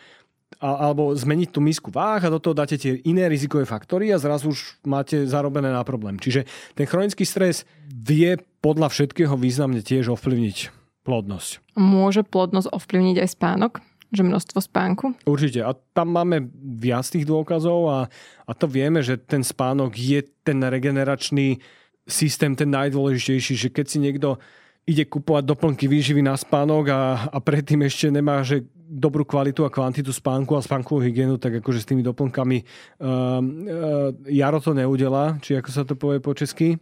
alebo 0.56 1.12
zmeniť 1.12 1.52
tú 1.52 1.60
misku 1.60 1.92
váh 1.92 2.24
a 2.24 2.32
do 2.32 2.40
toho 2.40 2.56
dáte 2.56 2.80
tie 2.80 2.96
iné 3.04 3.28
rizikové 3.28 3.68
faktory 3.68 4.08
a 4.08 4.16
zrazu 4.16 4.56
už 4.56 4.80
máte 4.88 5.28
zarobené 5.28 5.68
na 5.68 5.84
problém. 5.84 6.16
Čiže 6.16 6.48
ten 6.72 6.88
chronický 6.88 7.28
stres 7.28 7.68
vie 7.92 8.40
podľa 8.64 8.88
všetkého 8.88 9.36
významne 9.36 9.84
tiež 9.84 10.08
ovplyvniť 10.16 10.77
plodnosť. 11.08 11.64
Môže 11.72 12.20
plodnosť 12.20 12.68
ovplyvniť 12.68 13.16
aj 13.24 13.28
spánok? 13.32 13.72
Že 14.12 14.28
množstvo 14.28 14.58
spánku? 14.60 15.04
Určite. 15.24 15.64
A 15.64 15.72
tam 15.96 16.12
máme 16.12 16.52
viac 16.80 17.08
tých 17.08 17.24
dôkazov 17.24 17.80
a, 17.88 17.98
a 18.44 18.52
to 18.52 18.68
vieme, 18.68 19.00
že 19.00 19.16
ten 19.16 19.40
spánok 19.40 19.96
je 19.96 20.20
ten 20.44 20.60
regeneračný 20.60 21.60
systém, 22.08 22.56
ten 22.56 22.68
najdôležitejší, 22.72 23.54
že 23.56 23.68
keď 23.68 23.86
si 23.88 23.98
niekto 24.00 24.40
ide 24.88 25.04
kupovať 25.04 25.44
doplnky 25.44 25.84
výživy 25.84 26.24
na 26.24 26.32
spánok 26.32 26.84
a, 26.88 27.00
a 27.28 27.38
predtým 27.44 27.84
ešte 27.84 28.08
nemá 28.08 28.40
že 28.40 28.64
dobrú 28.88 29.28
kvalitu 29.28 29.68
a 29.68 29.72
kvantitu 29.72 30.08
spánku 30.08 30.56
a 30.56 30.64
spánkovú 30.64 31.04
hygienu, 31.04 31.36
tak 31.36 31.60
akože 31.60 31.84
s 31.84 31.88
tými 31.92 32.00
doplnkami 32.00 32.64
uh, 32.64 33.04
uh, 33.04 34.08
Jaro 34.24 34.64
to 34.64 34.72
neudela, 34.72 35.36
či 35.44 35.60
ako 35.60 35.68
sa 35.68 35.84
to 35.84 35.92
povie 35.92 36.24
po 36.24 36.32
česky. 36.32 36.80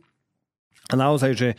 A 0.86 0.94
naozaj, 0.94 1.34
že 1.34 1.48
e, 1.50 1.56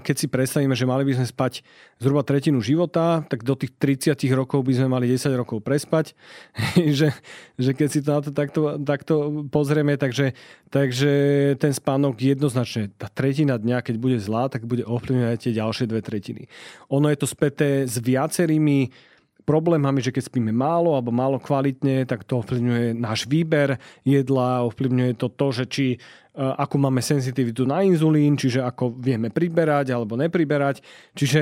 keď 0.00 0.16
si 0.16 0.24
predstavíme, 0.24 0.72
že 0.72 0.88
mali 0.88 1.04
by 1.04 1.20
sme 1.20 1.28
spať 1.28 1.60
zhruba 2.00 2.24
tretinu 2.24 2.64
života, 2.64 3.20
tak 3.28 3.44
do 3.44 3.52
tých 3.52 3.76
30 3.76 4.16
rokov 4.32 4.64
by 4.64 4.72
sme 4.72 4.88
mali 4.88 5.04
10 5.04 5.36
rokov 5.36 5.60
prespať. 5.60 6.16
že, 6.98 7.12
že 7.60 7.70
keď 7.76 7.88
si 7.92 8.00
to 8.00 8.08
na 8.16 8.20
to 8.24 8.32
takto, 8.32 8.80
takto 8.80 9.14
pozrieme, 9.52 10.00
takže, 10.00 10.32
takže 10.72 11.12
ten 11.60 11.76
spánok 11.76 12.16
jednoznačne, 12.16 12.88
tá 12.96 13.12
tretina 13.12 13.60
dňa, 13.60 13.84
keď 13.84 13.96
bude 14.00 14.16
zlá, 14.16 14.48
tak 14.48 14.64
bude 14.64 14.88
ovplyvňovať 14.88 15.38
tie 15.44 15.52
ďalšie 15.60 15.84
dve 15.84 16.00
tretiny. 16.00 16.48
Ono 16.88 17.12
je 17.12 17.20
to 17.20 17.28
späté 17.28 17.84
s 17.84 18.00
viacerými 18.00 19.12
problémami, 19.44 20.00
že 20.00 20.10
keď 20.10 20.32
spíme 20.32 20.50
málo 20.50 20.96
alebo 20.96 21.12
málo 21.12 21.36
kvalitne, 21.36 22.08
tak 22.08 22.24
to 22.24 22.40
ovplyvňuje 22.40 22.96
náš 22.96 23.28
výber 23.28 23.76
jedla, 24.02 24.64
ovplyvňuje 24.66 25.12
to 25.20 25.28
to, 25.28 25.46
že 25.52 25.64
či 25.68 25.86
Eh, 26.34 26.42
ako 26.42 26.82
máme 26.82 26.98
senzitivitu 26.98 27.62
na 27.62 27.86
inzulín, 27.86 28.34
čiže 28.34 28.58
ako 28.58 28.98
vieme 28.98 29.30
priberať 29.30 29.94
alebo 29.94 30.18
nepriberať. 30.18 30.82
Čiže 31.14 31.40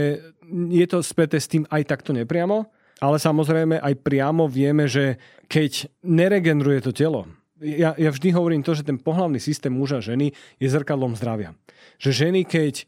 je 0.69 0.85
to 0.85 1.01
späté 1.01 1.41
s 1.41 1.49
tým 1.49 1.65
aj 1.73 1.89
takto 1.89 2.13
nepriamo, 2.13 2.69
ale 3.01 3.17
samozrejme 3.17 3.81
aj 3.81 3.95
priamo 4.05 4.45
vieme, 4.45 4.85
že 4.85 5.17
keď 5.49 5.89
neregeneruje 6.05 6.85
to 6.85 6.93
telo, 6.93 7.25
ja, 7.65 7.97
ja 7.97 8.13
vždy 8.13 8.37
hovorím 8.37 8.61
to, 8.61 8.77
že 8.77 8.85
ten 8.85 9.01
pohlavný 9.01 9.41
systém 9.41 9.73
muža 9.73 10.05
a 10.05 10.07
ženy 10.13 10.37
je 10.61 10.69
zrkadlom 10.69 11.17
zdravia. 11.17 11.57
Že 11.97 12.29
ženy, 12.29 12.41
keď 12.45 12.85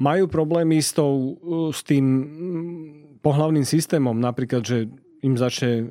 majú 0.00 0.32
problémy 0.32 0.80
s, 0.80 0.96
tou, 0.96 1.36
s 1.76 1.84
tým 1.84 2.24
pohlavným 3.24 3.64
systémom, 3.64 4.12
napríklad, 4.20 4.60
že 4.60 4.92
im 5.24 5.40
začne 5.40 5.88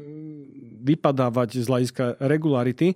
vypadávať 0.86 1.66
z 1.66 1.66
hľadiska 1.66 2.04
regularity, 2.22 2.94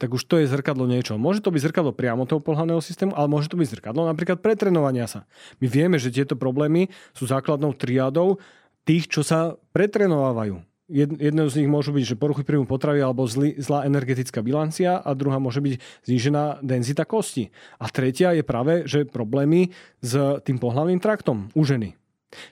tak 0.00 0.16
už 0.16 0.24
to 0.24 0.40
je 0.40 0.48
zrkadlo 0.48 0.88
niečo. 0.88 1.20
Môže 1.20 1.44
to 1.44 1.52
byť 1.52 1.60
zrkadlo 1.60 1.92
priamo 1.92 2.24
toho 2.24 2.40
pohľadného 2.40 2.80
systému, 2.80 3.12
ale 3.12 3.28
môže 3.28 3.52
to 3.52 3.60
byť 3.60 3.68
zrkadlo 3.68 4.08
napríklad 4.08 4.40
pretrenovania 4.40 5.04
sa. 5.04 5.28
My 5.60 5.68
vieme, 5.68 6.00
že 6.00 6.08
tieto 6.08 6.40
problémy 6.40 6.88
sú 7.12 7.28
základnou 7.28 7.76
triádou 7.76 8.40
tých, 8.88 9.12
čo 9.12 9.20
sa 9.20 9.60
pretrenovávajú. 9.76 10.64
Jednou 10.90 11.46
z 11.46 11.62
nich 11.62 11.70
môžu 11.70 11.94
byť, 11.94 12.02
že 12.02 12.18
poruchy 12.18 12.42
príjmu 12.42 12.66
potravy 12.66 12.98
alebo 12.98 13.22
zlý, 13.22 13.54
zlá 13.62 13.86
energetická 13.86 14.42
bilancia 14.42 14.98
a 14.98 15.14
druhá 15.14 15.38
môže 15.38 15.62
byť 15.62 15.78
znížená 16.02 16.64
denzita 16.66 17.06
kosti. 17.06 17.54
A 17.78 17.86
tretia 17.86 18.34
je 18.34 18.42
práve, 18.42 18.90
že 18.90 19.06
problémy 19.06 19.70
s 20.02 20.42
tým 20.42 20.58
pohľavným 20.58 20.98
traktom 20.98 21.46
u 21.54 21.62
ženy. 21.62 21.94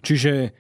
Čiže 0.07 0.55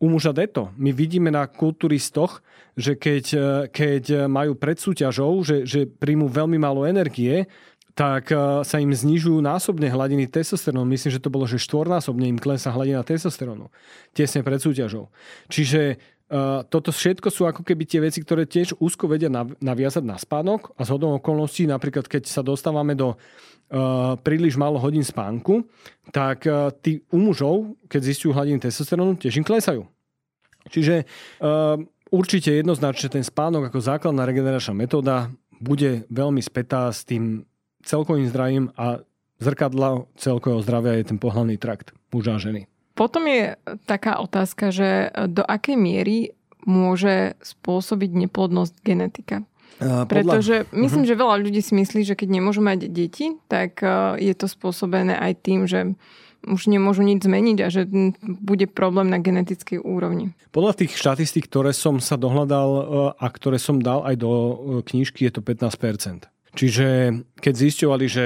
u 0.00 0.06
muža 0.08 0.32
deto. 0.32 0.72
My 0.80 0.90
vidíme 0.96 1.28
na 1.28 1.44
kulturistoch, 1.44 2.40
že 2.78 2.96
keď, 2.96 3.24
uh, 3.36 3.44
keď 3.68 4.24
majú 4.24 4.56
pred 4.56 4.80
súťažou, 4.80 5.44
že, 5.44 5.68
že 5.68 5.84
príjmu 5.84 6.32
veľmi 6.32 6.56
málo 6.56 6.88
energie, 6.88 7.44
tak 7.92 8.32
uh, 8.32 8.64
sa 8.64 8.80
im 8.80 8.88
znižujú 8.88 9.44
násobne 9.44 9.92
hladiny 9.92 10.24
testosterónu. 10.30 10.88
Myslím, 10.88 11.12
že 11.12 11.20
to 11.20 11.28
bolo, 11.28 11.44
že 11.44 11.60
štvornásobne 11.60 12.24
im 12.30 12.40
klesá 12.40 12.72
hladina 12.72 13.04
testosterónu. 13.04 13.68
Tesne 14.16 14.40
pred 14.40 14.58
súťažou. 14.58 15.12
Čiže 15.52 16.00
Uh, 16.30 16.62
toto 16.62 16.94
všetko 16.94 17.26
sú 17.26 17.42
ako 17.42 17.66
keby 17.66 17.90
tie 17.90 17.98
veci, 17.98 18.22
ktoré 18.22 18.46
tiež 18.46 18.78
úzko 18.78 19.10
vedia 19.10 19.26
naviazať 19.58 20.06
na 20.06 20.14
spánok 20.14 20.70
a 20.78 20.86
z 20.86 20.94
okolností, 20.94 21.66
napríklad 21.66 22.06
keď 22.06 22.30
sa 22.30 22.46
dostávame 22.46 22.94
do 22.94 23.18
príliš 24.26 24.58
málo 24.58 24.82
hodín 24.82 25.06
spánku, 25.06 25.62
tak 26.10 26.42
uh, 26.50 26.74
tí 26.74 27.06
u 27.14 27.22
mužov, 27.22 27.78
keď 27.86 28.00
zistujú 28.02 28.34
hladiny 28.34 28.58
testosterónu, 28.58 29.14
tiež 29.14 29.38
im 29.38 29.46
klesajú. 29.46 29.86
Čiže 30.66 31.06
uh, 31.38 31.78
určite 32.10 32.50
jednoznačne 32.50 33.08
ten 33.08 33.24
spánok 33.24 33.70
ako 33.70 33.78
základná 33.78 34.26
regeneračná 34.26 34.74
metóda 34.74 35.30
bude 35.62 36.04
veľmi 36.10 36.42
spätá 36.42 36.90
s 36.90 37.06
tým 37.06 37.46
celkovým 37.86 38.26
zdravím 38.28 38.74
a 38.74 39.00
zrkadla 39.40 40.04
celkového 40.18 40.60
zdravia 40.60 41.00
je 41.00 41.14
ten 41.14 41.18
pohľadný 41.22 41.56
trakt 41.56 41.96
muža 42.12 42.36
a 42.36 42.42
ženy. 42.42 42.66
Potom 42.98 43.24
je 43.24 43.56
taká 43.88 44.20
otázka, 44.20 44.68
že 44.68 45.08
do 45.30 45.40
akej 45.40 45.78
miery 45.78 46.36
môže 46.68 47.32
spôsobiť 47.40 48.28
neplodnosť 48.28 48.74
genetika? 48.84 49.48
Uh, 49.78 50.04
Pretože 50.04 50.66
podľa... 50.66 50.80
myslím, 50.82 51.02
uh-huh. 51.06 51.12
že 51.14 51.20
veľa 51.22 51.36
ľudí 51.46 51.60
si 51.62 51.72
myslí, 51.78 52.00
že 52.04 52.18
keď 52.18 52.28
nemôžu 52.40 52.60
mať 52.60 52.90
deti, 52.90 53.38
tak 53.46 53.80
uh, 53.80 54.18
je 54.18 54.34
to 54.34 54.50
spôsobené 54.50 55.14
aj 55.16 55.32
tým, 55.40 55.64
že 55.70 55.94
už 56.44 56.72
nemôžu 56.72 57.04
nič 57.04 57.20
zmeniť 57.24 57.58
a 57.60 57.68
že 57.68 57.84
bude 58.24 58.64
problém 58.64 59.12
na 59.12 59.20
genetickej 59.20 59.80
úrovni. 59.84 60.32
Podľa 60.56 60.72
tých 60.84 60.96
štatistík, 60.96 61.52
ktoré 61.52 61.76
som 61.76 62.00
sa 62.00 62.16
dohľadal 62.16 62.68
uh, 62.68 62.82
a 63.16 63.26
ktoré 63.28 63.60
som 63.60 63.80
dal 63.80 64.02
aj 64.04 64.16
do 64.20 64.30
knižky, 64.88 65.28
je 65.28 65.32
to 65.36 65.44
15%. 65.44 66.26
Čiže 66.56 66.86
keď 67.38 67.54
zisťovali, 67.54 68.06
že 68.10 68.24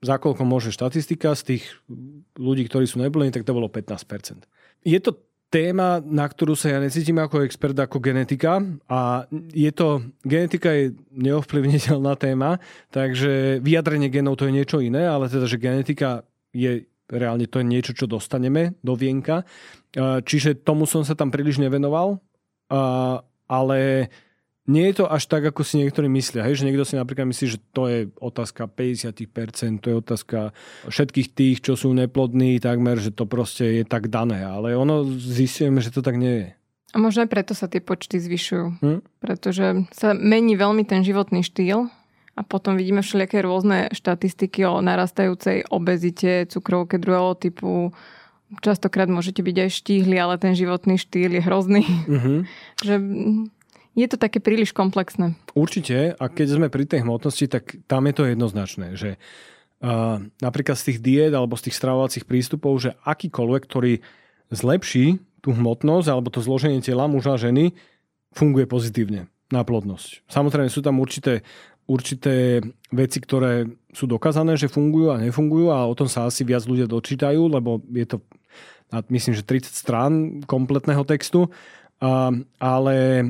za 0.00 0.16
koľko 0.16 0.42
môže 0.48 0.72
štatistika 0.72 1.36
z 1.36 1.54
tých 1.54 1.64
ľudí, 2.40 2.64
ktorí 2.66 2.88
sú 2.88 2.98
neplení, 2.98 3.30
tak 3.30 3.44
to 3.44 3.52
bolo 3.52 3.68
15%. 3.68 4.48
Je 4.80 4.96
to 4.98 5.12
téma, 5.50 5.98
na 5.98 6.30
ktorú 6.30 6.54
sa 6.54 6.70
ja 6.70 6.78
necítim 6.78 7.18
ako 7.18 7.42
expert, 7.42 7.74
ako 7.74 7.98
genetika 7.98 8.62
a 8.86 9.26
je 9.50 9.70
to, 9.74 10.06
genetika 10.22 10.70
je 10.70 10.94
neovplyvniteľná 11.10 12.14
téma, 12.14 12.62
takže 12.94 13.58
vyjadrenie 13.58 14.14
genov 14.14 14.38
to 14.38 14.46
je 14.46 14.54
niečo 14.54 14.78
iné, 14.78 15.10
ale 15.10 15.26
teda, 15.26 15.50
že 15.50 15.58
genetika 15.58 16.22
je 16.54 16.86
reálne 17.10 17.50
to 17.50 17.58
je 17.58 17.66
niečo, 17.66 17.92
čo 17.92 18.06
dostaneme 18.06 18.78
do 18.86 18.94
vienka. 18.94 19.42
Čiže 19.98 20.62
tomu 20.62 20.86
som 20.86 21.02
sa 21.02 21.18
tam 21.18 21.34
príliš 21.34 21.58
nevenoval, 21.58 22.22
ale 23.50 23.78
nie 24.68 24.84
je 24.92 25.02
to 25.02 25.04
až 25.08 25.24
tak, 25.26 25.48
ako 25.48 25.64
si 25.64 25.80
niektorí 25.80 26.06
myslia. 26.12 26.44
Hej? 26.44 26.60
Že 26.60 26.66
niekto 26.68 26.84
si 26.84 26.94
napríklad 27.00 27.26
myslí, 27.32 27.46
že 27.48 27.58
to 27.72 27.88
je 27.88 28.12
otázka 28.20 28.68
50%, 28.68 29.80
to 29.80 29.86
je 29.88 29.96
otázka 29.96 30.38
všetkých 30.86 31.28
tých, 31.32 31.56
čo 31.64 31.74
sú 31.74 31.90
neplodní 31.96 32.60
takmer, 32.60 33.00
že 33.00 33.10
to 33.10 33.24
proste 33.24 33.82
je 33.82 33.84
tak 33.88 34.12
dané. 34.12 34.44
Ale 34.44 34.76
ono 34.76 35.08
zistujeme, 35.08 35.80
že 35.80 35.90
to 35.90 36.04
tak 36.04 36.20
nie 36.20 36.36
je. 36.44 36.48
A 36.90 36.96
možno 36.98 37.22
aj 37.22 37.30
preto 37.30 37.52
sa 37.54 37.70
tie 37.70 37.80
počty 37.80 38.18
zvyšujú. 38.18 38.66
Hm? 38.82 39.00
Pretože 39.22 39.86
sa 39.94 40.12
mení 40.12 40.58
veľmi 40.58 40.82
ten 40.84 41.06
životný 41.06 41.46
štýl 41.46 41.86
a 42.34 42.40
potom 42.42 42.74
vidíme 42.74 43.02
všelijaké 43.02 43.42
rôzne 43.42 43.90
štatistiky 43.94 44.66
o 44.66 44.82
narastajúcej 44.82 45.70
obezite, 45.70 46.50
cukrovke 46.50 46.98
druhého 46.98 47.38
typu, 47.38 47.94
častokrát 48.58 49.06
môžete 49.06 49.46
byť 49.46 49.56
aj 49.66 49.70
štíhli, 49.70 50.16
ale 50.18 50.34
ten 50.42 50.58
životný 50.58 50.98
štýl 50.98 51.38
je 51.38 51.42
hrozný. 51.42 51.84
Mm-hmm. 51.86 52.38
že 52.86 52.94
je 54.00 54.08
to 54.08 54.16
také 54.16 54.40
príliš 54.40 54.72
komplexné. 54.72 55.36
Určite. 55.52 56.16
A 56.16 56.24
keď 56.32 56.46
sme 56.56 56.66
pri 56.72 56.88
tej 56.88 57.04
hmotnosti, 57.04 57.46
tak 57.46 57.78
tam 57.84 58.08
je 58.08 58.14
to 58.16 58.24
jednoznačné, 58.24 58.96
že 58.96 59.20
uh, 59.84 60.18
napríklad 60.40 60.76
z 60.80 60.92
tých 60.92 60.98
diét 61.04 61.32
alebo 61.36 61.54
z 61.54 61.68
tých 61.68 61.76
stravovacích 61.76 62.24
prístupov, 62.24 62.80
že 62.80 62.96
akýkoľvek, 63.04 63.62
ktorý 63.68 63.92
zlepší 64.50 65.20
tú 65.40 65.56
hmotnosť 65.56 66.06
alebo 66.08 66.28
to 66.32 66.40
zloženie 66.40 66.80
tela 66.84 67.08
muža 67.08 67.36
a 67.36 67.42
ženy, 67.42 67.76
funguje 68.32 68.64
pozitívne 68.66 69.28
na 69.50 69.62
plodnosť. 69.66 70.26
Samozrejme 70.30 70.70
sú 70.70 70.80
tam 70.80 71.02
určité, 71.02 71.42
určité 71.90 72.62
veci, 72.94 73.18
ktoré 73.18 73.66
sú 73.90 74.06
dokázané, 74.06 74.54
že 74.54 74.70
fungujú 74.70 75.10
a 75.10 75.18
nefungujú 75.18 75.74
a 75.74 75.90
o 75.90 75.94
tom 75.98 76.06
sa 76.06 76.30
asi 76.30 76.46
viac 76.46 76.62
ľudia 76.62 76.86
dočítajú, 76.86 77.50
lebo 77.50 77.82
je 77.90 78.06
to 78.06 78.16
myslím, 79.10 79.34
že 79.34 79.46
30 79.46 79.70
strán 79.70 80.12
kompletného 80.46 81.06
textu. 81.06 81.50
Uh, 82.00 82.42
ale 82.56 83.28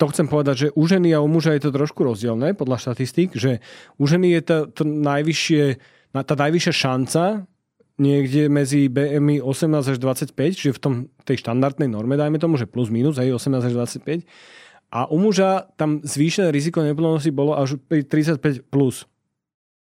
to 0.00 0.04
chcem 0.08 0.26
povedať, 0.28 0.54
že 0.56 0.68
u 0.72 0.82
ženy 0.88 1.12
a 1.12 1.24
u 1.24 1.28
muža 1.28 1.56
je 1.56 1.68
to 1.68 1.70
trošku 1.76 2.04
rozdielne 2.04 2.56
podľa 2.56 2.88
štatistík, 2.88 3.36
že 3.36 3.60
u 4.00 4.04
ženy 4.08 4.32
je 4.36 4.42
to, 4.44 4.56
to 4.72 4.82
najvyššie, 4.88 5.64
tá 6.12 6.34
najvyššia 6.36 6.72
šanca 6.72 7.22
niekde 8.00 8.48
medzi 8.48 8.88
BMI 8.88 9.44
18 9.44 9.92
až 9.92 9.98
25, 10.00 10.32
čiže 10.56 10.72
v 10.72 10.80
tom, 10.80 10.94
tej 11.28 11.44
štandardnej 11.44 11.92
norme, 11.92 12.16
dajme 12.16 12.40
tomu, 12.40 12.56
že 12.56 12.64
plus 12.64 12.88
minus, 12.88 13.20
aj 13.20 13.36
18 13.36 13.60
až 13.60 13.72
25. 14.00 14.24
A 14.90 15.06
u 15.06 15.20
muža 15.20 15.68
tam 15.76 16.00
zvýšené 16.00 16.48
riziko 16.50 16.80
neplodnosti 16.80 17.30
bolo 17.30 17.54
až 17.54 17.76
pri 17.76 18.02
35 18.02 18.72
plus 18.72 19.04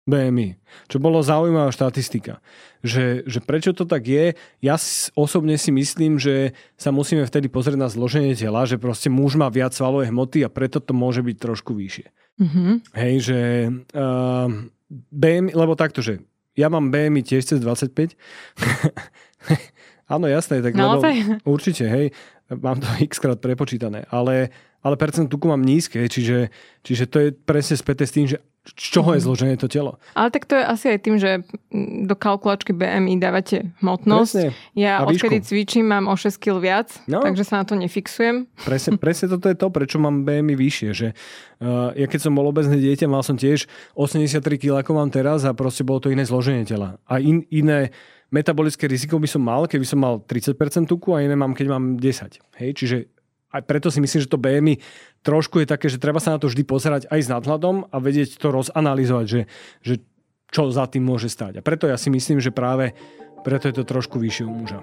BMI. 0.02 0.58
Čo 0.90 0.98
bolo 0.98 1.22
zaujímavá 1.22 1.70
štatistika. 1.70 2.42
Že, 2.82 3.22
že 3.22 3.38
prečo 3.38 3.70
to 3.70 3.86
tak 3.86 4.02
je, 4.02 4.34
ja 4.58 4.74
osobne 5.14 5.54
si 5.54 5.70
myslím, 5.70 6.18
že 6.18 6.58
sa 6.74 6.90
musíme 6.90 7.22
vtedy 7.22 7.46
pozrieť 7.46 7.78
na 7.78 7.86
zloženie 7.86 8.34
tela, 8.34 8.66
že 8.66 8.82
proste 8.82 9.06
muž 9.06 9.38
má 9.38 9.46
viac 9.46 9.70
svalovej 9.70 10.10
hmoty 10.10 10.42
a 10.42 10.50
preto 10.50 10.82
to 10.82 10.90
môže 10.90 11.22
byť 11.22 11.36
trošku 11.38 11.70
vyššie. 11.78 12.10
Mm-hmm. 12.42 12.72
Hej, 12.98 13.14
že 13.22 13.38
uh, 13.94 14.50
BMI, 14.90 15.54
lebo 15.54 15.78
takto, 15.78 16.02
že 16.02 16.26
ja 16.58 16.66
mám 16.66 16.90
BMI 16.90 17.22
tiež 17.22 17.46
cez 17.46 17.58
25. 17.62 18.18
Áno, 20.12 20.26
jasné, 20.28 20.60
tak 20.60 20.76
no, 20.76 20.98
lebo, 20.98 21.06
určite, 21.48 21.86
hej, 21.88 22.10
mám 22.50 22.82
to 22.82 22.90
x 23.06 23.22
krát 23.22 23.38
prepočítané, 23.38 24.04
ale, 24.10 24.50
ale 24.82 24.94
percent 24.98 25.30
tuku 25.30 25.48
mám 25.48 25.62
nízke, 25.62 26.02
čiže, 26.10 26.50
čiže 26.82 27.04
to 27.06 27.16
je 27.22 27.28
presne 27.32 27.78
späté 27.78 28.04
s 28.04 28.12
tým, 28.12 28.26
že 28.28 28.42
z 28.62 28.94
čoho 28.94 29.18
je 29.18 29.20
mhm. 29.20 29.26
zložené 29.26 29.54
to 29.58 29.66
telo. 29.66 29.98
Ale 30.14 30.30
tak 30.30 30.46
to 30.46 30.54
je 30.54 30.62
asi 30.62 30.94
aj 30.94 30.98
tým, 31.02 31.18
že 31.18 31.42
do 32.06 32.14
kalkulačky 32.14 32.70
BMI 32.70 33.18
dávate 33.18 33.74
hmotnosť. 33.82 34.34
Presne. 34.38 34.78
Ja 34.78 35.02
odkedy 35.02 35.42
cvičím, 35.42 35.90
mám 35.90 36.06
o 36.06 36.14
6 36.14 36.38
kg 36.38 36.62
viac, 36.62 36.94
no. 37.10 37.26
takže 37.26 37.42
sa 37.42 37.62
na 37.62 37.64
to 37.66 37.74
nefixujem. 37.74 38.46
Presne, 38.62 39.02
presne 39.02 39.26
toto 39.34 39.50
je 39.50 39.58
to, 39.58 39.66
prečo 39.66 39.98
mám 39.98 40.22
BMI 40.22 40.54
vyššie. 40.54 40.90
Že, 40.94 41.08
uh, 41.58 41.90
ja 41.98 42.06
keď 42.06 42.20
som 42.22 42.32
bol 42.38 42.46
obezné 42.46 42.78
dieťa, 42.78 43.10
mal 43.10 43.26
som 43.26 43.34
tiež 43.34 43.66
83 43.98 44.38
kg, 44.62 44.78
ako 44.78 44.94
mám 44.94 45.10
teraz 45.10 45.42
a 45.42 45.50
proste 45.50 45.82
bolo 45.82 45.98
to 45.98 46.14
iné 46.14 46.22
zloženie 46.22 46.62
tela. 46.62 47.02
A 47.10 47.18
in, 47.18 47.42
iné 47.50 47.90
metabolické 48.30 48.86
riziko 48.86 49.18
by 49.18 49.26
som 49.26 49.42
mal, 49.42 49.66
keby 49.66 49.84
som 49.84 49.98
mal 49.98 50.22
30% 50.22 50.86
tuku 50.86 51.12
a 51.12 51.20
iné 51.20 51.34
mám, 51.34 51.52
keď 51.52 51.66
mám 51.66 51.98
10. 51.98 52.62
Hej, 52.62 52.70
čiže 52.78 52.96
aj 53.52 53.62
preto 53.68 53.92
si 53.92 54.00
myslím, 54.00 54.20
že 54.24 54.32
to 54.32 54.40
BMI 54.40 54.80
trošku 55.20 55.60
je 55.60 55.68
také, 55.68 55.92
že 55.92 56.00
treba 56.00 56.18
sa 56.18 56.34
na 56.34 56.40
to 56.40 56.48
vždy 56.48 56.64
pozerať 56.64 57.02
aj 57.12 57.20
s 57.20 57.28
nadhľadom 57.28 57.92
a 57.92 57.96
vedieť 58.00 58.40
to 58.40 58.48
rozanalizovať, 58.48 59.26
že, 59.28 59.40
že 59.84 59.94
čo 60.48 60.72
za 60.72 60.88
tým 60.88 61.04
môže 61.04 61.28
stať. 61.28 61.60
A 61.60 61.64
preto 61.64 61.84
ja 61.84 62.00
si 62.00 62.08
myslím, 62.08 62.40
že 62.40 62.52
práve 62.52 62.96
preto 63.44 63.68
je 63.68 63.74
to 63.76 63.84
trošku 63.84 64.16
vyššie 64.16 64.44
u 64.48 64.52
muža. 64.52 64.80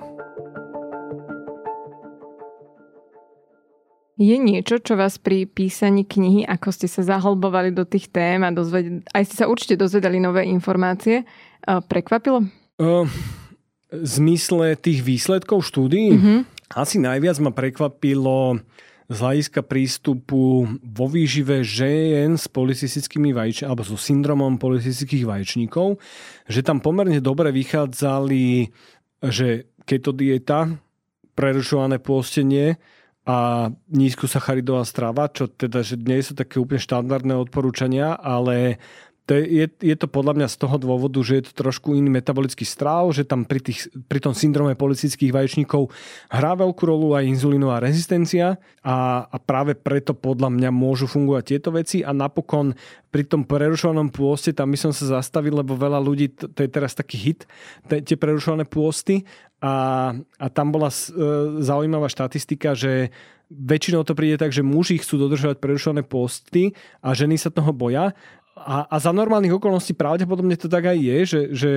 Je 4.19 4.35
niečo, 4.35 4.83
čo 4.83 4.99
vás 4.99 5.15
pri 5.15 5.47
písaní 5.47 6.03
knihy, 6.03 6.43
ako 6.43 6.75
ste 6.75 6.91
sa 6.91 7.07
zahlbovali 7.07 7.71
do 7.71 7.87
tých 7.87 8.11
tém 8.11 8.43
a 8.43 8.51
dozved... 8.51 9.07
aj 9.15 9.23
ste 9.23 9.35
sa 9.39 9.45
určite 9.47 9.79
dozvedali 9.79 10.19
nové 10.19 10.43
informácie, 10.43 11.23
prekvapilo? 11.63 12.43
Uh, 12.75 13.07
v 13.87 14.05
zmysle 14.05 14.75
tých 14.75 15.07
výsledkov 15.07 15.63
štúdií? 15.63 16.19
Uh-huh. 16.19 16.39
Asi 16.77 17.01
najviac 17.01 17.37
ma 17.41 17.49
prekvapilo 17.49 18.61
z 19.09 19.17
hľadiska 19.17 19.65
prístupu 19.65 20.69
vo 20.85 21.05
výžive 21.09 21.65
žien 21.65 22.37
s 22.37 22.45
policistickými 22.45 23.33
vajčníkmi 23.33 23.65
alebo 23.65 23.81
so 23.81 23.97
syndromom 23.97 24.61
policistických 24.61 25.25
vajčníkov, 25.25 25.97
že 26.45 26.61
tam 26.61 26.77
pomerne 26.77 27.17
dobre 27.17 27.49
vychádzali, 27.49 28.69
že 29.25 29.73
keto 29.89 30.13
dieta, 30.13 30.77
prerušované 31.33 31.97
pôstenie 31.97 32.77
a 33.25 33.69
nízkosacharidová 33.89 34.85
strava, 34.85 35.25
čo 35.33 35.49
teda, 35.49 35.81
že 35.81 35.97
nie 35.97 36.21
sú 36.21 36.37
také 36.37 36.61
úplne 36.61 36.81
štandardné 36.81 37.33
odporúčania, 37.33 38.13
ale 38.13 38.77
to 39.29 39.37
je, 39.37 39.69
je 39.69 39.93
to 39.93 40.09
podľa 40.09 40.41
mňa 40.41 40.47
z 40.49 40.57
toho 40.57 40.81
dôvodu, 40.81 41.21
že 41.21 41.37
je 41.37 41.43
to 41.45 41.61
trošku 41.61 41.93
iný 41.93 42.09
metabolický 42.09 42.65
stráv, 42.65 43.13
že 43.13 43.21
tam 43.21 43.45
pri, 43.45 43.61
tých, 43.61 43.85
pri 44.09 44.25
tom 44.25 44.33
syndrome 44.33 44.73
policických 44.73 45.29
vaječníkov 45.29 45.93
hrá 46.33 46.57
veľkú 46.57 46.81
rolu 46.81 47.13
aj 47.13 47.29
inzulínová 47.29 47.77
rezistencia 47.77 48.57
a, 48.81 49.29
a 49.29 49.37
práve 49.37 49.77
preto 49.77 50.17
podľa 50.17 50.49
mňa 50.49 50.69
môžu 50.73 51.05
fungovať 51.05 51.43
tieto 51.45 51.69
veci. 51.69 52.01
A 52.01 52.09
napokon 52.09 52.73
pri 53.13 53.29
tom 53.29 53.45
prerušovanom 53.45 54.09
pôste, 54.09 54.49
tam 54.49 54.73
by 54.73 54.81
som 54.81 54.97
sa 54.97 55.21
zastavil, 55.21 55.61
lebo 55.61 55.77
veľa 55.77 56.01
ľudí, 56.01 56.33
to, 56.33 56.49
to 56.49 56.65
je 56.65 56.69
teraz 56.73 56.97
taký 56.97 57.21
hit, 57.21 57.45
tie 57.85 58.17
prerušované 58.17 58.65
pôsty. 58.65 59.29
A, 59.61 60.09
a 60.41 60.45
tam 60.49 60.73
bola 60.73 60.89
e, 60.89 60.97
zaujímavá 61.61 62.09
štatistika, 62.09 62.73
že 62.73 63.13
väčšinou 63.49 64.05
to 64.05 64.13
príde 64.13 64.37
tak, 64.37 64.53
že 64.53 64.61
muži 64.61 65.01
chcú 65.01 65.25
dodržovať 65.25 65.57
prerušované 65.57 66.05
posty 66.05 66.77
a 67.01 67.17
ženy 67.17 67.35
sa 67.35 67.49
toho 67.49 67.73
boja 67.73 68.13
a, 68.59 68.77
a 68.91 68.95
za 68.99 69.15
normálnych 69.15 69.55
okolností 69.55 69.95
pravdepodobne 69.95 70.59
to 70.59 70.67
tak 70.67 70.91
aj 70.91 70.97
je, 70.99 71.17
že, 71.23 71.41
že, 71.55 71.73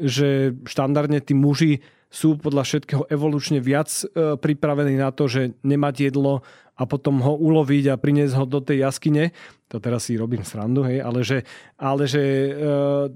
že 0.00 0.28
štandardne 0.64 1.20
tí 1.20 1.36
muži 1.36 1.84
sú 2.12 2.36
podľa 2.36 2.68
všetkého 2.68 3.08
evolučne 3.08 3.60
viac 3.60 3.88
e, 3.88 4.36
pripravení 4.36 5.00
na 5.00 5.12
to, 5.12 5.28
že 5.28 5.56
nemať 5.64 6.12
jedlo 6.12 6.44
a 6.76 6.84
potom 6.84 7.20
ho 7.24 7.36
uloviť 7.36 7.92
a 7.92 8.00
priniesť 8.00 8.36
ho 8.36 8.44
do 8.44 8.60
tej 8.60 8.84
jaskyne. 8.84 9.32
To 9.72 9.80
teraz 9.80 10.08
si 10.08 10.20
robím 10.20 10.44
srandu, 10.44 10.84
hej, 10.84 11.00
ale 11.00 11.24
že, 11.24 11.44
ale 11.80 12.04
že 12.04 12.20
e, 12.20 12.50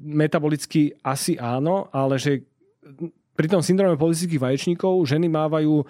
metabolicky 0.01 0.97
asi 1.05 1.37
áno, 1.37 1.93
ale 1.93 2.17
že 2.17 2.45
pri 3.37 3.47
tom 3.53 3.61
syndrome 3.61 4.01
politických 4.01 4.41
vaječníkov 4.41 5.05
ženy 5.05 5.29
mávajú 5.29 5.85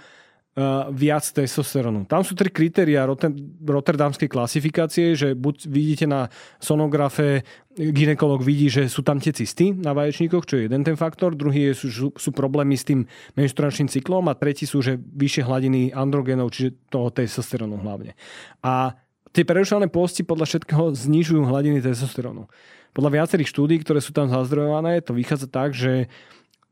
viac 0.88 1.20
testosterónu. 1.36 2.08
Tam 2.08 2.24
sú 2.24 2.32
tri 2.32 2.48
kritéria 2.48 3.04
rotterdamskej 3.04 4.24
klasifikácie, 4.24 5.12
že 5.12 5.36
buď 5.36 5.68
vidíte 5.68 6.08
na 6.08 6.32
sonografe, 6.56 7.44
ginekolog 7.76 8.40
vidí, 8.40 8.72
že 8.72 8.88
sú 8.88 9.04
tam 9.04 9.20
tie 9.20 9.36
cysty 9.36 9.76
na 9.76 9.92
vaječníkoch, 9.92 10.48
čo 10.48 10.56
je 10.56 10.64
jeden 10.64 10.80
ten 10.80 10.96
faktor, 10.96 11.36
druhý 11.36 11.68
je, 11.70 11.84
sú, 11.84 12.08
sú 12.16 12.30
problémy 12.32 12.72
s 12.72 12.88
tým 12.88 13.04
menštruačným 13.36 13.92
cyklom 13.92 14.32
a 14.32 14.38
tretí 14.38 14.64
sú, 14.64 14.80
že 14.80 14.96
vyššie 14.96 15.44
hladiny 15.44 15.80
androgenov, 15.92 16.48
čiže 16.56 16.88
toho 16.88 17.12
testosterónu 17.12 17.76
hlavne. 17.84 18.16
A 18.64 18.96
tie 19.36 19.44
prerušované 19.44 19.92
posti 19.92 20.24
podľa 20.24 20.48
všetkého 20.56 20.88
znižujú 20.96 21.44
hladiny 21.44 21.84
testosterónu. 21.84 22.48
Podľa 22.96 23.10
viacerých 23.12 23.52
štúdí, 23.52 23.76
ktoré 23.84 24.00
sú 24.00 24.16
tam 24.16 24.32
zazdrojované, 24.32 25.04
to 25.04 25.12
vychádza 25.12 25.52
tak, 25.52 25.76
že 25.76 26.08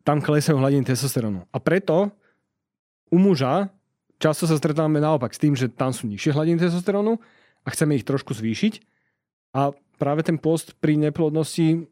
tam 0.08 0.24
klesajú 0.24 0.56
hladiny 0.56 0.88
testosterónu. 0.88 1.44
A 1.52 1.60
preto 1.60 2.16
u 3.14 3.16
muža 3.22 3.70
často 4.18 4.50
sa 4.50 4.58
stretávame 4.58 4.98
naopak 4.98 5.30
s 5.30 5.38
tým, 5.38 5.54
že 5.54 5.70
tam 5.70 5.94
sú 5.94 6.10
nižšie 6.10 6.34
hladiny 6.34 6.58
testosterónu 6.58 7.22
a 7.62 7.68
chceme 7.70 7.94
ich 7.94 8.02
trošku 8.02 8.34
zvýšiť. 8.34 8.82
A 9.54 9.70
práve 10.02 10.26
ten 10.26 10.34
post 10.34 10.74
pri 10.82 10.98
neplodnosti 10.98 11.86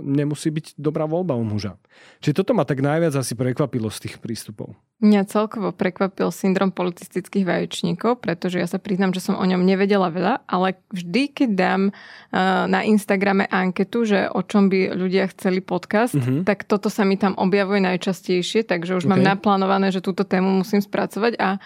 nemusí 0.00 0.48
byť 0.50 0.78
dobrá 0.78 1.04
voľba 1.04 1.38
u 1.38 1.44
muža. 1.44 1.76
Čiže 2.22 2.42
toto 2.42 2.52
ma 2.54 2.62
tak 2.62 2.82
najviac 2.82 3.14
asi 3.14 3.34
prekvapilo 3.34 3.90
z 3.90 4.08
tých 4.08 4.16
prístupov. 4.22 4.74
Mňa 4.98 5.30
celkovo 5.30 5.70
prekvapil 5.70 6.34
syndrom 6.34 6.74
politistických 6.74 7.46
vaječníkov, 7.46 8.18
pretože 8.18 8.58
ja 8.58 8.66
sa 8.66 8.82
priznám, 8.82 9.14
že 9.14 9.22
som 9.22 9.38
o 9.38 9.46
ňom 9.46 9.62
nevedela 9.62 10.10
veľa, 10.10 10.42
ale 10.50 10.74
vždy, 10.90 11.22
keď 11.30 11.50
dám 11.54 11.82
uh, 11.94 12.66
na 12.66 12.82
Instagrame 12.82 13.46
anketu, 13.46 14.02
že 14.02 14.26
o 14.26 14.42
čom 14.42 14.66
by 14.66 14.98
ľudia 14.98 15.30
chceli 15.30 15.62
podcast, 15.62 16.18
uh-huh. 16.18 16.42
tak 16.42 16.66
toto 16.66 16.90
sa 16.90 17.06
mi 17.06 17.14
tam 17.14 17.38
objavuje 17.38 17.78
najčastejšie, 17.78 18.66
takže 18.66 18.98
už 18.98 19.06
okay. 19.06 19.10
mám 19.14 19.22
naplánované, 19.22 19.94
že 19.94 20.02
túto 20.02 20.26
tému 20.26 20.50
musím 20.66 20.82
spracovať 20.82 21.38
a 21.38 21.62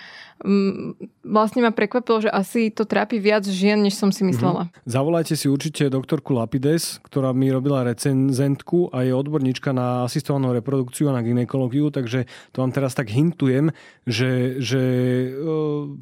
vlastne 1.22 1.62
ma 1.62 1.70
prekvapilo, 1.70 2.26
že 2.26 2.30
asi 2.30 2.74
to 2.74 2.82
trápi 2.82 3.22
viac 3.22 3.47
žien, 3.47 3.78
než 3.78 3.95
som 3.95 4.11
si 4.11 4.26
myslela. 4.26 4.66
Uh-huh. 4.68 4.90
Zavolajte 4.90 5.38
si 5.38 5.47
určite 5.47 5.86
doktorku 5.86 6.34
Lapides, 6.34 6.99
ktorá 7.07 7.30
mi 7.30 7.49
robila 7.49 7.86
recenzentku 7.86 8.90
a 8.90 9.07
je 9.07 9.14
odborníčka 9.14 9.70
na 9.70 10.05
asistovanú 10.07 10.51
reprodukciu 10.51 11.09
a 11.11 11.16
na 11.16 11.22
ginekológiu, 11.22 11.95
takže 11.95 12.26
to 12.51 12.66
vám 12.66 12.74
teraz 12.74 12.99
tak 12.99 13.09
hintujem, 13.14 13.70
že, 14.03 14.59
že 14.59 14.82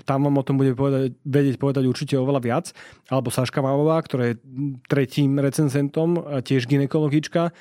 tam 0.09 0.25
vám 0.25 0.41
o 0.41 0.47
tom 0.47 0.57
bude 0.57 0.73
povedať, 0.73 1.15
vedieť 1.23 1.57
povedať 1.61 1.85
určite 1.85 2.17
oveľa 2.17 2.41
viac. 2.41 2.67
Alebo 3.13 3.29
Saška 3.29 3.61
Mavová, 3.61 4.01
ktorá 4.01 4.33
je 4.33 4.41
tretím 4.89 5.37
recenzentom, 5.37 6.17
tiež 6.41 6.65
ginekologička, 6.65 7.53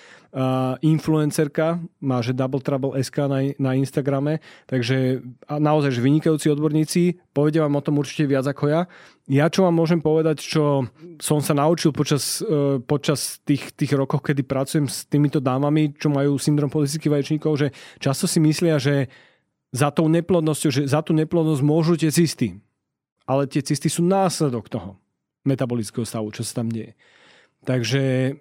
influencerka, 0.85 1.81
má 2.05 2.21
že 2.21 2.37
Double 2.37 2.61
Trouble 2.61 2.93
SK 3.01 3.17
na, 3.25 3.39
na 3.57 3.71
Instagrame, 3.73 4.45
takže 4.69 5.25
naozaj 5.49 5.97
že 5.97 6.05
vynikajúci 6.05 6.53
odborníci, 6.53 7.01
povedia 7.33 7.65
vám 7.65 7.81
o 7.81 7.85
tom 7.85 7.97
určite 7.97 8.29
viac 8.29 8.45
ako 8.45 8.69
ja. 8.69 8.81
Ja 9.25 9.49
čo 9.49 9.65
vám 9.65 9.77
môžem 9.77 10.01
povedať, 10.01 10.41
čo 10.41 10.85
som 11.17 11.41
sa 11.41 11.53
naučil 11.57 11.93
počas, 11.93 12.41
e, 12.45 12.77
počas 12.81 13.41
tých, 13.41 13.73
tých 13.73 13.93
rokov, 13.97 14.21
kedy 14.25 14.45
pracujem 14.45 14.85
s 14.85 15.05
týmito 15.09 15.41
dámami, 15.41 15.97
čo 15.97 16.13
majú 16.13 16.37
syndrom 16.37 16.69
politických 16.69 17.13
vaječníkov, 17.13 17.53
že 17.57 17.67
často 17.97 18.25
si 18.29 18.37
myslia, 18.41 18.77
že 18.77 19.09
za 19.69 19.93
tou 19.93 20.09
neplodnosťou, 20.09 20.69
že 20.69 20.81
za 20.89 21.05
tú 21.05 21.13
neplodnosť 21.13 21.61
môžu 21.61 21.93
tie 21.97 22.09
cysty. 22.09 22.57
Ale 23.29 23.45
tie 23.45 23.61
cysty 23.61 23.85
sú 23.85 24.01
následok 24.01 24.65
toho 24.65 24.97
metabolického 25.45 26.05
stavu, 26.05 26.33
čo 26.33 26.41
sa 26.41 26.61
tam 26.65 26.73
deje. 26.73 26.97
Takže 27.69 28.33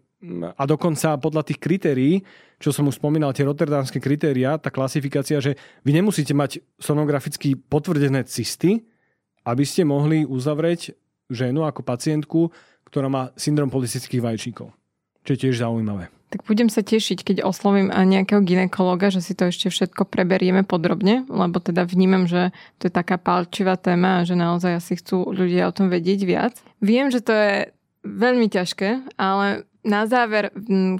a 0.58 0.62
dokonca 0.66 1.14
podľa 1.22 1.46
tých 1.46 1.62
kritérií, 1.62 2.14
čo 2.58 2.74
som 2.74 2.90
už 2.90 2.98
spomínal, 2.98 3.30
tie 3.30 3.46
rotterdamské 3.46 4.02
kritéria, 4.02 4.58
tá 4.58 4.66
klasifikácia, 4.66 5.38
že 5.38 5.54
vy 5.86 5.94
nemusíte 5.94 6.34
mať 6.34 6.58
sonograficky 6.82 7.54
potvrdené 7.54 8.26
cysty, 8.26 8.82
aby 9.46 9.62
ste 9.62 9.86
mohli 9.86 10.26
uzavrieť 10.26 10.98
ženu 11.30 11.62
ako 11.62 11.86
pacientku, 11.86 12.50
ktorá 12.90 13.06
má 13.06 13.30
syndrom 13.38 13.70
policistických 13.70 14.24
vajčíkov. 14.24 14.74
Čo 15.22 15.30
je 15.36 15.42
tiež 15.46 15.62
zaujímavé. 15.62 16.10
Tak 16.28 16.44
budem 16.44 16.68
sa 16.68 16.84
tešiť, 16.84 17.24
keď 17.24 17.36
oslovím 17.40 17.88
nejakého 17.88 18.44
ginekologa, 18.44 19.08
že 19.08 19.24
si 19.24 19.32
to 19.32 19.48
ešte 19.48 19.72
všetko 19.72 20.04
preberieme 20.04 20.60
podrobne, 20.60 21.24
lebo 21.24 21.56
teda 21.56 21.88
vnímam, 21.88 22.28
že 22.28 22.52
to 22.76 22.90
je 22.90 22.92
taká 22.92 23.16
palčivá 23.16 23.80
téma 23.80 24.20
a 24.20 24.26
že 24.28 24.36
naozaj 24.36 24.76
asi 24.76 25.00
chcú 25.00 25.32
ľudia 25.32 25.70
o 25.70 25.72
tom 25.72 25.88
vedieť 25.88 26.20
viac. 26.28 26.54
Viem, 26.84 27.08
že 27.08 27.24
to 27.24 27.32
je 27.32 27.52
veľmi 28.04 28.52
ťažké, 28.52 29.16
ale 29.16 29.64
na 29.88 30.04
záver, 30.04 30.52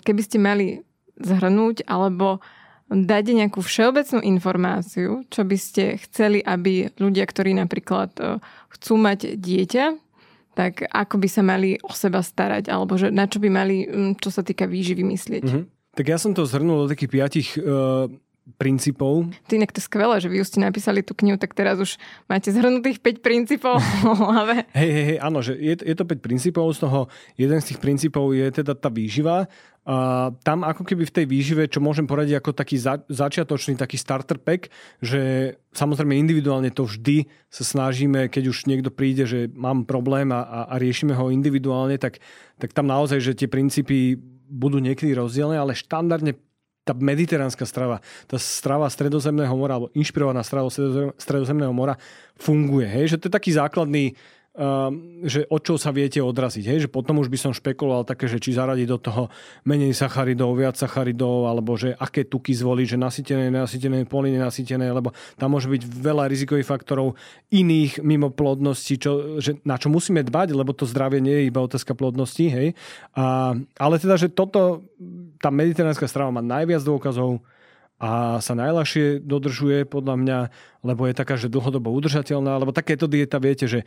keby 0.02 0.22
ste 0.24 0.40
mali 0.40 0.80
zhrnúť 1.20 1.84
alebo 1.84 2.40
dať 2.88 3.24
nejakú 3.36 3.60
všeobecnú 3.60 4.24
informáciu, 4.24 5.28
čo 5.28 5.44
by 5.44 5.56
ste 5.60 6.00
chceli, 6.08 6.40
aby 6.40 6.88
ľudia, 6.96 7.28
ktorí 7.28 7.52
napríklad 7.52 8.16
e, 8.16 8.40
chcú 8.72 8.96
mať 8.96 9.36
dieťa, 9.36 9.86
tak 10.56 10.88
ako 10.88 11.14
by 11.20 11.28
sa 11.28 11.42
mali 11.44 11.76
o 11.84 11.92
seba 11.92 12.24
starať, 12.24 12.72
alebo 12.72 12.96
že 12.96 13.12
na 13.12 13.28
čo 13.28 13.38
by 13.38 13.48
mali, 13.52 13.84
čo 14.18 14.32
sa 14.32 14.40
týka 14.40 14.64
výživy, 14.64 15.04
myslieť. 15.04 15.44
Mm-hmm. 15.44 15.64
Tak 15.94 16.06
ja 16.08 16.18
som 16.18 16.32
to 16.34 16.48
zhrnul 16.48 16.86
do 16.86 16.90
takých 16.90 17.10
piatich 17.12 17.48
uh, 17.60 18.10
princípov. 18.56 19.28
To 19.50 19.52
inak 19.52 19.76
to 19.76 19.84
skvelé, 19.84 20.16
že 20.22 20.32
vy 20.32 20.40
už 20.40 20.48
ste 20.48 20.64
napísali 20.64 21.04
tú 21.04 21.12
knihu, 21.12 21.36
tak 21.36 21.52
teraz 21.52 21.76
už 21.76 22.00
máte 22.30 22.48
zhrnutých 22.48 23.04
5 23.04 23.20
princípov 23.20 23.76
v 24.04 24.20
hlave. 24.24 24.56
Hej, 24.72 24.90
hej, 24.90 25.04
hej, 25.12 25.18
áno, 25.20 25.44
že 25.44 25.52
je, 25.58 25.74
je 25.84 25.94
to 25.98 26.08
5 26.08 26.24
princípov, 26.24 26.72
z 26.72 26.88
toho 26.88 27.12
jeden 27.36 27.58
z 27.60 27.74
tých 27.74 27.80
princípov 27.82 28.32
je 28.32 28.48
teda 28.48 28.72
tá 28.72 28.88
výživa. 28.88 29.50
A 29.88 30.28
tam 30.44 30.68
ako 30.68 30.84
keby 30.84 31.08
v 31.08 31.14
tej 31.16 31.24
výžive, 31.24 31.64
čo 31.64 31.80
môžem 31.80 32.04
poradiť 32.04 32.44
ako 32.44 32.52
taký 32.52 32.76
za, 32.76 33.00
začiatočný, 33.08 33.80
taký 33.80 33.96
starter 33.96 34.36
pack, 34.36 34.68
že 35.00 35.56
samozrejme 35.72 36.12
individuálne 36.12 36.68
to 36.68 36.84
vždy 36.84 37.24
sa 37.48 37.64
snažíme, 37.64 38.28
keď 38.28 38.52
už 38.52 38.68
niekto 38.68 38.92
príde, 38.92 39.24
že 39.24 39.48
mám 39.56 39.88
problém 39.88 40.28
a, 40.28 40.44
a, 40.44 40.60
a 40.68 40.74
riešime 40.76 41.16
ho 41.16 41.32
individuálne, 41.32 41.96
tak, 41.96 42.20
tak 42.60 42.76
tam 42.76 42.84
naozaj, 42.84 43.16
že 43.16 43.32
tie 43.32 43.48
princípy 43.48 44.20
budú 44.48 44.76
niekedy 44.76 45.16
rozdielne, 45.16 45.56
ale 45.56 45.72
štandardne 45.72 46.36
tá 46.88 46.96
mediteránska 46.96 47.68
strava, 47.68 48.00
tá 48.24 48.40
strava 48.40 48.88
stredozemného 48.88 49.52
mora, 49.52 49.76
alebo 49.76 49.92
inšpirovaná 49.92 50.40
strava 50.40 50.72
stredozemného 51.20 51.72
mora 51.76 52.00
funguje. 52.40 52.88
Hej? 52.88 53.12
Že 53.12 53.16
to 53.20 53.24
je 53.28 53.36
taký 53.36 53.50
základný 53.52 54.16
že 55.22 55.46
od 55.46 55.60
čo 55.62 55.78
sa 55.78 55.94
viete 55.94 56.18
odraziť. 56.18 56.64
Hej? 56.66 56.78
Že 56.86 56.88
potom 56.90 57.22
už 57.22 57.30
by 57.30 57.38
som 57.38 57.52
špekuloval 57.54 58.02
také, 58.02 58.26
že 58.26 58.42
či 58.42 58.58
zaradiť 58.58 58.86
do 58.90 58.98
toho 58.98 59.22
menej 59.62 59.94
sacharidov, 59.94 60.58
viac 60.58 60.74
sacharidov, 60.74 61.46
alebo 61.46 61.78
že 61.78 61.94
aké 61.94 62.26
tuky 62.26 62.58
zvoliť, 62.58 62.86
že 62.90 62.98
nasytené, 62.98 63.54
nenasytené, 63.54 64.02
polynenasytené, 64.10 64.90
lebo 64.90 65.14
tam 65.38 65.54
môže 65.54 65.70
byť 65.70 65.82
veľa 65.86 66.26
rizikových 66.26 66.66
faktorov 66.66 67.14
iných 67.54 68.02
mimo 68.02 68.34
plodnosti, 68.34 68.98
čo, 68.98 69.38
že 69.38 69.62
na 69.62 69.78
čo 69.78 69.94
musíme 69.94 70.26
dbať, 70.26 70.58
lebo 70.58 70.74
to 70.74 70.90
zdravie 70.90 71.22
nie 71.22 71.46
je 71.46 71.54
iba 71.54 71.62
otázka 71.62 71.94
plodnosti. 71.94 72.42
Hej? 72.50 72.74
A, 73.14 73.54
ale 73.78 73.94
teda, 74.02 74.18
že 74.18 74.26
toto, 74.26 74.82
tá 75.38 75.54
mediteránska 75.54 76.10
strava 76.10 76.34
má 76.34 76.42
najviac 76.42 76.82
dôkazov, 76.82 77.46
a 77.98 78.38
sa 78.38 78.54
najľahšie 78.54 79.26
dodržuje 79.26 79.82
podľa 79.82 80.14
mňa, 80.22 80.38
lebo 80.86 81.10
je 81.10 81.18
taká, 81.18 81.34
že 81.34 81.50
dlhodobo 81.50 81.90
udržateľná, 81.90 82.54
lebo 82.62 82.70
takéto 82.70 83.10
dieta 83.10 83.42
viete, 83.42 83.66
že 83.66 83.82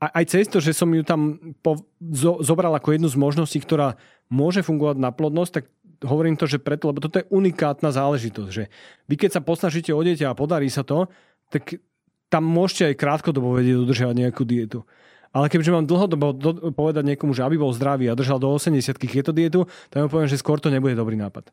aj 0.00 0.24
cez 0.28 0.44
to, 0.52 0.60
že 0.60 0.76
som 0.76 0.92
ju 0.92 1.00
tam 1.00 1.40
po, 1.64 1.80
zo, 2.00 2.44
zobral 2.44 2.72
ako 2.76 2.92
jednu 2.92 3.08
z 3.08 3.16
možností, 3.16 3.58
ktorá 3.64 3.96
môže 4.28 4.60
fungovať 4.60 4.96
na 5.00 5.08
plodnosť, 5.08 5.52
tak 5.52 5.64
hovorím 6.04 6.36
to, 6.36 6.44
že 6.44 6.60
preto, 6.60 6.92
lebo 6.92 7.00
toto 7.00 7.24
je 7.24 7.28
unikátna 7.32 7.88
záležitosť, 7.88 8.50
že 8.52 8.68
vy 9.08 9.14
keď 9.16 9.40
sa 9.40 9.40
posnažíte 9.40 9.96
o 9.96 10.00
dieťa 10.04 10.28
a 10.28 10.38
podarí 10.38 10.68
sa 10.68 10.84
to, 10.84 11.08
tak 11.48 11.80
tam 12.28 12.44
môžete 12.44 12.92
aj 12.92 13.00
krátkodobo 13.00 13.56
vedieť 13.56 13.80
udržiavať 13.80 14.16
nejakú 14.18 14.42
dietu. 14.44 14.84
Ale 15.32 15.52
keďže 15.52 15.72
mám 15.72 15.88
dlhodobo 15.88 16.32
do, 16.32 16.50
povedať 16.72 17.04
niekomu, 17.12 17.36
že 17.36 17.44
aby 17.44 17.60
bol 17.60 17.72
zdravý 17.72 18.08
a 18.08 18.18
držal 18.18 18.40
do 18.40 18.48
80 18.52 18.96
keto 19.00 19.32
dietu, 19.36 19.68
tak 19.92 20.04
mu 20.04 20.08
poviem, 20.08 20.28
že 20.28 20.40
skôr 20.40 20.60
to 20.60 20.72
nebude 20.72 20.96
dobrý 20.96 21.16
nápad. 21.16 21.52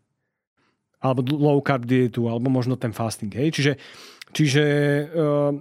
Alebo 1.04 1.20
low 1.36 1.60
carb 1.60 1.84
dietu, 1.84 2.32
alebo 2.32 2.48
možno 2.48 2.80
ten 2.80 2.96
fasting. 2.96 3.32
Hej? 3.36 3.60
Čiže, 3.60 3.74
čiže 4.32 4.64
uh, 5.12 5.52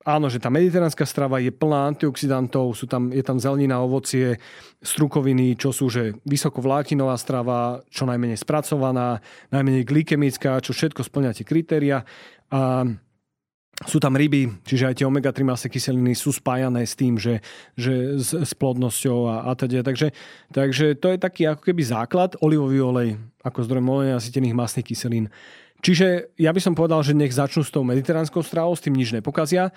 Áno, 0.00 0.32
že 0.32 0.40
tá 0.40 0.48
mediteránska 0.48 1.04
strava 1.04 1.44
je 1.44 1.52
plná 1.52 1.92
antioxidantov, 1.92 2.72
sú 2.72 2.88
tam, 2.88 3.12
je 3.12 3.20
tam 3.20 3.36
zelenina, 3.36 3.84
ovocie, 3.84 4.40
strukoviny, 4.80 5.60
čo 5.60 5.76
sú 5.76 5.92
že 5.92 6.16
vysokovlátinová 6.24 7.12
strava, 7.20 7.84
čo 7.92 8.08
najmenej 8.08 8.40
spracovaná, 8.40 9.20
najmenej 9.52 9.84
glykemická, 9.84 10.56
čo 10.64 10.72
všetko 10.72 11.04
splňa 11.04 11.36
tie 11.36 11.44
kritéria. 11.44 12.08
A 12.48 12.88
sú 13.80 13.96
tam 13.96 14.12
ryby, 14.12 14.60
čiže 14.64 14.92
aj 14.92 14.94
tie 15.00 15.08
omega-3 15.08 15.40
masné 15.40 15.68
kyseliny 15.72 16.12
sú 16.12 16.36
spájané 16.36 16.84
s 16.84 16.92
tým, 16.92 17.16
že, 17.16 17.40
že 17.76 18.20
s, 18.20 18.36
s 18.36 18.52
plodnosťou 18.52 19.28
a, 19.28 19.36
a 19.48 19.56
teda. 19.56 19.80
Takže, 19.80 20.12
takže 20.52 20.96
to 21.00 21.12
je 21.12 21.18
taký 21.20 21.48
ako 21.48 21.64
keby 21.64 21.80
základ, 21.84 22.36
olivový 22.44 22.80
olej 22.80 23.10
ako 23.40 23.64
zdroj 23.64 23.80
molenasýtených 23.80 24.56
masných 24.56 24.88
kyselín. 24.92 25.32
Čiže 25.80 26.36
ja 26.36 26.52
by 26.52 26.60
som 26.60 26.76
povedal, 26.76 27.00
že 27.00 27.16
nech 27.16 27.32
začnú 27.32 27.64
s 27.64 27.72
tou 27.72 27.84
mediteránskou 27.84 28.44
stravou, 28.44 28.76
s 28.76 28.84
tým 28.84 28.96
nič 28.96 29.16
nepokazia. 29.16 29.72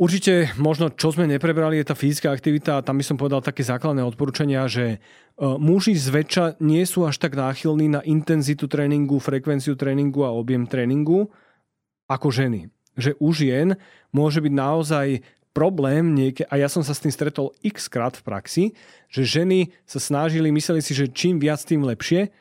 Určite 0.00 0.56
možno, 0.56 0.88
čo 0.88 1.12
sme 1.12 1.28
neprebrali, 1.28 1.76
je 1.76 1.92
tá 1.92 1.92
fyzická 1.92 2.32
aktivita 2.32 2.80
tam 2.80 2.96
by 2.96 3.04
som 3.04 3.20
povedal 3.20 3.44
také 3.44 3.60
základné 3.60 4.00
odporúčania, 4.00 4.64
že 4.64 4.96
e, 4.96 4.98
muži 5.60 5.92
zväčša 5.92 6.56
nie 6.64 6.80
sú 6.88 7.04
až 7.04 7.20
tak 7.20 7.36
náchylní 7.36 7.92
na 7.92 8.00
intenzitu 8.08 8.64
tréningu, 8.64 9.20
frekvenciu 9.20 9.76
tréningu 9.76 10.24
a 10.24 10.32
objem 10.32 10.64
tréningu 10.64 11.28
ako 12.08 12.32
ženy. 12.32 12.72
Že 12.96 13.12
u 13.20 13.28
žien 13.36 13.68
môže 14.08 14.40
byť 14.40 14.52
naozaj 14.56 15.06
problém 15.52 16.16
nieke, 16.16 16.48
a 16.48 16.56
ja 16.56 16.72
som 16.72 16.80
sa 16.80 16.96
s 16.96 17.04
tým 17.04 17.12
stretol 17.12 17.52
x 17.60 17.92
krát 17.92 18.16
v 18.16 18.24
praxi, 18.24 18.64
že 19.12 19.28
ženy 19.28 19.68
sa 19.84 20.00
snažili, 20.00 20.48
mysleli 20.48 20.80
si, 20.80 20.96
že 20.96 21.12
čím 21.12 21.36
viac, 21.36 21.60
tým 21.60 21.84
lepšie 21.84 22.32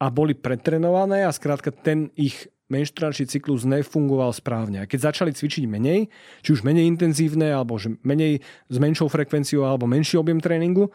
a 0.00 0.06
boli 0.08 0.32
pretrenované 0.32 1.28
a 1.28 1.30
skrátka 1.30 1.68
ten 1.68 2.08
ich 2.16 2.48
menštruačný 2.70 3.26
cyklus 3.26 3.66
nefungoval 3.66 4.32
správne. 4.32 4.86
A 4.86 4.88
keď 4.88 5.12
začali 5.12 5.34
cvičiť 5.34 5.66
menej, 5.66 6.08
či 6.40 6.48
už 6.54 6.62
menej 6.62 6.86
intenzívne, 6.86 7.50
alebo 7.50 7.76
že 7.76 7.98
menej 8.06 8.40
s 8.70 8.76
menšou 8.78 9.10
frekvenciou, 9.10 9.66
alebo 9.66 9.90
menší 9.90 10.16
objem 10.16 10.38
tréningu, 10.38 10.88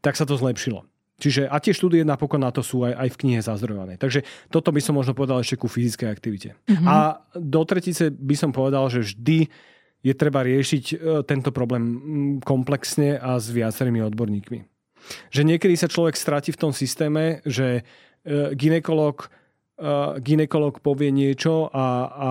tak 0.00 0.16
sa 0.16 0.24
to 0.24 0.34
zlepšilo. 0.40 0.88
Čiže 1.18 1.50
a 1.50 1.58
tie 1.58 1.74
štúdie 1.74 2.06
napokon 2.06 2.38
na 2.38 2.54
to 2.54 2.62
sú 2.62 2.86
aj, 2.86 2.94
aj 2.94 3.08
v 3.10 3.20
knihe 3.26 3.40
zazdrojované. 3.42 3.98
Takže 3.98 4.22
toto 4.48 4.70
by 4.70 4.80
som 4.80 4.94
možno 4.94 5.18
povedal 5.18 5.42
ešte 5.42 5.58
ku 5.58 5.66
fyzickej 5.66 6.08
aktivite. 6.08 6.54
Mm-hmm. 6.70 6.86
A 6.86 7.26
do 7.34 7.62
tretice 7.66 8.14
by 8.14 8.36
som 8.38 8.50
povedal, 8.54 8.86
že 8.86 9.02
vždy 9.02 9.50
je 10.06 10.14
treba 10.14 10.46
riešiť 10.46 10.84
e, 10.94 10.96
tento 11.26 11.50
problém 11.50 11.84
komplexne 12.38 13.18
a 13.18 13.34
s 13.42 13.50
viacerými 13.50 13.98
odborníkmi. 14.06 14.62
Že 15.34 15.42
niekedy 15.42 15.74
sa 15.74 15.90
človek 15.90 16.14
stratí 16.14 16.54
v 16.54 16.60
tom 16.62 16.70
systéme, 16.70 17.42
že 17.42 17.82
ginekolog 18.54 19.32
Uh, 19.78 20.18
ginekolog 20.18 20.82
povie 20.82 21.14
niečo 21.14 21.70
a, 21.70 21.86
a 22.10 22.30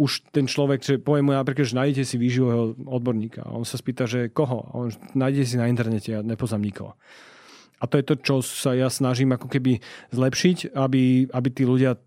už 0.00 0.32
ten 0.32 0.48
človek, 0.48 0.80
že 0.80 0.96
povie 0.96 1.20
mu 1.20 1.36
napríklad, 1.36 1.68
že 1.68 1.76
nájdete 1.76 2.08
si 2.08 2.16
výživového 2.16 2.72
odborníka. 2.88 3.44
On 3.52 3.68
sa 3.68 3.76
spýta, 3.76 4.08
že 4.08 4.32
koho? 4.32 4.64
A 4.64 4.72
on 4.72 4.88
nájdete 5.12 5.44
si 5.44 5.60
na 5.60 5.68
internete, 5.68 6.08
ja 6.08 6.24
nepoznám 6.24 6.64
nikoho. 6.64 6.96
A 7.76 7.84
to 7.84 8.00
je 8.00 8.04
to, 8.08 8.14
čo 8.24 8.34
sa 8.40 8.72
ja 8.72 8.88
snažím 8.88 9.36
ako 9.36 9.44
keby 9.44 9.84
zlepšiť, 10.08 10.72
aby, 10.72 11.28
aby 11.28 11.48
tí 11.52 11.68
ľudia 11.68 12.00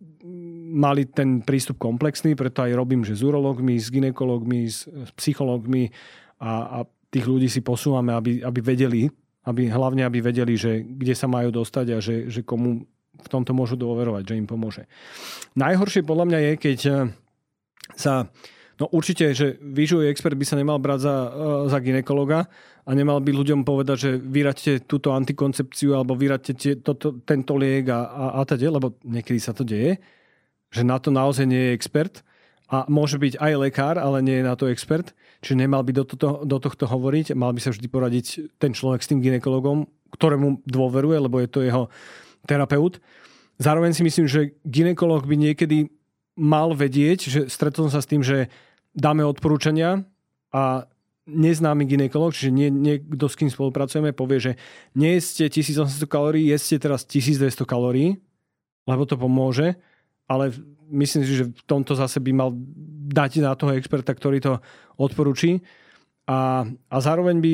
mali 0.74 1.06
ten 1.06 1.46
prístup 1.46 1.78
komplexný, 1.78 2.34
preto 2.34 2.66
aj 2.66 2.74
robím, 2.74 3.06
že 3.06 3.14
s 3.14 3.22
urologmi, 3.22 3.78
s 3.78 3.94
ginekologmi, 3.94 4.66
s, 4.66 4.90
s 4.90 5.12
psychologmi 5.22 5.94
a, 6.42 6.82
a 6.82 6.90
tých 7.14 7.30
ľudí 7.30 7.46
si 7.46 7.62
posúvame, 7.62 8.10
aby, 8.10 8.42
aby 8.42 8.58
vedeli, 8.58 9.06
aby, 9.48 9.70
hlavne 9.70 10.06
aby 10.06 10.22
vedeli, 10.22 10.54
že 10.54 10.86
kde 10.86 11.14
sa 11.18 11.26
majú 11.26 11.50
dostať 11.50 11.86
a 11.94 11.98
že, 11.98 12.30
že 12.30 12.46
komu 12.46 12.86
v 13.22 13.28
tomto 13.30 13.54
môžu 13.54 13.78
dôverovať, 13.78 14.34
že 14.34 14.38
im 14.38 14.50
pomôže. 14.50 14.90
Najhoršie 15.54 16.06
podľa 16.06 16.26
mňa 16.30 16.40
je, 16.40 16.54
keď 16.58 16.80
eh, 16.86 16.98
sa 17.98 18.30
No 18.82 18.90
určite, 18.90 19.30
že 19.38 19.62
výživový 19.62 20.10
expert 20.10 20.34
by 20.34 20.42
sa 20.42 20.58
nemal 20.58 20.82
brať 20.82 21.06
za, 21.06 21.16
eh, 21.30 21.30
za 21.70 21.78
ginekologa 21.78 22.50
a 22.82 22.92
nemal 22.98 23.22
by 23.22 23.30
ľuďom 23.30 23.62
povedať, 23.62 23.98
že 23.98 24.12
vyraďte 24.18 24.90
túto 24.90 25.14
antikoncepciu 25.14 25.94
alebo 25.94 26.18
vyraďte 26.18 26.82
tento 27.22 27.54
liek 27.62 27.86
a, 27.94 28.10
a, 28.10 28.26
a 28.38 28.42
teda, 28.42 28.74
lebo 28.74 28.98
niekedy 29.06 29.38
sa 29.38 29.54
to 29.54 29.62
deje, 29.62 30.02
že 30.74 30.82
na 30.82 30.98
to 30.98 31.14
naozaj 31.14 31.46
nie 31.46 31.70
je 31.70 31.76
expert 31.78 32.26
a 32.74 32.90
môže 32.90 33.22
byť 33.22 33.38
aj 33.38 33.54
lekár, 33.70 33.96
ale 34.02 34.26
nie 34.26 34.42
je 34.42 34.48
na 34.50 34.58
to 34.58 34.66
expert, 34.66 35.14
čiže 35.42 35.58
nemal 35.58 35.82
by 35.82 35.92
do, 35.92 36.04
toto, 36.06 36.46
do 36.46 36.58
tohto 36.62 36.86
hovoriť, 36.86 37.34
mal 37.34 37.52
by 37.52 37.60
sa 37.60 37.74
vždy 37.74 37.88
poradiť 37.90 38.26
ten 38.62 38.72
človek 38.72 39.02
s 39.02 39.10
tým 39.10 39.20
ginekologom, 39.20 39.90
ktorému 40.14 40.64
dôveruje, 40.70 41.18
lebo 41.18 41.42
je 41.42 41.50
to 41.50 41.60
jeho 41.66 41.84
terapeut. 42.46 43.02
Zároveň 43.62 43.94
si 43.94 44.02
myslím, 44.06 44.26
že 44.30 44.58
ginekolog 44.66 45.26
by 45.26 45.36
niekedy 45.38 45.90
mal 46.38 46.74
vedieť, 46.74 47.20
že 47.28 47.40
stretol 47.52 47.92
sa 47.92 48.02
s 48.02 48.10
tým, 48.10 48.26
že 48.26 48.50
dáme 48.96 49.22
odporúčania 49.26 50.06
a 50.50 50.90
neznámy 51.30 51.86
ginekolog, 51.86 52.34
čiže 52.34 52.50
nie, 52.50 52.74
niekto, 52.74 53.30
s 53.30 53.38
kým 53.38 53.48
spolupracujeme, 53.54 54.12
povie, 54.12 54.42
že 54.42 54.52
nie 54.98 55.16
jeste 55.16 55.48
1800 55.48 56.10
kalórií, 56.10 56.50
jeste 56.50 56.82
teraz 56.82 57.06
1200 57.06 57.62
kalórií, 57.64 58.18
lebo 58.90 59.06
to 59.06 59.16
pomôže 59.16 59.78
ale 60.32 60.56
myslím 60.92 61.28
si, 61.28 61.36
že 61.36 61.52
v 61.52 61.64
tomto 61.68 61.92
zase 62.00 62.24
by 62.24 62.32
mal 62.32 62.50
dať 63.12 63.44
na 63.44 63.52
toho 63.60 63.76
experta, 63.76 64.16
ktorý 64.16 64.40
to 64.40 64.54
odporúči. 64.96 65.60
A, 66.32 66.64
a 66.68 66.98
zároveň 67.04 67.44
by 67.44 67.54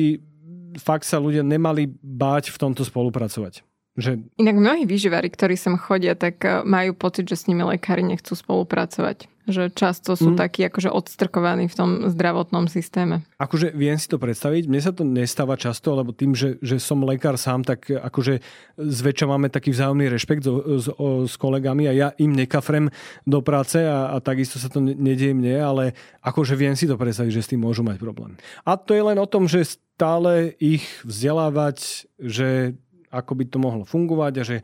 fakt 0.78 1.02
sa 1.02 1.18
ľudia 1.18 1.42
nemali 1.42 1.90
báť 1.98 2.54
v 2.54 2.60
tomto 2.60 2.86
spolupracovať. 2.86 3.66
Že... 3.98 4.22
Inak 4.38 4.56
mnohí 4.62 4.86
výživari, 4.86 5.26
ktorí 5.26 5.58
sem 5.58 5.74
chodia, 5.74 6.14
tak 6.14 6.38
eh, 6.46 6.62
majú 6.62 6.94
pocit, 6.94 7.26
že 7.26 7.34
s 7.34 7.46
nimi 7.50 7.66
lekári 7.66 8.06
nechcú 8.06 8.38
spolupracovať 8.38 9.26
že 9.48 9.72
často 9.72 10.14
sú 10.14 10.32
mm. 10.34 10.38
takí 10.38 10.60
akože 10.68 10.92
odstrkovaní 10.92 11.66
v 11.66 11.74
tom 11.74 11.90
zdravotnom 12.12 12.68
systéme. 12.68 13.24
Akože 13.40 13.72
viem 13.72 13.96
si 13.96 14.06
to 14.06 14.20
predstaviť, 14.20 14.68
mne 14.68 14.80
sa 14.84 14.92
to 14.92 15.02
nestáva 15.02 15.56
často, 15.56 15.96
lebo 15.96 16.12
tým, 16.12 16.36
že, 16.36 16.60
že 16.60 16.76
som 16.76 17.00
lekár 17.02 17.40
sám, 17.40 17.64
tak 17.64 17.88
akože 17.88 18.44
zväčša 18.76 19.26
máme 19.26 19.48
taký 19.48 19.72
vzájomný 19.72 20.06
rešpekt 20.12 20.44
s, 20.44 20.50
s, 20.84 20.86
s 21.28 21.34
kolegami 21.40 21.88
a 21.88 21.92
ja 21.96 22.08
im 22.20 22.36
nekafrem 22.36 22.92
do 23.24 23.40
práce 23.40 23.80
a, 23.80 24.12
a 24.12 24.16
takisto 24.20 24.60
sa 24.60 24.68
to 24.68 24.78
nedieje 24.84 25.32
mne, 25.32 25.56
ale 25.58 25.84
akože 26.20 26.54
viem 26.54 26.76
si 26.76 26.84
to 26.84 27.00
predstaviť, 27.00 27.32
že 27.32 27.44
s 27.44 27.50
tým 27.50 27.64
môžu 27.64 27.80
mať 27.82 27.96
problém. 27.96 28.36
A 28.68 28.76
to 28.76 28.92
je 28.92 29.02
len 29.02 29.16
o 29.16 29.26
tom, 29.26 29.48
že 29.48 29.64
stále 29.64 30.54
ich 30.62 30.86
vzdelávať, 31.02 32.06
že 32.20 32.78
ako 33.08 33.32
by 33.34 33.44
to 33.48 33.58
mohlo 33.58 33.84
fungovať 33.88 34.32
a 34.38 34.44
že 34.44 34.56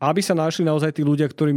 aby 0.00 0.20
sa 0.20 0.36
našli 0.36 0.64
naozaj 0.64 0.96
tí 0.96 1.02
ľudia, 1.02 1.28
ktorí 1.28 1.52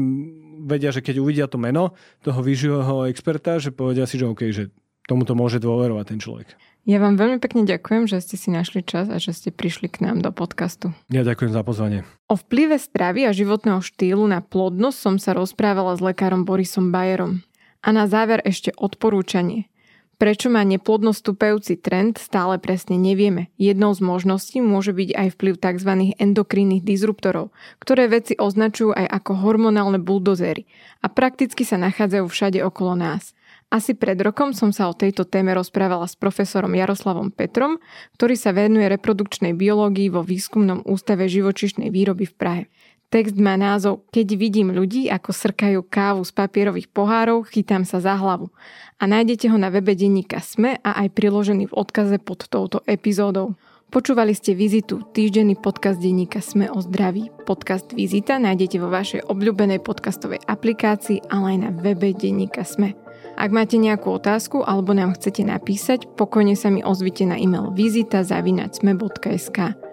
vedia, 0.63 0.91
že 0.91 1.03
keď 1.03 1.15
uvidia 1.19 1.45
to 1.47 1.59
meno 1.59 1.95
toho 2.23 2.39
výživového 2.39 3.07
experta, 3.11 3.59
že 3.59 3.71
povedia 3.71 4.07
si, 4.07 4.19
že 4.19 4.27
OK, 4.27 4.41
že 4.51 4.71
tomuto 5.07 5.33
môže 5.33 5.57
dôverovať 5.59 6.05
ten 6.15 6.19
človek. 6.21 6.53
Ja 6.87 6.97
vám 6.97 7.19
veľmi 7.19 7.43
pekne 7.43 7.67
ďakujem, 7.67 8.07
že 8.07 8.23
ste 8.23 8.39
si 8.39 8.49
našli 8.49 8.81
čas 8.81 9.11
a 9.11 9.19
že 9.19 9.35
ste 9.35 9.49
prišli 9.51 9.91
k 9.91 10.05
nám 10.05 10.23
do 10.23 10.31
podcastu. 10.31 10.95
Ja 11.11 11.27
ďakujem 11.27 11.51
za 11.51 11.61
pozvanie. 11.61 12.07
O 12.31 12.39
vplyve 12.39 12.79
stravy 12.79 13.27
a 13.27 13.35
životného 13.35 13.83
štýlu 13.83 14.23
na 14.25 14.39
plodnosť 14.39 14.97
som 14.97 15.15
sa 15.19 15.35
rozprávala 15.35 15.99
s 15.99 16.01
lekárom 16.01 16.47
Borisom 16.47 16.89
Bajerom. 16.89 17.43
A 17.83 17.89
na 17.91 18.07
záver 18.07 18.39
ešte 18.43 18.71
odporúčanie– 18.75 19.67
Prečo 20.19 20.51
má 20.51 20.67
neplodnosť 20.67 21.19
stúpajúci 21.23 21.79
trend, 21.79 22.19
stále 22.19 22.59
presne 22.59 22.99
nevieme. 22.99 23.55
Jednou 23.55 23.95
z 23.95 24.03
možností 24.03 24.59
môže 24.59 24.91
byť 24.91 25.15
aj 25.15 25.27
vplyv 25.39 25.53
tzv. 25.55 25.91
endokrinných 26.19 26.83
disruptorov, 26.83 27.55
ktoré 27.79 28.11
veci 28.11 28.35
označujú 28.35 28.91
aj 28.99 29.07
ako 29.15 29.31
hormonálne 29.39 29.95
buldozery 29.95 30.67
a 30.99 31.07
prakticky 31.07 31.63
sa 31.63 31.79
nachádzajú 31.79 32.27
všade 32.27 32.59
okolo 32.59 32.99
nás. 32.99 33.31
Asi 33.71 33.95
pred 33.95 34.19
rokom 34.19 34.51
som 34.51 34.75
sa 34.75 34.91
o 34.91 34.97
tejto 34.97 35.23
téme 35.23 35.55
rozprávala 35.55 36.03
s 36.09 36.19
profesorom 36.19 36.75
Jaroslavom 36.75 37.31
Petrom, 37.31 37.79
ktorý 38.19 38.35
sa 38.35 38.51
venuje 38.51 38.91
reprodukčnej 38.91 39.55
biológii 39.55 40.11
vo 40.11 40.19
výskumnom 40.19 40.83
ústave 40.83 41.31
živočišnej 41.31 41.93
výroby 41.93 42.27
v 42.27 42.35
Prahe. 42.35 42.63
Text 43.09 43.41
má 43.41 43.57
názov 43.57 44.05
Keď 44.13 44.37
vidím 44.37 44.69
ľudí, 44.69 45.09
ako 45.09 45.33
srkajú 45.33 45.81
kávu 45.89 46.21
z 46.21 46.29
papierových 46.29 46.93
pohárov, 46.93 47.41
chytám 47.49 47.81
sa 47.81 47.97
za 47.97 48.13
hlavu. 48.13 48.53
A 49.01 49.09
nájdete 49.09 49.49
ho 49.49 49.57
na 49.57 49.73
webe 49.73 49.97
denníka 49.97 50.37
SME 50.37 50.77
a 50.85 51.01
aj 51.01 51.17
priložený 51.17 51.73
v 51.73 51.77
odkaze 51.77 52.21
pod 52.21 52.45
touto 52.45 52.85
epizódou. 52.85 53.57
Počúvali 53.89 54.37
ste 54.37 54.53
Vizitu, 54.53 55.01
týždenný 55.01 55.57
podcast 55.57 55.97
denníka 55.97 56.37
Sme 56.37 56.69
o 56.69 56.77
zdraví. 56.77 57.33
Podcast 57.49 57.89
Vizita 57.97 58.37
nájdete 58.37 58.77
vo 58.77 58.93
vašej 58.93 59.25
obľúbenej 59.25 59.81
podcastovej 59.81 60.45
aplikácii, 60.45 61.33
ale 61.33 61.57
aj 61.57 61.59
na 61.65 61.69
webe 61.73 62.13
denníka 62.13 62.61
Sme. 62.61 62.93
Ak 63.41 63.49
máte 63.49 63.81
nejakú 63.81 64.13
otázku 64.13 64.61
alebo 64.61 64.93
nám 64.93 65.17
chcete 65.17 65.41
napísať, 65.41 66.05
pokojne 66.13 66.53
sa 66.53 66.69
mi 66.69 66.85
ozvite 66.85 67.25
na 67.25 67.41
e-mail 67.41 67.73
vizita.sme.sk. 67.73 69.88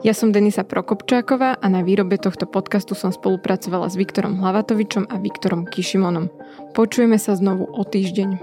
Ja 0.00 0.16
som 0.16 0.32
Denisa 0.32 0.64
Prokopčáková 0.64 1.60
a 1.60 1.66
na 1.68 1.84
výrobe 1.84 2.16
tohto 2.16 2.48
podcastu 2.48 2.96
som 2.96 3.12
spolupracovala 3.12 3.84
s 3.84 4.00
Viktorom 4.00 4.40
Hlavatovičom 4.40 5.04
a 5.12 5.20
Viktorom 5.20 5.68
Kišimonom. 5.68 6.32
Počujeme 6.72 7.20
sa 7.20 7.36
znovu 7.36 7.68
o 7.68 7.84
týždeň. 7.84 8.40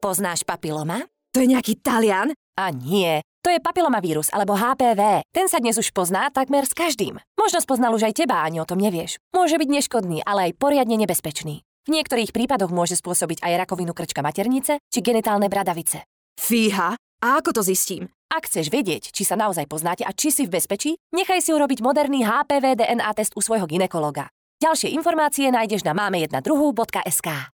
Poznáš 0.00 0.48
papiloma? 0.48 1.04
To 1.36 1.44
je 1.44 1.52
nejaký 1.52 1.84
Talian? 1.84 2.32
A 2.56 2.72
nie, 2.72 3.20
to 3.44 3.52
je 3.52 3.60
papilomavírus 3.60 4.32
alebo 4.32 4.56
HPV. 4.56 5.28
Ten 5.28 5.52
sa 5.52 5.60
dnes 5.60 5.76
už 5.76 5.92
pozná 5.92 6.32
takmer 6.32 6.64
s 6.64 6.72
každým. 6.72 7.20
Možno 7.36 7.60
spoznal 7.60 7.92
už 7.92 8.08
aj 8.08 8.24
teba, 8.24 8.48
ani 8.48 8.64
o 8.64 8.68
tom 8.68 8.80
nevieš. 8.80 9.20
Môže 9.36 9.60
byť 9.60 9.68
neškodný, 9.68 10.24
ale 10.24 10.48
aj 10.48 10.56
poriadne 10.56 10.96
nebezpečný. 10.96 11.68
V 11.84 11.92
niektorých 11.92 12.32
prípadoch 12.32 12.72
môže 12.72 12.96
spôsobiť 12.96 13.44
aj 13.44 13.60
rakovinu 13.60 13.92
krčka 13.92 14.24
maternice 14.24 14.80
či 14.88 15.04
genitálne 15.04 15.52
bradavice. 15.52 16.13
Fíha, 16.34 16.98
a 16.98 17.28
ako 17.40 17.56
to 17.56 17.62
zistím? 17.64 18.12
Ak 18.28 18.50
chceš 18.50 18.68
vedieť, 18.68 19.14
či 19.14 19.22
sa 19.22 19.38
naozaj 19.38 19.70
poznáte 19.70 20.02
a 20.02 20.10
či 20.10 20.34
si 20.34 20.42
v 20.44 20.58
bezpečí, 20.58 20.98
nechaj 21.14 21.38
si 21.38 21.54
urobiť 21.54 21.80
moderný 21.80 22.26
HPV 22.26 22.74
DNA 22.74 23.10
test 23.14 23.32
u 23.38 23.40
svojho 23.40 23.70
ginekologa. 23.70 24.26
Ďalšie 24.58 24.90
informácie 24.90 25.54
nájdeš 25.54 25.86
na 25.86 25.94
máme 25.94 26.18
1 26.18 26.34
2.sk. 26.42 27.53